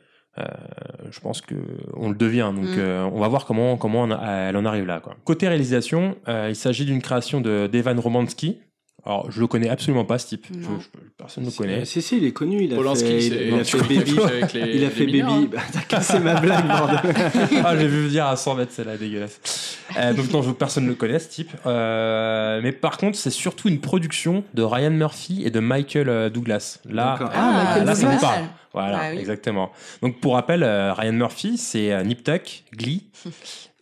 [1.11, 1.55] Je pense que
[1.97, 2.51] on le devient.
[2.55, 3.09] Donc, Mm.
[3.13, 5.01] on va voir comment, comment on elle en arrive là.
[5.01, 5.17] Quoi.
[5.25, 8.57] Côté réalisation, il s'agit d'une création de d'Evan Romansky.
[9.05, 10.45] Alors, je le connais absolument pas, ce type.
[10.51, 10.79] Je- Non.
[10.79, 11.85] je- personne ne le connaît.
[11.85, 12.63] Si, si, il est connu.
[12.63, 14.19] Il a Polanski, fait, il a fait Baby.
[14.19, 15.45] avec les- Il a les fait mineurs, Baby.
[15.45, 15.49] hein.
[15.53, 16.99] Bah, T'as cassé ma blague, bordel.
[17.65, 19.77] ah, j'ai vu dire à 100 mètres, celle-là, dégueulasse.
[19.97, 21.51] Euh, donc, non, je- personne ne le connaît, ce type.
[21.65, 26.29] Euh, mais par contre, c'est surtout une production de Ryan Murphy et de Michael euh,
[26.29, 26.79] Douglas.
[26.89, 28.43] Là, euh, Ah, Michael là ça me parle.
[28.73, 29.17] Voilà, oui.
[29.19, 29.71] exactement.
[30.03, 33.05] Donc, pour rappel, euh, Ryan Murphy, c'est euh, Nip Tuck, Glee,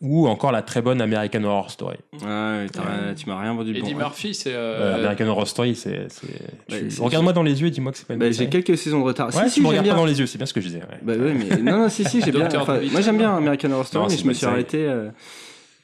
[0.01, 1.97] ou encore la très bonne American Horror Story.
[2.13, 2.67] Ouais,
[3.15, 3.99] tu m'as rien vendu de Eddie bon.
[3.99, 4.53] Murphy, c'est.
[4.53, 6.07] Euh, euh, American Horror Story, c'est.
[6.69, 8.47] tu- c'est- Regarde-moi dans les yeux et dis-moi que c'est pas une Bah, bonne j'ai
[8.49, 9.27] quelques saisons de retard.
[9.27, 9.93] Ouais, si, tu si, me regardes bien.
[9.93, 10.79] pas dans les yeux, c'est bien ce que je disais.
[10.81, 10.99] ouais.
[11.01, 12.47] Bah ouais, mais non, non, si, si, j'ai bien.
[12.55, 15.09] Enfin, moi, j'aime bien American Horror Story, Non, mais je me suis arrêté euh,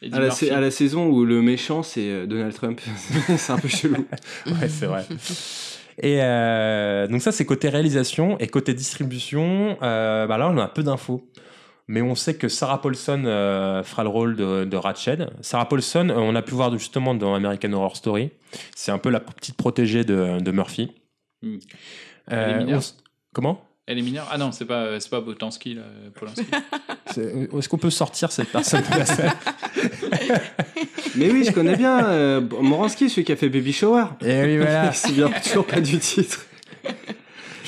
[0.01, 0.19] Eddie à,
[0.59, 2.81] la, à saison où le méchant c'est Donald Trump.
[3.37, 4.05] c'est un peu chelou.
[4.45, 5.05] Ouais, c'est vrai.
[6.01, 9.77] Et euh, donc ça, c'est côté réalisation et côté distribution.
[9.81, 11.23] euh, bah là, on a un peu d'infos.
[11.87, 15.29] Mais on sait que Sarah Paulson euh, fera le rôle de, de Ratched.
[15.41, 18.29] Sarah Paulson, euh, on a pu voir justement dans American Horror Story.
[18.75, 20.91] C'est un peu la petite protégée de, de Murphy.
[21.41, 21.55] Hmm.
[22.31, 22.81] Euh, Elle est mineure.
[22.81, 23.03] on
[23.33, 23.65] Comment?
[23.85, 24.29] Elle est mineure?
[24.31, 25.81] Ah non, c'est pas, c'est pas Botansky, là,
[26.15, 26.45] Polanski.
[27.11, 29.33] C'est- Est-ce qu'on peut sortir cette personne de la salle
[31.15, 34.05] Mais oui, je connais bien euh, Moransky, celui qui a fait Baby Shower.
[34.21, 34.85] Et oui, voilà.
[34.91, 36.45] Il se souvient toujours pas du titre.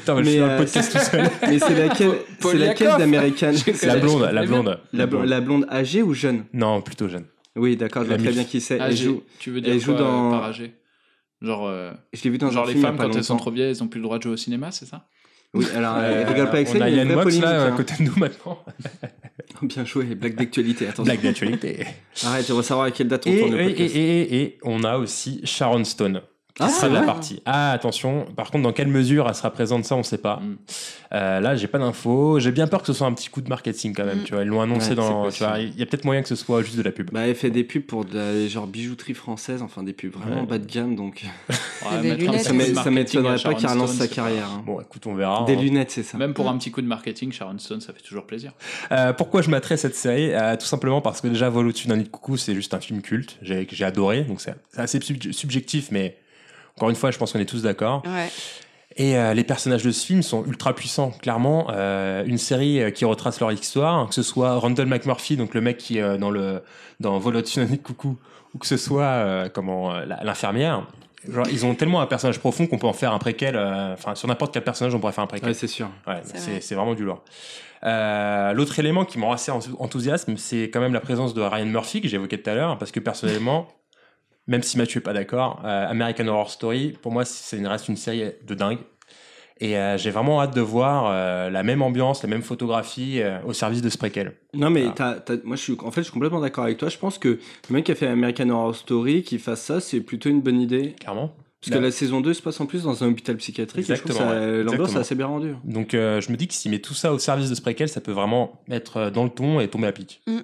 [0.06, 1.30] Putain, mais je Mais, suis dans euh, le podcast tout seul.
[1.49, 2.89] Mais c'est laquelle, c'est laquelle
[3.58, 4.80] Je- La je blonde, la blonde.
[4.93, 6.45] la, blonde, la blonde âgée ou jeune?
[6.53, 7.26] Non, plutôt jeune.
[7.56, 8.76] Oui, d'accord, je vois très bien qui c'est.
[8.76, 9.06] Elle Âgé.
[9.06, 9.24] joue.
[9.39, 10.74] Tu veux dire elle joue quoi, dans- euh, par âgé
[11.41, 13.70] Genre, euh, Je l'ai vu dans genre les a femmes, quand elles sont trop vieilles,
[13.72, 15.06] elles ont plus le droit de jouer au cinéma, c'est ça?
[15.53, 17.16] Oui, alors, Euh, euh, rigole pas avec ça, on a il y a une Yann
[17.16, 17.43] vraie polémique.
[17.45, 17.72] là à hein.
[17.78, 18.60] côté de nous maintenant.
[19.62, 21.03] Bien joué, blague d'actualité, attention.
[21.06, 21.86] Blague d'actualité.
[22.26, 23.95] Arrête, on va savoir à quelle date on Et, tourne le podcast.
[23.95, 26.22] et, et- et on a aussi Sharon Stone.
[26.60, 27.06] Ah, sera de la ouais.
[27.06, 27.41] partie.
[27.45, 28.26] Ah, attention.
[28.36, 30.38] Par contre, dans quelle mesure elle sera présente, ça, on sait pas.
[30.38, 30.58] Mm.
[31.14, 32.39] Euh, là, j'ai pas d'infos.
[32.39, 34.20] J'ai bien peur que ce soit un petit coup de marketing quand même.
[34.20, 34.24] Mm.
[34.24, 35.30] Tu vois, ils l'ont annoncé Ouais, dans.
[35.30, 37.12] c'est Tu vois, il y a peut-être moyen que ce soit juste de la pub.
[37.12, 40.41] Bah, elle fait des pubs pour de la genre bijouterie française, enfin des pubs vraiment
[40.41, 40.47] Ouais.
[40.47, 41.26] bas de gamme, donc
[41.91, 42.41] Ouais, lunettes.
[42.43, 42.53] ça
[42.89, 44.47] m'étonnerait à pas qu'elle relance sa c'est carrière.
[44.49, 44.64] hein.
[44.66, 45.43] Bon, écoute, on verra.
[45.45, 45.62] Des hein.
[45.62, 46.18] lunettes, c'est ça.
[46.18, 48.53] Même pour un petit coup de marketing, Sharon Stone, ça fait toujours plaisir.
[48.93, 50.34] Euh, pourquoi je m'attrais cette série?
[50.34, 52.80] Euh, Tout simplement parce que déjà, Vol au-dessus d'un nid de coucou, c'est juste un
[52.80, 53.38] film culte.
[53.41, 54.22] J'ai que j'ai adoré.
[54.24, 56.18] Donc, c'est c'est assez sub- subjectif, mais
[56.78, 58.03] encore une fois, je pense qu'on est tous d'accord.
[58.05, 58.30] Ouais.
[58.97, 61.67] Et euh, les personnages de ce film sont ultra puissants, clairement.
[61.71, 65.59] Euh, une série euh, qui retrace leur histoire, que ce soit Randall McMurphy, donc le
[65.61, 66.61] mec qui est euh, dans le
[67.01, 68.17] dans Vol de coucou,
[68.53, 70.88] ou que ce soit euh, comment l'infirmière.
[71.28, 73.55] Genre, ils ont tellement un personnage profond qu'on peut en faire un préquel.
[73.57, 75.49] euh, Enfin, sur n'importe quel personnage, on pourrait faire un préquel.
[75.49, 75.89] Ouais, c'est sûr.
[76.07, 76.61] Ouais, C'est c'est vrai.
[76.61, 77.21] c'est vraiment du lourd.
[77.84, 81.41] Euh, L'autre élément qui me rend assez enthou- enthousiasme, c'est quand même la présence de
[81.41, 83.67] Ryan Murphy que j'évoquais tout à l'heure, parce que personnellement,
[84.47, 87.87] même si Mathieu est pas d'accord, euh, American Horror Story, pour moi, c'est une reste
[87.87, 88.79] une série de dingue.
[89.61, 93.37] Et euh, j'ai vraiment hâte de voir euh, la même ambiance, la même photographie euh,
[93.45, 94.33] au service de ce préquel.
[94.53, 94.95] Non mais Voilà.
[94.95, 96.89] t'as- t'as- moi je suis en fait je suis complètement d'accord avec toi.
[96.89, 97.39] Je pense que le
[97.73, 100.93] mec qui a fait American Horror Story qui fasse ça c'est plutôt une bonne idée.
[100.99, 101.33] Clairement.
[101.61, 103.89] Parce que Bah, la saison 2 se passe en plus dans un hôpital psychiatrique.
[103.89, 104.57] et je trouve Exactement, ça- ouais.
[104.57, 104.99] L'ambiance est Exactement.
[104.99, 105.55] assez bien rendue.
[105.63, 107.87] Donc euh, je me dis que s'il met tout ça au service de ce préquel,
[107.87, 110.19] ça peut vraiment être dans le ton et tomber à pic.
[110.27, 110.39] Mm.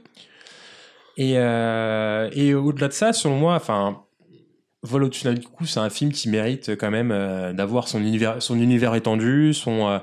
[1.17, 4.03] Et, euh, et au-delà de ça, selon moi, enfin,
[4.83, 8.41] Vol au-dessus d'un coup, c'est un film qui mérite quand même euh, d'avoir son univers,
[8.41, 9.99] son univers étendu, son euh,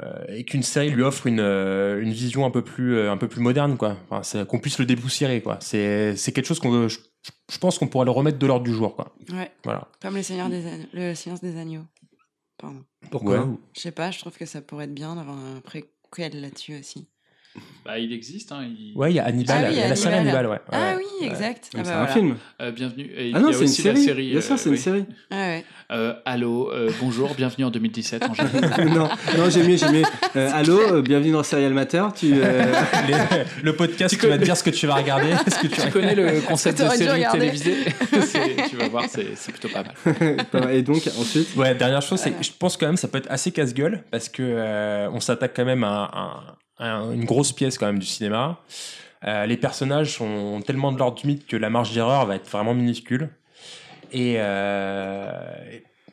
[0.00, 3.16] euh, et qu'une série lui offre une, euh, une vision un peu plus euh, un
[3.16, 3.96] peu plus moderne quoi.
[4.10, 5.58] Enfin, qu'on puisse le dépoussiérer quoi.
[5.60, 6.98] C'est c'est quelque chose qu'on veut- je,
[7.50, 9.12] je pense qu'on pourrait le remettre de l'ordre du jour quoi.
[9.32, 9.50] Ouais.
[9.64, 9.88] Voilà.
[10.00, 11.84] Comme le Seigneur des Agneaux- le silence des agneaux.
[12.58, 12.84] Pardon.
[13.10, 13.40] Pourquoi?
[13.40, 13.54] Ouais.
[13.74, 17.08] Je sais pas, je trouve que ça pourrait être bien d'avoir un préquel là-dessus aussi.
[17.84, 18.50] Bah, il existe.
[18.52, 20.46] Hein, il- Ouais, il y a Hannibal, Ah oui, il y a la série Hannibal.
[20.48, 20.58] Ouais.
[20.72, 21.70] Ah oui, exact.
[21.74, 22.12] Ah c'est bah un voilà.
[22.12, 22.36] film.
[22.60, 23.10] Euh, bienvenue.
[23.16, 24.02] Et Ah non c'est une série.
[24.02, 24.30] série.
[24.32, 25.04] Bien sûr c'est une série.
[25.30, 25.64] Ah ouais.
[25.92, 28.24] Euh, allô, euh, bonjour, bienvenue en 2017.
[28.24, 28.88] En général.
[28.88, 30.02] non non j'ai mieux j'ai mieux.
[30.34, 32.02] Euh, allô euh, bienvenue dans Serial Matter.
[32.16, 32.64] Tu euh,
[33.08, 35.80] Les- le podcast qui va te dire ce que tu vas regarder, ce que tu
[35.80, 37.76] tu connais le concept de série télévisée
[38.68, 40.74] Tu vas voir, c'est plutôt pas mal.
[40.74, 41.54] et donc ensuite.
[41.54, 44.28] Ouais, dernière chose, c'est que je pense quand même ça peut être assez casse-gueule parce
[44.28, 48.60] que on s'attaque quand même à, un- un- une grosse pièce quand même du cinéma.
[49.24, 52.48] Euh, les personnages sont tellement de l'ordre du mythe que la marge d'erreur va être
[52.50, 53.30] vraiment minuscule.
[54.12, 55.30] Et euh,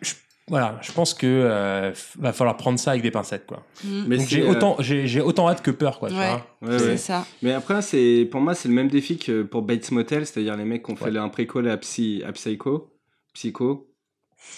[0.02, 0.14] je-
[0.48, 3.64] voilà, je pense que euh, va falloir prendre ça avec des pincettes quoi.
[3.84, 4.04] Mm.
[4.08, 6.10] Mais c'est, j'ai euh, autant j'ai autant hâte que peur quoi.
[6.10, 6.28] tu Ouais.
[6.62, 6.70] vois.
[6.72, 6.98] ouais, c'est ouais.
[6.98, 7.26] ça.
[7.42, 10.66] Mais après, c'est pour moi, c'est le même défi que pour Bates Motel, c'est-à-dire les
[10.66, 12.90] mecs qui ont fait un préquel à, Psy, à Psycho.
[13.34, 13.90] Psycho.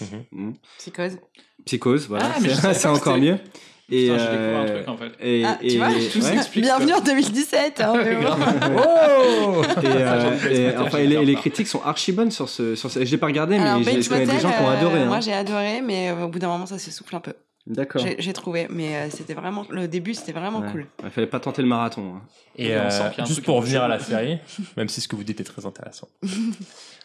[0.01, 0.23] Mhm.
[0.31, 0.53] Mm.
[0.77, 1.17] Psychose.
[1.65, 2.31] Psychose, voilà.
[2.63, 3.37] Ah, c'est encore mieux.
[3.91, 5.11] Et, Putain, découvert un euh, truc en fait.
[5.21, 6.39] et, Ah, tu et- vois, tout ouais.
[6.61, 7.81] Bienvenue en 2017.
[7.81, 7.93] Hein.
[8.77, 12.75] Oh Et, euh, et, enfin, et les, et critiques sont archi bonnes sur ce.
[12.75, 13.05] Sur ce...
[13.05, 14.99] J'ai pas regardé, Alors, mais j'ai- je connais des gens qui ont euh, adoré.
[15.01, 15.05] hein.
[15.05, 17.33] Moi, j'ai adoré, mais euh, au bout d'un moment, ça s'essouffle un peu.
[17.67, 18.03] D'accord.
[18.19, 20.71] J'ai trouvé, mais euh, c'était vraiment le début, c'était vraiment Ouais.
[20.71, 20.85] cool.
[21.03, 22.13] Il fallait pas tenter le marathon.
[22.17, 22.21] hein.
[22.57, 22.89] Et euh,
[23.25, 24.37] juste pour revenir à la série,
[24.77, 26.07] même si ce que vous dites est très intéressant.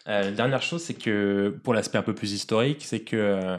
[0.07, 3.39] Euh, la dernière chose, c'est que pour l'aspect un peu plus historique, c'est que euh,
[3.51, 3.57] euh,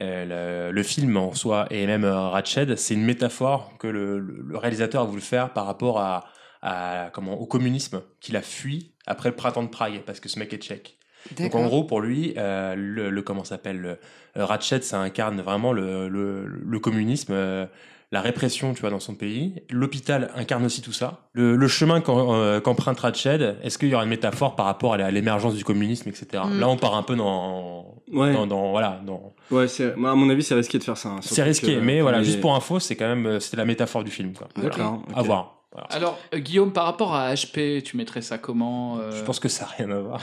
[0.00, 4.24] le, le film en soi et même euh, Ratched, c'est une métaphore que le,
[4.54, 6.24] réalisateur a voulu faire par rapport à,
[6.62, 10.38] à- comment, au communisme qu'il a fui après le printemps de Prague, parce que ce
[10.38, 10.96] mec est tchèque.
[11.44, 13.98] Donc en gros, pour lui, euh, le, le- comment s'appelle, le,
[14.38, 17.66] euh, Ratched, ça incarne vraiment le, le, le communisme, euh,
[18.12, 19.54] la répression, tu vois, dans son pays.
[19.70, 21.20] L'hôpital incarne aussi tout ça.
[21.32, 25.10] Le, le chemin euh, qu'emprunte Ratched, est-ce qu'il y aura une métaphore par rapport à
[25.10, 26.42] l'émergence du communisme, etc.
[26.46, 26.58] Mm.
[26.60, 28.32] Là, on part un peu dans, Ouais.
[28.32, 29.32] dans, dans- voilà, dans.
[29.52, 31.10] Ouais, à mon avis, c'est risqué de faire ça.
[31.10, 33.56] hein, C'est risqué, que- mais voilà, mais- juste pour info, c'est quand même, euh, c'était
[33.58, 34.48] la métaphore du film, quoi.
[34.56, 34.70] Voilà.
[34.70, 35.02] D'accord.
[35.14, 35.56] À voir.
[35.72, 35.86] Voilà.
[35.90, 39.48] Alors, euh, Guillaume, par rapport à HP, tu mettrais ça comment euh, Je pense que
[39.48, 40.20] ça n'a rien à voir.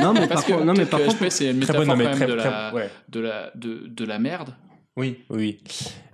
[0.00, 1.60] Non, mais Parce par que, contre, non, mais peut-être par que contre, HP, c'est une
[1.60, 2.90] Très métaphore quand même très, de, très- la, ouais.
[3.10, 4.54] de, la, de, de la merde.
[5.00, 5.58] Oui, oui.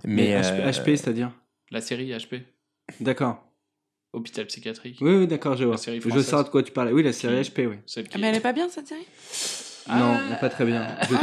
[0.05, 1.31] mais Mais, HP, euh, HP, c'est-à-dire
[1.71, 2.41] La série HP,
[3.01, 3.43] D'accord.
[4.13, 4.97] hôpital psychiatrique.
[5.01, 5.73] Oui, oui, d'accord, je vois.
[5.75, 6.93] La série Je sais de quoi tu parles.
[6.93, 7.77] Oui, la série Qui- HP, oui.
[7.85, 9.05] Qui Ah, mais elle est pas bien cette série?
[9.89, 10.35] Non, Ah.
[10.39, 10.85] pas très bien.
[11.01, 11.17] Trouve.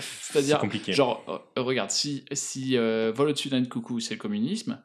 [0.00, 0.92] C'est-à-dire, C'est compliqué.
[0.92, 1.24] genre,
[1.56, 4.80] euh, regarde, si, si euh, Vol au-dessus d'un coucou, c'est le communisme,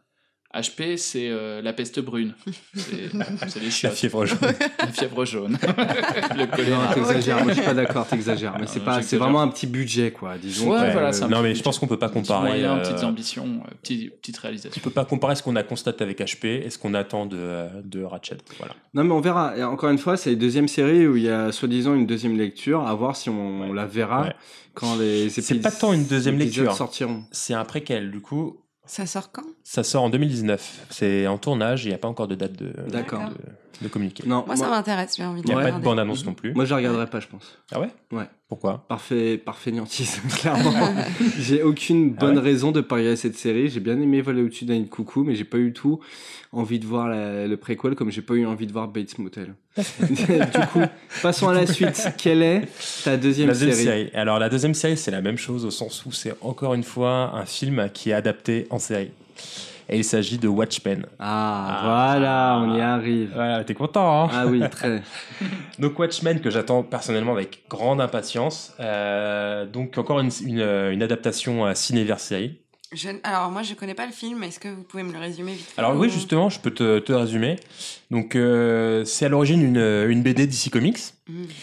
[0.56, 2.34] HP, c'est euh, la peste brune.
[2.76, 3.94] C'est les La chiottes.
[3.94, 4.40] fièvre jaune.
[4.80, 5.58] La fièvre jaune.
[6.38, 6.94] le choléra.
[6.94, 7.44] t'exagères.
[7.44, 8.08] Moi, je suis pas d'accord.
[8.08, 8.56] T'exagères.
[8.60, 9.00] Mais c'est pas.
[9.02, 10.38] Vraiment un petit budget, quoi.
[10.38, 10.72] Disons.
[10.72, 12.50] Ouais, que- voilà, c'est un non, petit mais je pense qu'on peut pas comparer.
[12.50, 14.72] moyens, euh, petites ambitions, euh, petite, petite réalisation.
[14.74, 17.38] Tu peux pas comparer ce qu'on a constaté avec HP et ce qu'on attend de,
[17.38, 18.38] euh, de Ratchet.
[18.58, 18.74] Voilà.
[18.94, 19.58] Non, mais on verra.
[19.58, 22.38] Et encore une fois, c'est la deuxième série où il y a soi-disant une deuxième
[22.38, 22.88] lecture.
[22.88, 24.34] À voir si on la verra Ouais.
[24.74, 26.74] quand les C'est épisodes pas tant une deuxième lecture.
[26.76, 27.24] sortiront.
[27.32, 28.58] C'est un préquel, du coup.
[28.86, 29.46] Ça sort quand?
[29.64, 30.88] Ça sort en 2019.
[30.90, 33.30] C'est en tournage, il n'y a pas encore de date de, D'accord.
[33.30, 33.36] de,
[33.82, 34.24] de communiqué.
[34.26, 36.54] Non, Moi, ça m'intéresse, j'ai envie de Il n'y a pas de bande-annonce non plus.
[36.54, 37.58] Moi, je regarderai pas, je pense.
[37.72, 37.90] Ah ouais?
[38.12, 38.26] Ouais.
[38.48, 38.86] Pourquoi?
[38.88, 40.72] Parfait, parfait niantisme, clairement.
[41.40, 42.44] j'ai aucune Ah bonne ouais?
[42.44, 43.70] raison de pas regarder cette série.
[43.70, 46.00] J'ai bien aimé voler au-dessus d'un de coucou, mais j'ai pas eu tout
[46.52, 49.56] envie de voir la- le préquel comme j'ai pas eu envie de voir Bates Motel.
[49.78, 50.82] du coup,
[51.22, 52.10] passons à la suite.
[52.18, 52.62] Quelle est
[53.04, 54.10] ta deuxième, La deuxième série, série.
[54.14, 57.32] Alors la deuxième série, c'est la même chose au sens où c'est encore une fois
[57.36, 59.10] un film qui est adapté en série.
[59.88, 61.06] Et il s'agit de Watchmen.
[61.20, 63.32] Ah, voilà, on y arrive.
[63.34, 65.02] Voilà, t'es content, hein Ah oui, très.
[65.80, 68.74] Donc Watchmen que j'attends personnellement avec grande impatience.
[68.80, 72.62] Euh, donc encore une, une, une adaptation à ciné vers série.
[72.96, 74.42] Je- Alors, moi, je connais pas le film.
[74.44, 77.00] Est-ce que vous pouvez me le résumer vite Alors oui, ou- justement, je peux te,
[77.00, 77.58] te résumer.
[78.12, 79.78] Donc euh, c'est à l'origine une,
[80.10, 80.98] une BD DC Comics.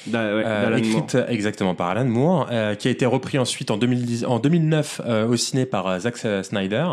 [0.07, 3.77] Da- ouais, Euh, écrite exactement par Alan Moore, euh, qui a été repris ensuite en,
[3.79, 6.87] 2010, en 2009 euh, au ciné par euh, Zack Snyder.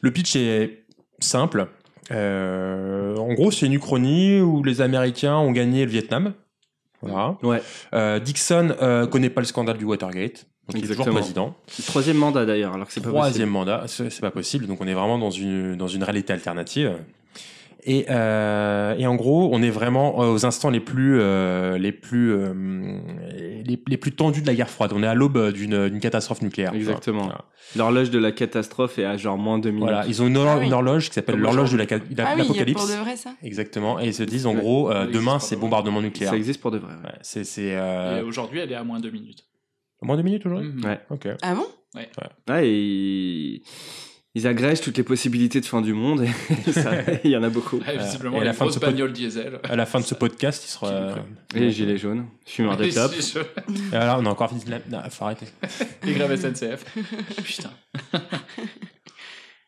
[0.00, 0.84] Le pitch est
[1.20, 1.68] simple.
[2.10, 6.32] Euh, en gros, c'est une uchronie où les Américains ont gagné le Vietnam.
[7.00, 7.36] Voilà.
[7.42, 7.60] Ouais.
[7.94, 10.46] Euh, Dixon euh, connaît pas le scandale du Watergate.
[10.68, 11.20] Donc il est toujours Exactement.
[11.20, 11.56] président.
[11.86, 13.52] Troisième mandat d'ailleurs, alors que c'est pas Troisième possible.
[13.52, 14.66] mandat, c'est pas possible.
[14.66, 16.92] Donc on est vraiment dans une dans une réalité alternative.
[17.84, 21.90] Et, euh, et en gros, on est vraiment euh, aux instants les plus euh, les
[21.90, 22.52] plus euh,
[23.66, 24.92] les, les plus tendus de la guerre froide.
[24.94, 26.74] On est à l'aube d'une catastrophe nucléaire.
[26.74, 27.24] Exactement.
[27.24, 27.44] Voilà.
[27.74, 29.82] L'horloge de la catastrophe est à genre moins 2 minutes.
[29.82, 30.66] Voilà, ils ont une, Ah oui.
[30.66, 32.06] une horloge qui s'appelle l'horloge de la aujourd'hui.
[32.14, 32.80] ca- Ah oui, l'apocalypse.
[32.80, 33.98] pour de vrai, ça Exactement.
[33.98, 36.30] Et ils se disent en gros, euh, demain c'est bombardement nucléaire.
[36.30, 36.92] Ça existe pour de vrai.
[37.02, 37.10] ouais.
[37.10, 39.44] Ouais, c'est euh, aujourd'hui, elle est à moins de 2 minutes.
[40.04, 40.70] Moins de minutes aujourd'hui.
[40.70, 40.84] Mhm.
[40.84, 41.00] Ouais.
[41.10, 41.28] Ok.
[41.42, 41.66] Ah bon?
[42.48, 43.62] Ouais, et
[44.34, 44.46] ils...
[44.46, 46.22] agrègent toutes les possibilités de fin du monde.
[46.66, 46.92] Et ça,
[47.22, 47.76] il y en a beaucoup.
[47.78, 49.60] Ouais, visiblement, et à il y la a fin de ce bagnole diesel.
[49.64, 50.86] À la fin de ce podcast, il sera.
[50.90, 51.14] euh,
[51.54, 53.12] Et les gilets jaunes, fumeurs de top.
[53.92, 54.64] Et alors, on a encore fini.
[54.90, 55.46] Non, faut arrêter.
[56.04, 56.84] Les grèves SNCF.
[57.44, 57.70] Putain.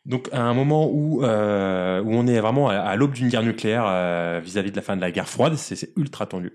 [0.06, 3.42] Donc à un moment où, euh, où on est vraiment à, à l'aube d'une guerre
[3.42, 6.52] nucléaire euh, vis-à-vis de la fin de la guerre froide, c'est c'est ultra tendu.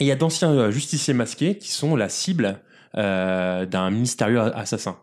[0.00, 2.54] Et il y a d'anciens euh, justiciers masqués qui sont la cible euh,
[2.96, 4.96] d'un mystérieux assassin.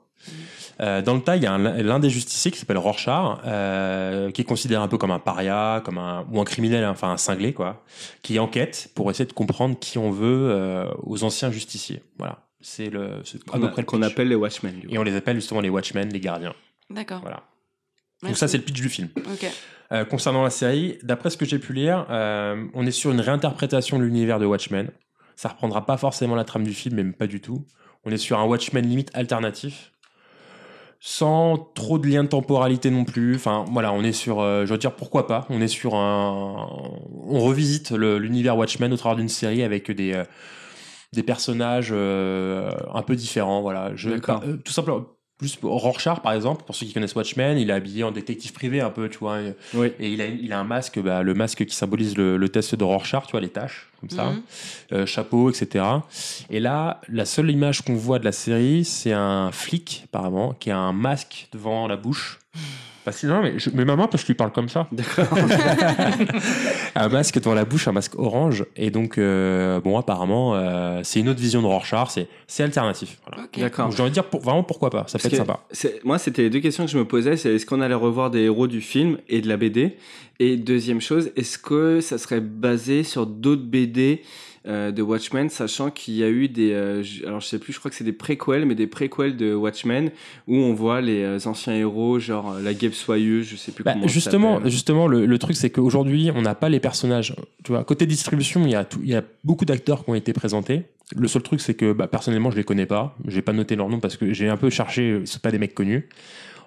[0.79, 4.31] Euh, dans le tas, il y a un- l'un des justiciers qui s'appelle Rorschach, euh,
[4.31, 7.17] qui est considéré un peu comme un paria, comme un ou un criminel, enfin un
[7.17, 7.83] cinglé quoi,
[8.23, 12.01] qui enquête pour essayer de comprendre qui on veut euh, aux anciens justiciers.
[12.17, 14.81] Voilà, c'est le c'est à Qu'on peu a- près le qu'on appelle les Watchmen.
[14.89, 16.53] Et on les appelle justement les Watchmen, les gardiens.
[16.89, 17.19] D'accord.
[17.21, 17.43] Voilà.
[18.23, 19.09] Donc ça, c'est le pitch du film.
[19.91, 23.19] Euh, concernant la série, d'après ce que j'ai pu lire, euh, on est sur une
[23.21, 24.89] réinterprétation de l'univers de Watchmen.
[25.35, 27.65] Ça reprendra pas forcément la trame du film, même pas du tout.
[28.05, 29.91] On est sur un Watchmen limite alternatif,
[30.99, 33.35] sans trop de lien de temporalité non plus.
[33.35, 36.69] Enfin, voilà, on est sur, euh, je veux dire, pourquoi pas On est sur un,
[37.27, 40.23] on revisite l'univers Watchmen au travers d'une série avec des euh,
[41.13, 43.61] des personnages euh, un peu différents.
[43.61, 45.05] Voilà, je, tout simplement.
[45.37, 48.53] Plus pour Rorschach, par exemple, pour ceux qui connaissent Watchmen, il est habillé en détective
[48.53, 49.39] privé un peu, tu vois.
[49.73, 49.91] Oui.
[49.99, 52.75] Et il a, il a un masque, bah, le masque qui symbolise le, le test
[52.75, 54.41] de Rorschach, tu vois, les taches, comme ça, Mhm.
[54.91, 55.85] Euh, chapeau, etc.
[56.49, 60.71] Et là, la seule image qu'on voit de la série, c'est un flic, apparemment, qui
[60.71, 62.39] a un masque devant la bouche.
[63.05, 64.87] Parce que, non, mais, je, mais maman, parce que je lui parle comme ça.
[64.91, 65.25] D'accord.
[66.95, 68.65] un masque devant la bouche, un masque orange.
[68.75, 73.17] Et donc, euh, bon, apparemment, euh, c'est une autre vision de Rorschach, c'est, c'est alternatif.
[73.27, 73.47] Voilà.
[73.57, 73.87] D'accord.
[73.87, 75.05] Donc, j'ai envie de dire, pour- vraiment, pourquoi pas?
[75.07, 75.59] Ça peut Parce être que sympa.
[75.71, 77.37] c'est- Moi, c'était les deux questions que je me posais.
[77.37, 79.97] C'est est-ce qu'on allait revoir des héros du film et de la BD
[80.39, 84.21] Et deuxième chose, est-ce que ça serait basé sur d'autres BD
[84.65, 87.79] euh, de Watchmen, sachant qu'il y a eu des, euh, alors je sais plus, je
[87.79, 90.09] crois que c'est des préquels, mais des préquels de Watchmen
[90.47, 93.93] où on voit les euh, anciens héros, genre la guêpe soyeuse, je sais plus Bah,
[93.93, 94.07] comment.
[94.07, 97.35] justement, justement, le, le truc, c'est qu'aujourd'hui, on n'a pas les personnages.
[97.63, 100.15] Tu vois, côté distribution, il y a, tout- il y a beaucoup d'acteurs qui ont
[100.15, 100.83] été présentés.
[101.15, 103.15] Le seul truc, c'est que bah, personnellement, je les connais pas.
[103.27, 105.21] J'ai pas noté leur nom parce que j'ai un peu cherché.
[105.25, 106.07] C'est pas des mecs connus.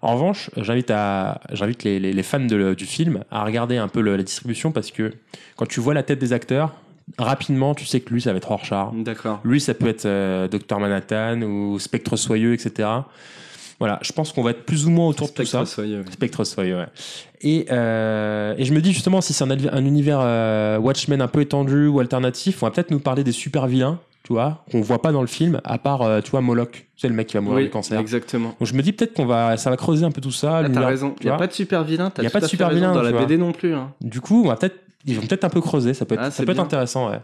[0.02, 3.88] En revanche, j'invite à, j'invite les, les- les fans de- du film à regarder un
[3.88, 5.14] peu le- la distribution parce que
[5.56, 6.74] quand tu vois la tête des acteurs,
[7.18, 8.88] rapidement, tu sais que lui, ça va être Rorschach.
[8.94, 9.40] D'accord.
[9.44, 12.88] Lui, ça peut être euh, Docteur Manhattan ou Spectre Soyeux, etc.
[13.78, 15.58] Voilà, je pense qu'on va être plus ou moins autour de tout ça.
[15.58, 16.04] Spectre soyeux.
[16.10, 16.86] Spectre Soyeux, ouais.
[17.42, 21.28] Et, euh, et je me dis justement, si c'est un, un univers euh, Watchmen un
[21.28, 24.80] peu étendu ou alternatif, on va peut-être nous parler des super vilains, tu vois, qu'on
[24.80, 27.34] voit pas dans le film, à part, euh, tu vois, Moloch, c'est le mec qui
[27.34, 28.00] va mourir Oui, du cancer.
[28.00, 28.56] exactement.
[28.58, 30.58] Donc je me dis peut-être qu'on va, ça va creuser un peu tout ça.
[30.64, 31.14] Ah, t'as raison.
[31.20, 32.10] Il n'y a pas de super vilain.
[32.20, 33.12] Y a pas de super vilain, dans la.
[33.12, 33.72] BD non plus.
[33.72, 33.92] Hein.
[34.00, 36.30] Du coup, on va peut-être, ils vont peut-être un peu creuser, ça peut être, Ah,
[36.32, 37.20] ça peut être intéressant, ouais.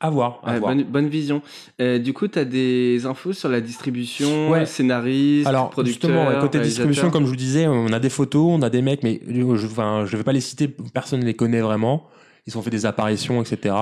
[0.00, 0.74] À voir, à Ouais, voir.
[0.74, 1.40] bonne, bonne vision.
[1.80, 4.66] Euh, du coup, tu as des infos sur la distribution, Ouais.
[4.66, 8.62] scénariste, Alors, producteur, justement, côté distribution, comme je vous disais, on a des photos, on
[8.62, 11.60] a des mecs, mais je, enfin, je vais pas les citer, personne ne les connaît
[11.60, 12.06] vraiment.
[12.48, 13.72] Ils ont fait des apparitions, etc.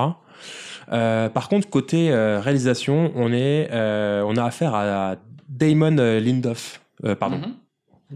[0.91, 5.15] Euh, par contre, côté euh, réalisation, on, est, euh, on a affaire à
[5.49, 6.81] Damon Lindelof.
[7.05, 7.37] Euh, pardon.
[7.37, 7.53] Mhm.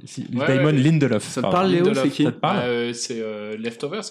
[0.06, 0.72] Si- Ouais, Damon ouais.
[0.73, 1.23] Lindelof.
[1.23, 1.93] Ça te parle, Léo.
[1.93, 4.03] C'est qui Ça te parle euh, C'est euh, Leftovers.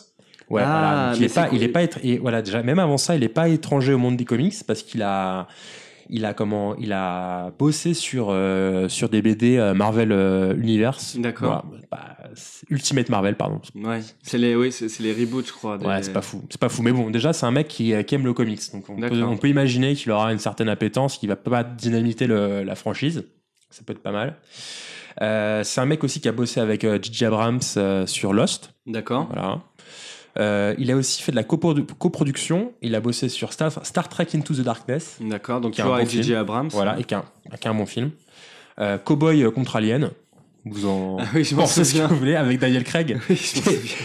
[0.50, 1.12] Ouais, Ah, voilà.
[1.14, 1.58] Il mais est c'est pas, cool.
[1.58, 3.98] il est pas être, et voilà, déjà, même avant ça, il est pas étranger au
[3.98, 5.46] monde des comics parce qu'il a,
[6.10, 11.16] il a comment, il a bossé sur, euh, sur des BD euh, Marvel euh, Universe.
[11.18, 11.64] D'accord.
[11.68, 12.16] Voilà, bah,
[12.68, 13.60] Ultimate Marvel, pardon.
[13.74, 15.78] Ouais, c'est les, oui, c'est les reboots, je crois.
[15.78, 16.42] des- Ouais, c'est pas fou.
[16.50, 16.82] C'est pas fou.
[16.82, 18.60] Mais bon, déjà, c'est un mec qui, qui aime le comics.
[18.72, 19.30] Donc, on peut, D'accord.
[19.30, 23.24] on peut imaginer qu'il aura une certaine appétence, qu'il va pas dynamiter le- la franchise.
[23.70, 24.36] Ça peut être pas mal.
[25.22, 27.24] Euh, c'est un mec aussi qui a bossé avec J.J.
[27.26, 27.60] Abrams
[28.06, 28.72] sur Lost.
[28.86, 29.26] D'accord.
[29.32, 29.60] Voilà.
[30.40, 32.72] Euh, il a aussi fait de la coprodu- coproduction.
[32.82, 35.18] Il a bossé sur Star, Star Trek Into the Darkness.
[35.20, 36.22] D'accord, donc qui est toujours un bon avec J.J.
[36.28, 36.38] film.
[36.38, 36.68] Abrams.
[36.72, 37.24] Voilà, et qui est un,
[37.60, 38.10] qui est un bon film.
[38.78, 40.10] Euh, Cowboy contre Alien.
[40.64, 43.36] Vous en Ah oui, je m'en pensez ce que vous voulez avec Daniel Craig, Oui,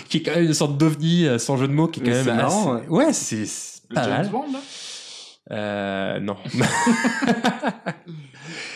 [0.09, 2.09] qui est quand même une sorte d'ovni euh, sans jeu de mots, qui est quand
[2.09, 4.29] Mais même c'est marrant, assez- Ouais, c'est pas mal.
[4.29, 4.59] Bond, là?
[5.51, 6.37] Euh, non.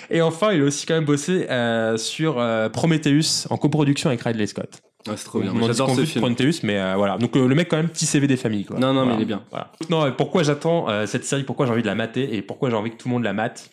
[0.10, 4.22] Et enfin, il a aussi quand même bossé euh, sur euh, Prometheus en coproduction avec
[4.22, 4.82] Ridley Scott.
[5.08, 5.54] Ah, c'est trop bien.
[5.66, 6.22] J'adore ce film.
[6.22, 7.18] Prometheus, mais euh, voilà.
[7.18, 8.66] Donc euh, le mec quand même petit CV des familles.
[8.66, 8.80] Quoi.
[8.80, 9.44] Non, non, mais il est bien.
[9.50, 9.72] Voilà.
[9.90, 11.44] Non, pourquoi j'attends euh, cette série?
[11.44, 12.36] Pourquoi j'ai envie de la mater?
[12.36, 13.70] Et pourquoi j'ai envie que tout le monde la mate?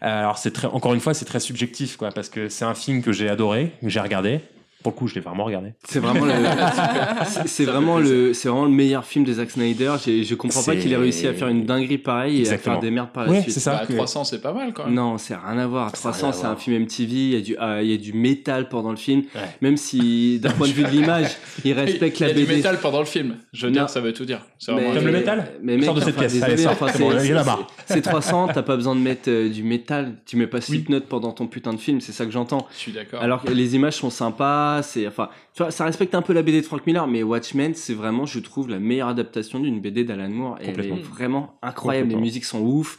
[0.00, 3.02] Alors c'est très, encore une fois, c'est très subjectif, quoi, parce que c'est un film
[3.02, 4.40] que j'ai adoré, que j'ai regardé.
[4.82, 5.74] Pour le coup, je l'ai vraiment regardé.
[5.88, 6.32] C'est vraiment le,
[7.46, 9.94] c'est- vraiment le, c'est vraiment le meilleur film de Zack Snyder.
[10.04, 12.76] J'ai- Je comprends pas qu'il ait réussi à faire une dinguerie pareille et à Exactement.
[12.76, 13.54] faire des merdes par la Ouais, suite.
[13.54, 13.72] c'est ça.
[13.72, 14.94] Bah, que- 300, c'est pas mal quand même.
[14.94, 15.94] Non, c'est rien à voir.
[15.96, 16.52] Ça a 300, rien à c'est voir.
[16.52, 17.12] un film MTV.
[17.12, 19.22] Il y a du, ah, il y a du métal pendant le film.
[19.34, 19.40] Ouais.
[19.62, 22.46] Même si, d'un point de vue de l'image, il respecte il y la a du
[22.46, 23.36] métal pendant le film.
[23.52, 23.80] Je veux Non.
[23.80, 24.46] dire, ça veut tout dire.
[24.60, 26.32] C'est vraiment Comme le métal Mais mec, Sors de cette enfin, pièce.
[26.34, 26.72] désolé, Allez, sors.
[26.72, 27.66] enfin, C'est bon, il y en a c'est- marre.
[27.86, 30.14] C'est 300, t'as pas besoin de mettre euh, du métal.
[30.24, 30.60] Tu mets pas.
[30.60, 32.00] Slipknot pendant ton putain de film.
[32.00, 32.66] C'est ça que j'entends.
[32.72, 33.20] Je suis d'accord.
[33.22, 36.42] Alors que les images sont sympas, c'est enfin, tu vois, ça respecte un peu la
[36.42, 40.04] BD de Frank Miller, mais Watchmen, c'est vraiment, je trouve, la meilleure adaptation d'une BD
[40.04, 40.58] d'Alan Moore.
[40.60, 42.08] Et elle est vraiment incroyable.
[42.10, 42.98] Les musiques sont ouf.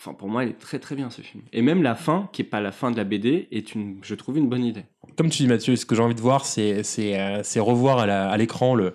[0.00, 1.42] Enfin, pour moi, elle est très très bien ce film.
[1.52, 4.14] Et même la fin, qui est pas la fin de la BD, est une, je
[4.14, 4.84] trouve, une bonne idée.
[5.16, 8.36] Comme tu dis, Mathieu, ce que j'ai envie de voir, c'est c'est euh, revoir à
[8.36, 8.94] l'écran le-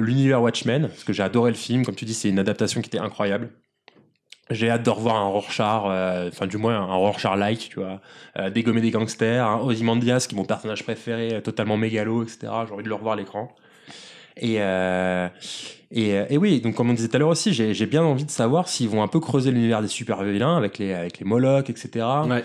[0.00, 1.84] l'univers Watchmen, parce que j'ai adoré le film.
[1.84, 3.50] Comme tu dis, c'est une adaptation qui était incroyable.
[4.50, 8.00] J'ai hâte de revoir un Rorschach, euh, enfin du moins un Rorschach-like, tu vois,
[8.38, 12.38] euh, dégommer des gangsters, un Ozymandias qui est mon personnage préféré, euh, totalement mégalo, etc.
[12.66, 13.54] J'ai envie de le revoir à l'écran.
[14.38, 15.28] Et, euh,
[15.90, 18.30] et, et oui, donc comme on disait tout à l'heure aussi, j'ai bien envie de
[18.30, 21.68] savoir s'ils vont un peu creuser l'univers des super vilains avec les avec les Molochs,
[21.68, 22.06] etc.
[22.28, 22.44] Ouais.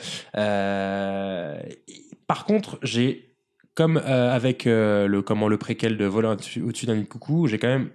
[2.26, 3.36] Par contre, j'ai
[3.76, 7.92] comme avec le comment le préquel de Volant au-dessus d'un coucou, j'ai quand même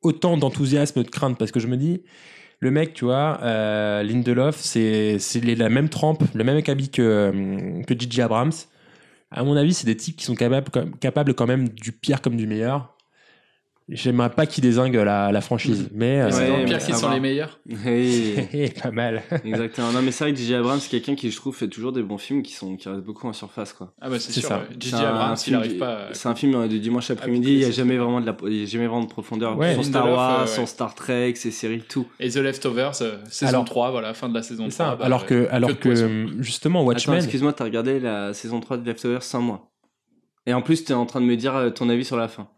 [0.00, 2.02] autant d'enthousiasme et de crainte parce que je me dis
[2.58, 7.82] le mec, tu vois, euh, Lindelof, c'est la même trempe, le même acabit que euh,
[7.82, 8.22] que J.J.
[8.22, 8.52] Abrams.
[9.30, 12.46] À mon avis, c'est des types qui sont capables quand même du pire comme du
[12.46, 12.95] meilleur.
[13.88, 16.90] J'aimerais pas qu'ils désinguent la, la franchise, mais Mais c'est Ouais, le mais pire qui
[16.90, 17.60] à sont les meilleurs.
[18.82, 19.22] Pas mal.
[19.44, 19.92] Exactement.
[19.92, 20.54] Non, mais c'est vrai que J.J.
[20.56, 23.04] Abrams, c'est quelqu'un qui, je trouve, fait toujours des bons films qui sont, qui restent
[23.04, 23.92] beaucoup en surface, quoi.
[24.00, 24.60] Ah bah c'est C'est sûr.
[24.72, 24.94] C'est J.J.
[24.96, 25.94] un Abrams, il film arrive du- pas.
[26.08, 27.52] à- C'est un film euh, de dimanche après-midi.
[27.52, 29.56] Il n'y a jamais vraiment de la, il y a jamais vraiment de profondeur.
[29.56, 29.76] Ouais.
[29.76, 30.66] son Star Wars, euh, son.
[30.66, 32.06] Star Trek, ses séries, tout.
[32.18, 34.86] Et The Leftovers, euh, saison Alors- 3, voilà, fin de la saison C'est 3.
[34.90, 34.96] ça.
[34.96, 36.26] bah, alors que, alors que, poisson.
[36.40, 37.18] justement, Watchmen.
[37.18, 39.70] excuse-moi, t'as regardé la saison 3 de Leftovers sans moi.
[40.46, 42.48] Et en plus, t'es en train de me dire euh, ton avis sur la fin.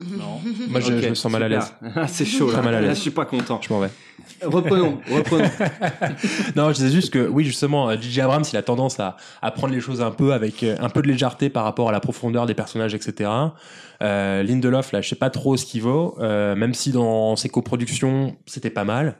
[0.00, 0.40] Non.
[0.68, 1.74] Moi, je, me sens mal à l'aise.
[1.94, 2.54] Ah, c'est chaud, là.
[2.54, 2.88] Très mal à l'aise.
[2.88, 3.60] Là, je suis pas content.
[3.62, 3.90] Je m'en vais.
[4.42, 5.50] Reprenons, reprenons.
[6.56, 8.22] Non, je disais juste que oui, justement, euh, J.J.
[8.22, 11.02] Abrams, il a tendance à, à prendre les choses un peu avec euh, un peu
[11.02, 13.30] de légèreté par rapport à la profondeur des personnages, etc.
[14.02, 17.48] Euh, Lindelof, là, je sais pas trop ce qu'il vaut, euh, même si dans ses
[17.48, 19.16] coproductions, c'était pas mal.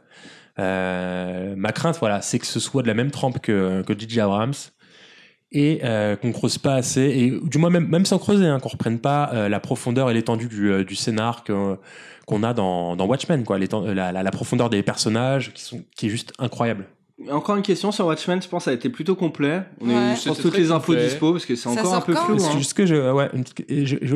[0.58, 4.20] Euh, ma crainte, voilà, c'est que ce soit de la même trempe que, que J.J.
[4.20, 4.54] Abrams
[5.52, 8.68] et euh, qu'on creuse pas assez, et du moins même, même sans creuser, hein, qu'on
[8.68, 13.06] reprenne pas euh, la profondeur et l'étendue du, euh, du scénar qu'on a dans, dans
[13.06, 16.86] Watchmen, quoi, l'étend- la, la, la profondeur des personnages qui, sont, qui est juste incroyable.
[17.30, 19.62] Encore une question sur Watchmen, je pense que ça a été plutôt complet.
[19.80, 20.16] On a eu, Ouais.
[20.16, 21.06] je pense, toutes les infos complet.
[21.08, 22.36] dispo parce que c'est encore un peu flou.
[22.36, 22.52] Est-ce hein.
[22.54, 23.28] que, est-ce que je, ouais,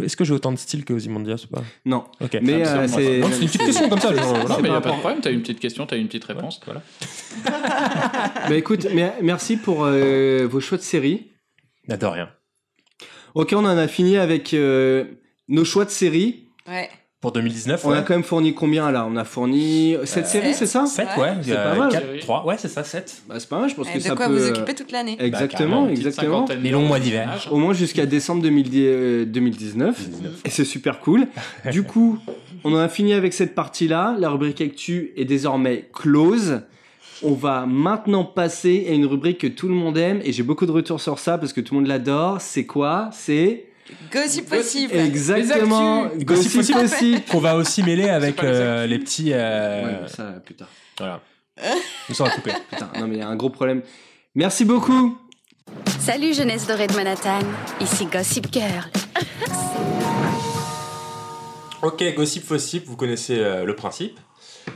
[0.06, 1.62] est-ce que j'ai autant de style que Ozymandias ou pas?
[1.85, 2.05] Non.
[2.22, 2.39] Ok.
[2.43, 2.89] Mais Absolument euh, pas.
[2.89, 3.18] c'est.
[3.18, 4.14] Non, c'est une petite question comme ça.
[4.14, 4.32] genre.
[4.48, 6.24] Non, mais il par a pas de problème, t'as une petite question, t'as une petite
[6.24, 6.60] réponse.
[6.64, 6.82] Voilà.
[8.48, 11.31] Bah écoute, mer- merci pour euh, vos choix de séries.
[11.90, 12.28] Ah, De rien.
[13.35, 15.05] Ok, on en a fini avec euh,
[15.48, 16.48] nos choix de séries.
[16.68, 16.89] Ouais.
[17.24, 17.96] Pour 2019, On ouais.
[17.96, 19.06] a quand même fourni combien là?
[19.10, 20.84] On a fourni 7 séries, c'est ça?
[20.84, 21.22] 7, Ouais.
[21.22, 21.30] ouais.
[21.40, 21.90] C'est pas mal.
[21.90, 23.22] 4, 3, ouais, c'est ça, 7.
[23.26, 24.36] bah, C'est pas mal, je pense Et que de ça quoi peut.
[24.36, 25.16] vous occuper toute l'année.
[25.18, 26.40] Exactement, petite exactement.
[26.46, 27.48] cinquantaine Les longs mois d'hiver.
[27.51, 29.98] Au moins jusqu'à décembre 2010, euh, 2019.
[30.44, 31.26] Et c'est super cool.
[31.72, 32.18] du coup,
[32.62, 34.16] on en a fini avec cette partie-là.
[34.18, 36.60] La rubrique Actu est désormais close.
[37.22, 40.66] On va maintenant passer à une rubrique que tout le monde aime et j'ai beaucoup
[40.66, 42.42] de retours sur ça parce que tout le monde l'adore.
[42.42, 43.09] C'est quoi?
[43.12, 43.64] C'est
[44.12, 44.94] Gossip possible.
[44.97, 46.06] exactement.
[46.16, 47.20] Gossip Gossip possible.
[47.31, 49.31] Qu'on va aussi mêler avec euh, les petits.
[49.32, 50.69] euh, Ouais, ça plus tard.
[50.98, 51.20] Voilà.
[52.09, 52.52] Nous sommes à couper.
[52.70, 53.82] Putain, non mais il y a un gros problème.
[54.35, 55.19] Merci beaucoup.
[56.01, 57.39] Salut jeunesse dorée de Manhattan,
[57.81, 58.85] ici Gossip Girl.
[61.82, 64.19] Ok, Gossip Fossip, vous connaissez euh, le principe.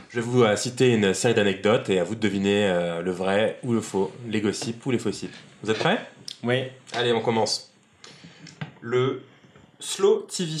[0.09, 3.57] Je vais vous citer une série d'anecdotes et à vous de deviner euh, le vrai
[3.63, 5.31] ou le faux, les gossips ou les fossiles.
[5.63, 5.99] Vous êtes prêts?
[6.43, 6.65] Oui.
[6.93, 7.68] Allez, on commence.
[8.81, 9.21] Le
[9.79, 10.51] slow TV,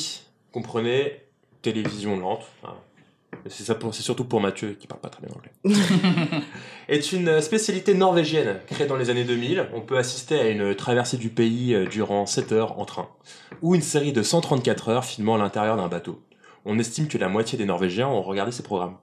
[0.51, 1.21] comprenez
[1.61, 2.45] télévision lente.
[2.63, 2.73] hein.
[3.47, 5.51] C'est ça pour- c'est surtout pour Mathieu qui parle pas très bien anglais.
[6.89, 9.69] est une spécialité norvégienne créée dans les années 2000.
[9.73, 13.07] On peut assister à une traversée du pays euh, durant 7 heures en train,
[13.61, 16.21] ou une série de 134 heures filmant à l'intérieur d'un bateau.
[16.65, 18.97] On estime que la moitié des Norvégiens ont regardé ces programmes.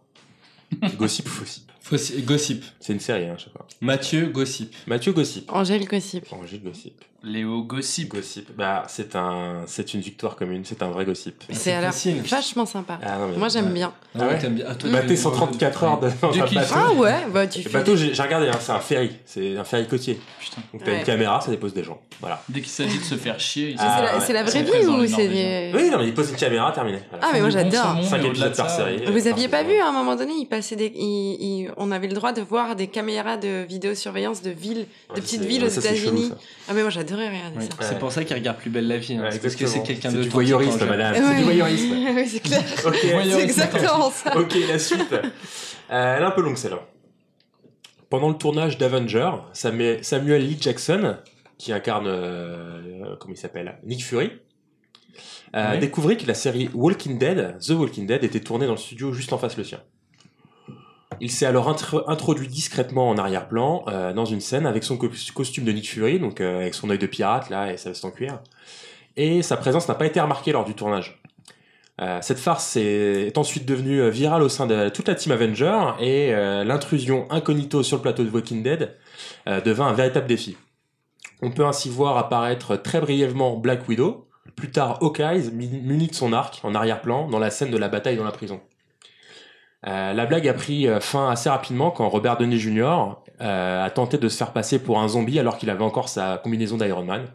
[0.98, 2.64] Gossip ou Fossip Fossi- Gossip.
[2.80, 3.66] C'est une série, hein, je sais pas.
[3.80, 4.74] Mathieu Gossip.
[4.86, 5.50] Mathieu Gossip.
[5.52, 6.24] Angèle Gossip.
[6.32, 6.94] Angèle Gossip.
[7.22, 8.08] Léo Gossip.
[8.14, 8.50] Gossip.
[8.56, 11.42] Bah, c'est un, c'est une victoire commune, c'est un vrai gossip.
[11.50, 12.20] C'est facile.
[12.22, 13.00] vachement sympa.
[13.02, 13.72] Ah, non, mais- Moi j'aime Ouais.
[13.72, 13.92] bien.
[14.14, 14.64] Ah ouais, ouais t'aimes bien.
[14.68, 16.54] Ah, toi, Bah, tu- t'es 134 heures de- dans Du un kiff.
[16.58, 16.74] bateau.
[16.76, 17.70] Ah ouais, bah tu Le fais.
[17.70, 19.10] bateau, j'ai j'ai regardé, hein, c'est un ferry.
[19.24, 20.20] C'est un ferry côtier.
[20.40, 20.62] Putain.
[20.72, 20.98] Donc t'as Ouais.
[21.00, 22.00] une caméra, ça dépose des gens.
[22.20, 22.40] Voilà.
[22.48, 24.24] Dès qu'il s'agit de se faire chier, ils Ah, C'est la, ouais.
[24.26, 25.26] c'est la vraie vie ou les c'est Norvégiens.
[25.28, 25.72] des.
[25.74, 26.98] Oui, non, mais il pose une caméra, terminé.
[27.10, 27.26] Voilà.
[27.26, 27.96] Ah mais moi j'adore.
[27.98, 29.04] au-delà épisodes de par ça, série.
[29.04, 32.06] Vous aviez pas vu à un moment donné, il passait des, il- il- on avait
[32.08, 35.66] le droit de voir des caméras de vidéosurveillance de villes, Ouais, de petites villes ouais,
[35.76, 36.32] aux États-Unis.
[36.68, 37.88] Ah mais moi j'adorais regarder Oui, ça.
[37.88, 39.14] C'est pour ça qu'il regarde plus belle la vie.
[39.14, 39.22] hein.
[39.22, 41.14] Ouais, c'est parce que c'est quelqu'un de du voyeurisme, madame.
[41.14, 41.92] C'est du voyeurisme.
[42.16, 42.62] oui, c'est clair.
[42.86, 44.36] Ok, C'est exactement ça.
[44.38, 45.12] ok, la suite.
[45.12, 46.80] Euh, elle est un peu longue celle-là.
[48.10, 51.16] Pendant le tournage d'Avenger, Samuel Samuel Lee Jackson,
[51.58, 54.30] qui incarne, euh, comment il s'appelle, Nick Fury,
[55.54, 55.78] euh, Ouais.
[55.78, 59.32] découvrit que la série Walking Dead, The Walking Dead, était tournée dans le studio juste
[59.32, 59.80] en face le sien.
[61.20, 65.10] Il s'est alors intro- introduit discrètement en arrière-plan euh, dans une scène avec son co-
[65.34, 68.04] costume de Nick Fury, donc euh, avec son œil de pirate là et sa veste
[68.04, 68.40] en cuir.
[69.16, 71.22] Et sa présence n'a pas été remarquée lors du tournage.
[72.02, 76.32] Euh, cette farce est, ensuite devenue virale au sein de toute la team Avenger et
[76.64, 78.94] l'intrusion incognito sur le plateau de Walking Dead
[79.46, 80.58] devint un véritable défi.
[81.40, 86.34] On peut ainsi voir apparaître très brièvement Black Widow, plus tard Hawkeye muni de son
[86.34, 88.60] arc en arrière-plan dans la scène de la bataille dans la prison.
[89.86, 93.16] Euh, la blague a pris euh, fin assez rapidement quand Robert Downey Jr.
[93.40, 96.38] euh, a tenté de se faire passer pour un zombie alors qu'il avait encore sa
[96.38, 97.26] combinaison d'Iron Man.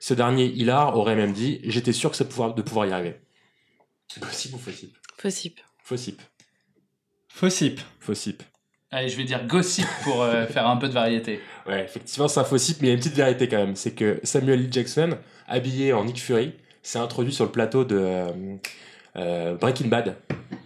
[0.00, 3.20] Ce dernier, Hilar, aurait même dit «J'étais sûr que ça pouvoir, de pouvoir y arriver».
[4.18, 5.60] Gossip ou Fossip Possible.
[5.84, 6.22] Fossip.
[7.28, 7.80] Fossip.
[8.00, 8.42] Fossip.
[8.90, 11.40] Allez, je vais dire Gossip pour euh, faire un peu de variété.
[11.66, 13.76] Ouais, effectivement, c'est un Fossip, mais il y a une petite vérité quand même.
[13.76, 14.72] C'est que Samuel L.
[14.72, 15.16] Jackson,
[15.46, 18.26] habillé en Nick Fury, s'est introduit sur le plateau de
[19.14, 20.16] Breaking Bad.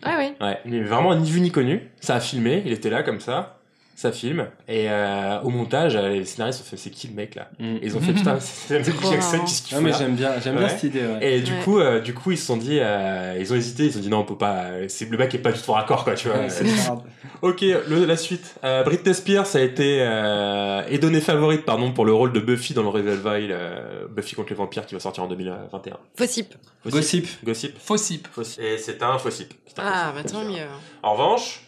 [0.03, 0.35] Ah oui.
[0.41, 1.91] Ouais, mais vraiment ni vu ni connu.
[2.01, 3.59] Ça a filmé, il était là comme ça.
[3.97, 4.47] Ça filme.
[4.69, 7.77] Et euh, au montage, euh, les scénaristes ont fait c'est qui le mec là Mm.
[7.77, 8.95] Et Ils ont fait putain, c'est Samuel L.
[8.97, 11.01] Trop Jackson, qu'est-ce qu'il Ah, fout mais j'aime bien, j'aime bien cette idée.
[11.07, 11.35] ouais.
[11.37, 11.59] Et du Ouais.
[11.63, 14.03] coup, euh, du coup, ils se sont dit, euh, ils ont hésité, ils se sont
[14.03, 14.65] dit non, on peut pas.
[14.89, 16.39] C'est le mec est pas du tout raccord quoi, tu vois.
[17.43, 18.55] Ok, le- la suite.
[18.65, 22.73] Euh, Britney Spears a été euh, est donnée favorite pardon pour le rôle de Buffy
[22.75, 25.97] dans le Revival euh, Buffy contre les vampires qui va sortir en 2021.
[26.17, 26.49] Possible.
[26.87, 27.29] Gossip.
[27.45, 27.79] Gossip.
[27.79, 28.29] Fossip.
[28.33, 28.61] Fossip.
[28.63, 29.53] Et c'est un Fossip.
[29.67, 30.25] C'est un Ah Fossip.
[30.25, 30.67] bah tant mieux.
[31.03, 31.64] En revanche,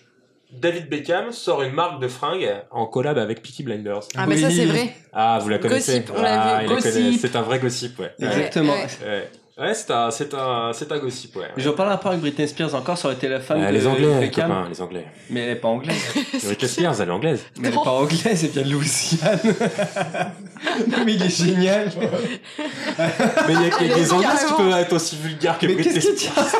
[0.61, 4.03] David Beckham sort une marque de fringues en collab avec Peaky Blinders.
[4.17, 4.95] Ah mais ça c'est vrai.
[5.13, 6.81] Ah, vous la connaissez Gossip, on l'a ah, la.
[6.81, 8.13] C'est un vrai gossip, ouais.
[8.21, 8.73] Exactement.
[8.75, 9.31] Ouais, ouais.
[9.59, 11.47] Ouais, c'est un, c'est un, c'est un gossip, ouais.
[11.57, 13.73] J'en parle un peu avec Britney Spears encore, ça aurait été la femme Ouais, de
[13.73, 14.69] les Anglais, Beckham.
[14.69, 15.07] les Anglais.
[15.31, 15.97] Mais elle est pas anglaise.
[16.45, 17.43] Britney Spears, elle est anglaise.
[17.59, 19.41] Mais elle est pas anglaise, elle vient de Louisiane.
[21.07, 21.91] mais il est génial.
[22.99, 25.95] Mais il y a, a des Anglaises qui peuvent être aussi vulgaires que Mais Britney
[25.95, 26.53] que Spears.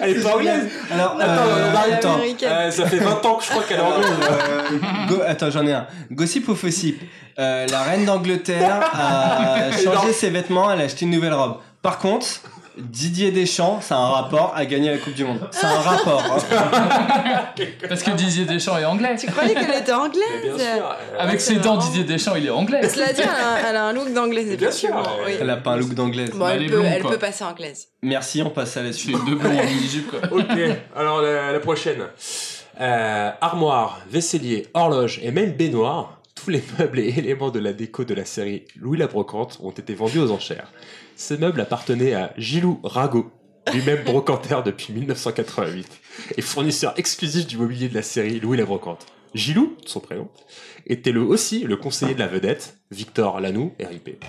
[0.00, 0.68] Elle est pas anglaise.
[0.92, 2.20] Alors, Attends, euh, attends.
[2.44, 4.08] Euh, ça fait 20 ans que je crois qu'elle est anglaise.
[4.30, 5.86] Euh, go- attends, j'en ai un.
[6.10, 7.00] Gossip ou Fossip
[7.38, 11.56] Euh, La reine d'Angleterre a changé ses vêtements, elle a acheté une nouvelle robe.
[11.82, 12.26] Par contre,
[12.78, 15.40] Didier Deschamps, ça a un rapport à gagner la Coupe du Monde.
[15.50, 16.22] C'est un rapport.
[16.24, 16.38] hein.
[17.88, 19.14] Parce que Didier Deschamps est anglais.
[19.18, 20.84] Tu croyais qu'elle était anglaise Mais bien sûr.
[20.86, 21.76] euh, Avec ses dents.
[21.76, 22.88] Didier Deschamps, il est anglais.
[22.88, 25.16] Cela dit, elle a, elle a un look d'anglaise, Bien sûr, effectivement.
[25.24, 25.32] ouais.
[25.32, 25.38] oui.
[25.40, 26.30] Elle a pas un look d'anglaise.
[26.30, 27.10] Bon, elle, elle est peut, blonde, elle quoi.
[27.12, 27.88] peut passer anglaise.
[28.02, 29.16] Merci, on passe à la suite.
[29.26, 30.20] deux blonds en mini-jupe, quoi.
[30.30, 30.58] Ok,
[30.96, 32.02] alors la, la prochaine.
[32.80, 38.04] Euh, armoire, vaisselier, horloge et même baignoire, tous les meubles et éléments de la déco
[38.04, 40.72] de la série Louis la Brocante ont été vendus aux enchères.
[41.16, 43.30] Ces meubles appartenaient à Gilou Rago,
[43.72, 46.00] lui-même brocanteur depuis 1988
[46.36, 49.06] et fournisseur exclusif du mobilier de la série Louis la Brocante.
[49.34, 50.28] Gilou, son prénom,
[50.86, 54.24] était le, aussi le conseiller de la vedette, Victor Lanoux, RIP,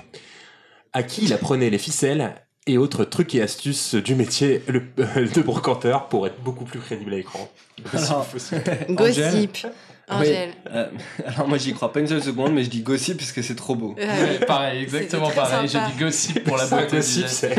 [0.93, 2.35] à qui il apprenait les ficelles
[2.67, 4.83] et autres trucs et astuces du métier le-
[5.27, 7.51] de brocanteur pour être beaucoup plus crédible à l'écran.
[7.91, 8.25] Alors,
[8.89, 9.67] Gossip.
[10.09, 10.49] Angèle.
[10.65, 10.85] Oui, euh,
[11.27, 13.55] alors moi j'y crois pas une seule seconde, mais je dis gossip parce que c'est
[13.55, 13.95] trop beau.
[13.97, 14.45] Ah Ouais, oui.
[14.45, 15.61] pareil, exactement pareil.
[15.63, 15.91] J'ai sympa.
[15.95, 16.95] dit gossip pour la C'est un beauté.
[16.97, 17.55] gossip, c'est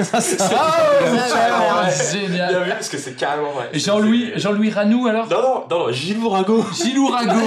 [0.53, 1.89] Ah, voilà.
[2.13, 2.51] génial.
[2.51, 3.71] Bien vu, parce que c'est carrément vrai.
[3.73, 5.29] Jean-Louis, Jean-Louis Ranou alors?
[5.29, 6.65] Non, non, non, non, Gilou Rago.
[6.85, 7.31] Gilou Rago.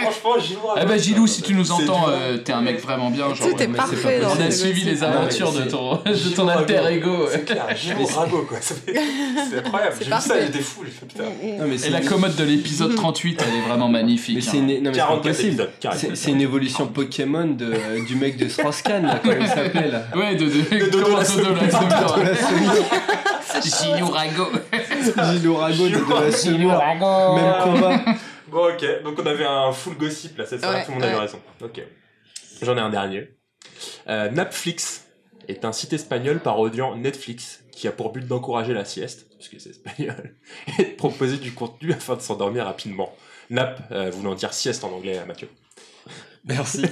[0.00, 0.80] Franchement, Gilou Rago.
[0.82, 3.34] Eh ben Gilou, si tu nous entends, euh, t'es un mec vraiment bien.
[3.34, 6.78] Genre, Tout est parfait on a suivi les aventures de ton, de Gilou ton alter
[6.78, 7.26] Rago.
[7.26, 7.28] ego.
[7.76, 8.58] Gilou Rago, quoi.
[8.60, 9.94] C'est incroyable.
[9.98, 10.84] C'est J'ai vu ça, j'étais fou,
[11.72, 14.36] Et c'est la commode de l'épisode 38, elle est vraiment magnifique.
[14.36, 14.68] Mais c'est hein.
[14.68, 15.48] une, non, mais c'est pas 44 possible.
[15.48, 16.00] épisodes, carrément.
[16.00, 20.04] C'est c'est une évolution Pokémon de, du mec de Strauss-Kahn, là, comment il s'appelait là.
[20.16, 22.34] Ouais, de, de, De Dodo comment la Dodo la De la.
[23.60, 23.90] Gilles
[25.90, 26.64] de, de.
[27.34, 28.04] Même combat.
[28.50, 29.02] Bon, ok.
[29.04, 31.20] Donc on avait un full gossip là, c'est ça Ouais, Tout le monde avait ouais.
[31.20, 31.38] raison.
[31.62, 31.80] Ok.
[32.62, 33.28] J'en ai un dernier.
[34.08, 35.06] Euh, Netflix
[35.48, 39.70] est un site espagnol parodiant Netflix qui a pour but d'encourager la sieste, puisque c'est
[39.70, 40.36] espagnol,
[40.78, 43.14] et de proposer du contenu afin de s'endormir rapidement.
[43.50, 45.48] Nap, euh, voulant dire sieste en anglais, Mathieu.
[46.44, 46.82] Merci.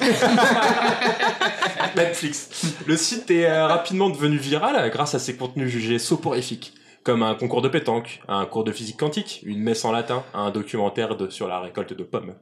[1.96, 2.74] Netflix.
[2.86, 6.74] Le site est euh, rapidement devenu viral euh, grâce à ses contenus jugés soporifiques,
[7.04, 10.50] comme un concours de pétanque, un cours de physique quantique, une messe en latin, un
[10.50, 12.34] documentaire de- sur la récolte de pommes,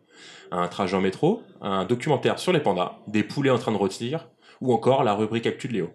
[0.51, 4.29] un trajet en métro, un documentaire sur les pandas, des poulets en train de rôtir,
[4.61, 5.91] ou encore la rubrique Actu de Léo.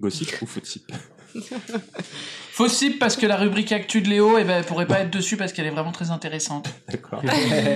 [0.00, 0.90] Gossip ou footsip
[2.52, 5.36] Faussip parce que la rubrique Actu de Léo, eh ben, elle pourrait pas être dessus
[5.36, 6.68] parce qu'elle est vraiment très intéressante.
[6.88, 7.22] D'accord.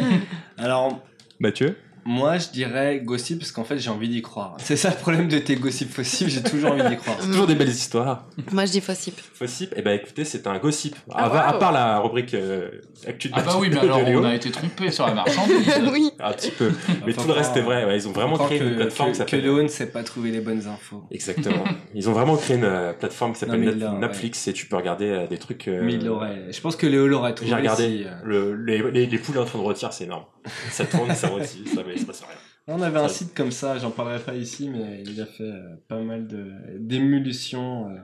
[0.58, 1.00] Alors,
[1.40, 1.76] Mathieu?
[2.04, 4.56] Moi, je dirais gossip parce qu'en fait, j'ai envie d'y croire.
[4.58, 7.16] C'est ça le problème de tes gossips possibles, j'ai toujours envie d'y croire.
[7.20, 8.26] C'est toujours des belles histoires.
[8.52, 9.18] Moi, je dis Fossip.
[9.34, 10.96] Fossip, eh ben écoutez, c'est un gossip.
[11.10, 12.70] Ah, à, à part la rubrique euh,
[13.06, 14.20] Actu de Ah bah oui, mais de alors Léo.
[14.20, 15.56] on a été trompé sur la marchandise.
[15.92, 16.10] oui.
[16.20, 16.70] Un petit peu.
[17.06, 17.84] Mais tout le reste est vrai.
[17.84, 19.42] Ouais, ils ont vraiment créé que, une plateforme que, qui que s'appelle.
[19.42, 21.04] Léo ne sait pas trouver les bonnes infos.
[21.10, 21.64] Exactement.
[21.94, 23.98] Ils ont vraiment créé une euh, plateforme qui s'appelle ouais.
[23.98, 25.68] Netflix et tu peux regarder euh, des trucs.
[25.68, 26.46] euh, Mais il l'aurait.
[26.50, 27.50] Je pense que Léo l'aurait trouvé.
[27.50, 30.24] J'ai regardé si, euh, le, les, les, les poules en train de rôtir, c'est énorme.
[30.70, 32.36] Ça tourne, ça rôtit, ça mais il se passe rien.
[32.66, 35.76] On avait un site comme ça, j'en parlerai pas ici, mais il a fait euh,
[35.88, 37.96] pas mal de d'émulsions euh,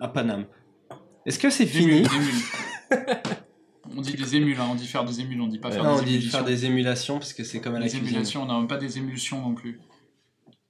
[0.00, 0.46] à Paname.
[1.24, 3.16] Est-ce que c'est Des fini émules, des émules.
[3.96, 5.90] On dit des émules, hein, on dit faire des émules, on dit pas faire Non,
[5.94, 6.30] on des dit émulations.
[6.38, 8.08] faire des émulations parce que c'est comme à la Des cuisine.
[8.08, 9.80] émulations, on n'a même pas des émulsions non plus.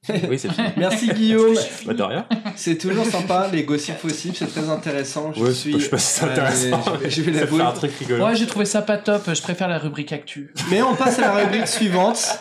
[0.28, 0.68] Oui, c'est fini.
[0.76, 1.56] Merci Guillaume.
[1.86, 2.26] Bah, de rien.
[2.56, 5.32] C'est toujours sympa, les gossips possibles, c'est très intéressant.
[5.34, 5.72] Je Ouais, suis.
[5.72, 6.82] je sais pas si c'est intéressant.
[6.84, 7.58] je vais- je vais Ça l'avouer.
[7.58, 8.24] fait un truc rigolo.
[8.24, 10.52] Ouais, j'ai trouvé ça pas top, je préfère la rubrique Actu.
[10.70, 12.40] Mais on passe à la rubrique suivante.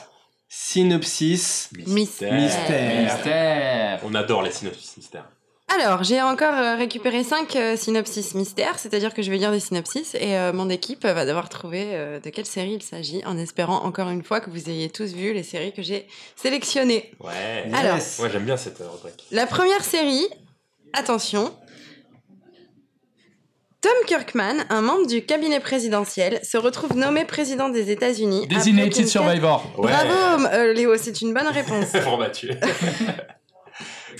[0.50, 1.70] Synopsis.
[1.88, 2.34] Mystère.
[2.34, 3.04] Mystère.
[3.04, 4.00] Mystère.
[4.06, 5.26] On adore les synopsis mystères.
[5.68, 10.16] Alors, j'ai encore euh, récupéré 5 synopsis mystères, c'est-à-dire que je vais lire des synopsis
[10.16, 13.84] et euh, mon équipe va devoir trouver euh, de quelle série il s'agit, en espérant
[13.84, 17.12] encore une fois que vous ayez tous vu les séries que j'ai sélectionnées.
[17.20, 17.70] Ouais.
[17.74, 17.96] Alors.
[17.96, 18.20] Yes.
[18.20, 19.26] Ouais, j'aime bien cette euh, rubrique.
[19.32, 20.28] La première série,
[20.94, 21.52] attention.
[23.82, 28.48] Tom Kirkman, un membre du cabinet présidentiel, se retrouve nommé président des États-Unis.
[28.48, 29.64] Designated Survivor.
[29.78, 29.92] Ouais.
[29.92, 31.92] Bravo, euh, Léo, c'est une bonne réponse.
[32.04, 32.52] Pour Mathieu.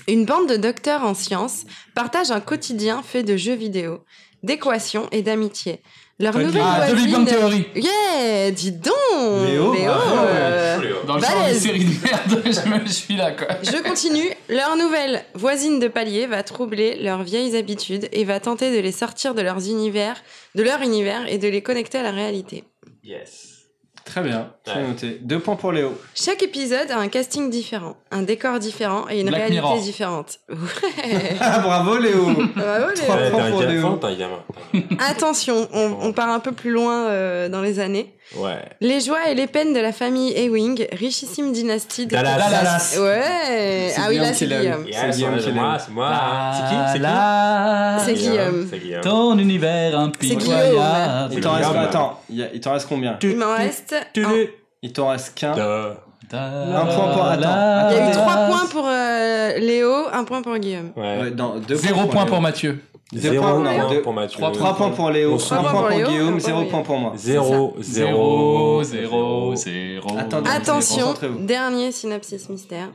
[0.08, 1.64] Une bande de docteurs en sciences
[1.94, 4.04] partage un quotidien fait de jeux vidéo,
[4.42, 5.82] d'équations et d'amitié.
[6.18, 7.12] Leur nouvelle Ah, voisine...
[7.12, 7.66] Bang Theory.
[7.74, 8.94] Yeah, dis donc
[9.46, 10.96] Léo, bravo, euh, Léo.
[11.06, 13.48] Dans le genre de série de merde, je me suis là quoi.
[13.62, 14.30] Je continue.
[14.48, 18.92] Leur nouvelle voisine de palier va troubler leurs vieilles habitudes et va tenter de les
[18.92, 20.22] sortir de leurs univers,
[20.54, 22.64] de leur univers et de les connecter à la réalité.
[23.04, 23.55] Yes.
[24.06, 24.86] Très bien, très Ouais.
[24.88, 25.18] noté.
[25.20, 25.98] Deux points pour Léo.
[26.14, 29.80] Chaque épisode a un casting différent, un décor différent et une Black réalité Mirror.
[29.82, 30.38] différente.
[30.48, 31.36] Ouais.
[31.40, 32.94] Ah, bravo Léo Bravo, Léo.
[32.94, 33.98] Trois Ouais, points pour Léo.
[34.98, 38.14] Attention, on, on part un peu plus loin euh, dans les années.
[38.34, 38.58] Ouais.
[38.80, 42.10] Les joies et les peines de la famille Ewing, richissime dynastie de...
[42.10, 42.36] Dallas.
[42.50, 42.96] Dallas.
[42.98, 43.22] Ouais
[43.94, 44.46] C'est Ah oui, là, c'est.
[44.46, 44.86] Guillaume.
[44.86, 46.12] Yeah, Guillaume c'est qui moi, c'est moi.
[46.52, 46.80] C'est qui?
[46.88, 46.98] C'est qui?
[47.02, 48.66] Là, C'est Guillaume.
[48.70, 49.00] C'est Guillaume.
[49.02, 51.32] Ton univers impitoyable.
[51.32, 53.16] Il t'en reste, attends, il t'en reste combien?
[53.22, 53.94] Il m'en reste...
[54.16, 54.44] Un.
[54.82, 55.52] Il t'en reste qu'un.
[56.32, 57.90] Un point pour- attends.
[57.90, 58.12] Il y a eu Ah.
[58.12, 60.90] 3 points pour euh, Léo, 1 point pour Guillaume.
[60.96, 61.18] Ouais.
[61.20, 62.32] Ouais, non, deux Zéro point Léo.
[62.32, 62.82] pour Mathieu.
[63.12, 64.36] Deux Zéro points, point non, deux- pour Mathieu.
[64.38, 66.60] Trois Trois points pour Léo, On un se- point Un point pour Guillaume, point zéro
[66.62, 67.12] pour point pour moi.
[67.16, 70.18] Zéro, Zéro, zéro, zéro, zéro.
[70.18, 70.50] Attendez.
[70.50, 71.46] Attention, Concentrez-vous.
[71.46, 72.88] dernier synopsis mystère.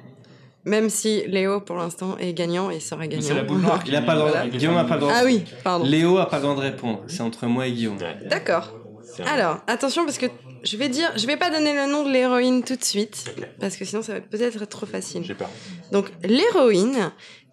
[0.66, 3.48] Même si Léo, pour l'instant, est gagnant et sera Mais C'est la gagnant.
[3.54, 3.80] boule noire.
[3.88, 4.32] Il a pas droit.
[4.48, 5.14] Guillaume a pas le droit.
[5.16, 5.86] Ah oui, pardon.
[5.86, 7.00] Léo a pas le droit de répondre.
[7.08, 7.98] C'est entre moi et Guillaume.
[8.30, 8.74] D'accord.
[9.26, 10.28] Alors, attention parce que
[10.64, 13.76] je vais dire, je vais pas donner le nom de l'héroïne tout de suite parce
[13.78, 15.24] que sinon ça va peut-être être trop facile.
[15.24, 15.50] J'ai peur.
[15.92, 17.12] Donc, l'héroïne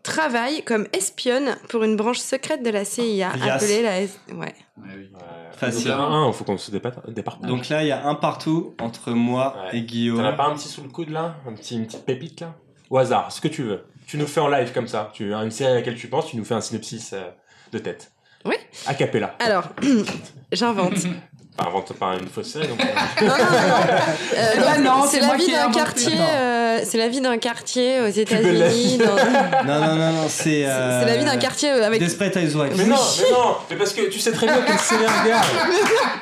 [0.08, 3.54] travaille comme espionne pour une branche secrète de la CIA Alias.
[3.54, 4.18] appelée la S...
[4.30, 4.36] Ouais.
[4.36, 4.52] Ouais,
[4.96, 5.08] oui.
[5.12, 5.20] Ouais.
[5.52, 5.88] Facile.
[5.88, 7.08] Donc, un, un, faut qu'on se départe.
[7.10, 7.42] départe.
[7.42, 9.78] Donc là, il y a un partout entre moi Ouais.
[9.78, 10.18] et Guillaume.
[10.18, 11.36] T'en as pas un petit sous le coude là?
[11.46, 12.54] Un petit, Une petite pépite là?
[12.90, 13.84] Au hasard, ce que tu veux.
[14.06, 15.10] Tu nous fais en live comme ça.
[15.12, 17.28] Tu as une série à laquelle tu penses, tu nous fais un synopsis euh,
[17.72, 18.12] de tête.
[18.44, 18.54] Oui.
[18.86, 19.34] A cappella.
[19.40, 19.64] Alors,
[20.52, 20.94] j'invente.
[21.60, 22.20] Invente pas une.
[22.26, 22.78] Donc,
[23.20, 23.36] Non, non, non, non.
[24.36, 26.14] Euh, donc, non, c'est c'est la vie d'un quartier.
[26.14, 26.24] Non.
[26.30, 28.98] euh, c'est la vie d'un quartier aux États-Unis.
[28.98, 30.64] Non, non, non, non, c'est.
[30.66, 31.98] euh, C'est la vie d'un quartier euh, avec.
[32.00, 32.74] Desperate Housewives.
[32.76, 34.56] mais non, mais non, mais parce que tu sais très bien.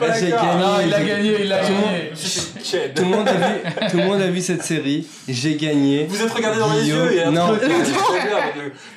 [0.01, 0.47] Bah, j'ai d'accord.
[0.47, 0.61] gagné.
[0.63, 2.93] Non, il a gagné, il a Tout le monde- gagné.
[2.95, 5.07] Tout le monde a vu, tout le monde a vu cette série.
[5.29, 6.07] J'ai gagné.
[6.09, 7.53] Vous êtes regardés dans les yeux et un non.
[7.53, 7.69] euh, c'est.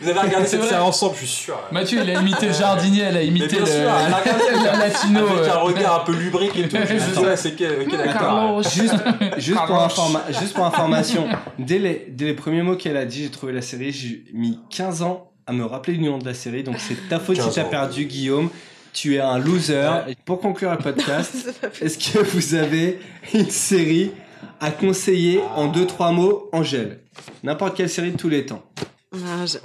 [0.01, 1.59] Vous avez regardé C'est cette série ensemble, je suis sûr.
[1.71, 5.27] Mathieu, il a imité le jardinier, elle a Mais imité le, regardé latino.
[5.27, 5.59] avec un euh.
[5.59, 6.77] regard un peu lubrique et tout.
[7.35, 8.13] C'est que, ok, d'accord.
[8.13, 8.63] Carlos.
[8.63, 8.95] Juste,
[9.37, 9.85] juste, pour Carlos.
[9.87, 11.27] informa- juste pour information,
[11.59, 13.91] dès les, dès les premiers mots qu'elle a dit, j'ai trouvé la série.
[13.91, 16.63] J'ai mis 15 ans à me rappeler du nom de la série.
[16.63, 17.69] Donc c'est ta faute si 15 t'as ans.
[17.69, 18.49] perdu, Guillaume.
[18.93, 19.89] tu es un loser.
[20.07, 21.33] Et pour conclure le podcast,
[21.81, 22.99] est-ce que vous avez
[23.33, 24.11] une série
[24.61, 26.99] à conseiller en deux trois mots, Angèle?
[27.43, 28.63] N'importe quelle série de tous les temps.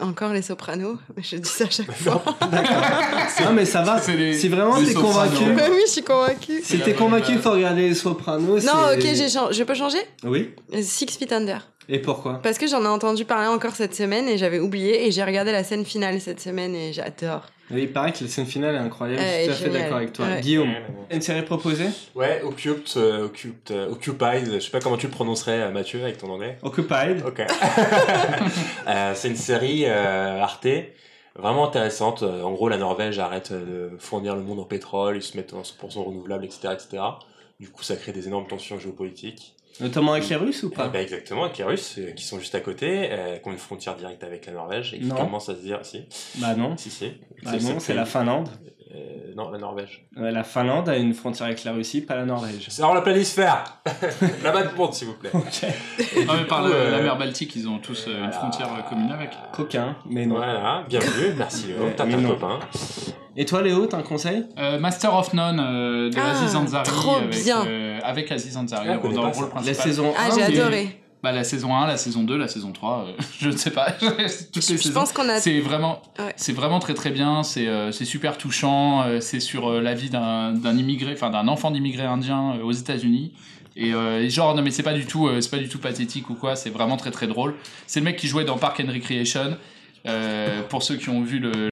[0.00, 2.22] Encore les sopranos, mais je dis ça à chaque fois.
[3.44, 4.00] Non mais ça va.
[4.14, 6.62] Les- Si vraiment t'es convaincu, oui, je suis convaincue.
[6.62, 8.64] si t'es convaincu, il faut regarder les Sopranos.
[8.64, 9.98] Non, ok, je peux changer?
[10.22, 10.54] Oui.
[10.80, 11.60] Six Feet Under.
[11.88, 15.10] Et pourquoi Parce que j'en ai entendu parler encore cette semaine et j'avais oublié et
[15.10, 17.46] j'ai regardé la scène finale cette semaine et j'adore.
[17.70, 19.22] Oui, il paraît que la scène finale est incroyable.
[19.22, 20.26] je suis tout à fait d'accord avec toi.
[20.26, 20.40] Ouais.
[20.40, 20.74] Guillaume,
[21.10, 25.12] une série proposée Ouais, Occuped, euh, Occuped, euh, Occupied, je sais pas comment tu le
[25.12, 26.58] prononcerais, euh, Mathieu, avec ton anglais.
[26.62, 27.22] Occupied.
[27.26, 27.42] Ok.
[28.86, 30.66] Euh, c'est une série euh, Arte,
[31.36, 32.22] vraiment intéressante.
[32.22, 35.62] En gros, la Norvège arrête de fournir le monde en pétrole, ils se mettent en
[35.62, 37.02] 100% renouvelable, etc., etc.
[37.58, 39.54] Du coup, ça crée des énormes tensions géopolitiques.
[39.80, 42.54] Notamment avec les Russes ou pas bah exactement, avec les Russes euh, qui sont juste
[42.54, 45.16] à côté, euh, qui ont une frontière directe avec la Norvège et qui Non.
[45.16, 46.04] commencent à se dire si,
[46.36, 46.76] Bah non.
[46.76, 47.10] si, si.
[47.42, 48.48] Bah non, c'est la Finlande.
[48.94, 50.06] Euh, non, la Norvège.
[50.16, 52.66] Ouais, la Finlande a une frontière avec la Russie, pas la Norvège.
[52.68, 53.64] C'est hors la planisphère
[54.44, 55.30] La bas de monde, s'il vous plaît.
[55.34, 55.42] Non,
[56.38, 58.82] mais par coup, la, euh, la mer Baltique, ils ont tous euh, une frontière euh,
[58.88, 59.30] commune avec.
[59.52, 60.36] Coquin, mais non.
[60.36, 62.60] Voilà, bienvenue, merci Léo, t'as plein de copains.
[63.36, 64.46] Et toi, Léo, t'as un conseil?
[64.58, 67.66] Euh, Master of None euh, de Ah, Aziz Ansari trop avec, bien.
[67.66, 69.40] euh, avec Aziz Ansari Ah, dans le rôle ça.
[69.42, 69.74] La principal.
[69.74, 71.00] saison 1 Ah, j'ai adoré.
[71.24, 73.90] Bah, la saison 1, la saison 2, la saison 3, euh, je ne sais pas.
[73.98, 74.28] Toutes les
[74.76, 74.92] Je saisons.
[74.92, 75.40] pense qu'on a.
[75.40, 76.34] C'est vraiment, Ouais.
[76.36, 77.42] c'est vraiment très très bien.
[77.42, 79.02] C'est euh, super touchant.
[79.04, 83.32] euh, c'est sur la vie d'un immigré, enfin d'un enfant d'immigré indien aux États-Unis.
[83.76, 86.34] Et et genre non mais c'est pas du tout, c'est pas du tout pathétique ou
[86.34, 86.54] quoi.
[86.56, 87.54] C'est vraiment très très drôle.
[87.88, 89.56] C'est le mec qui jouait dans Park and Recreation.
[90.68, 91.50] Pour ceux qui ont vu le,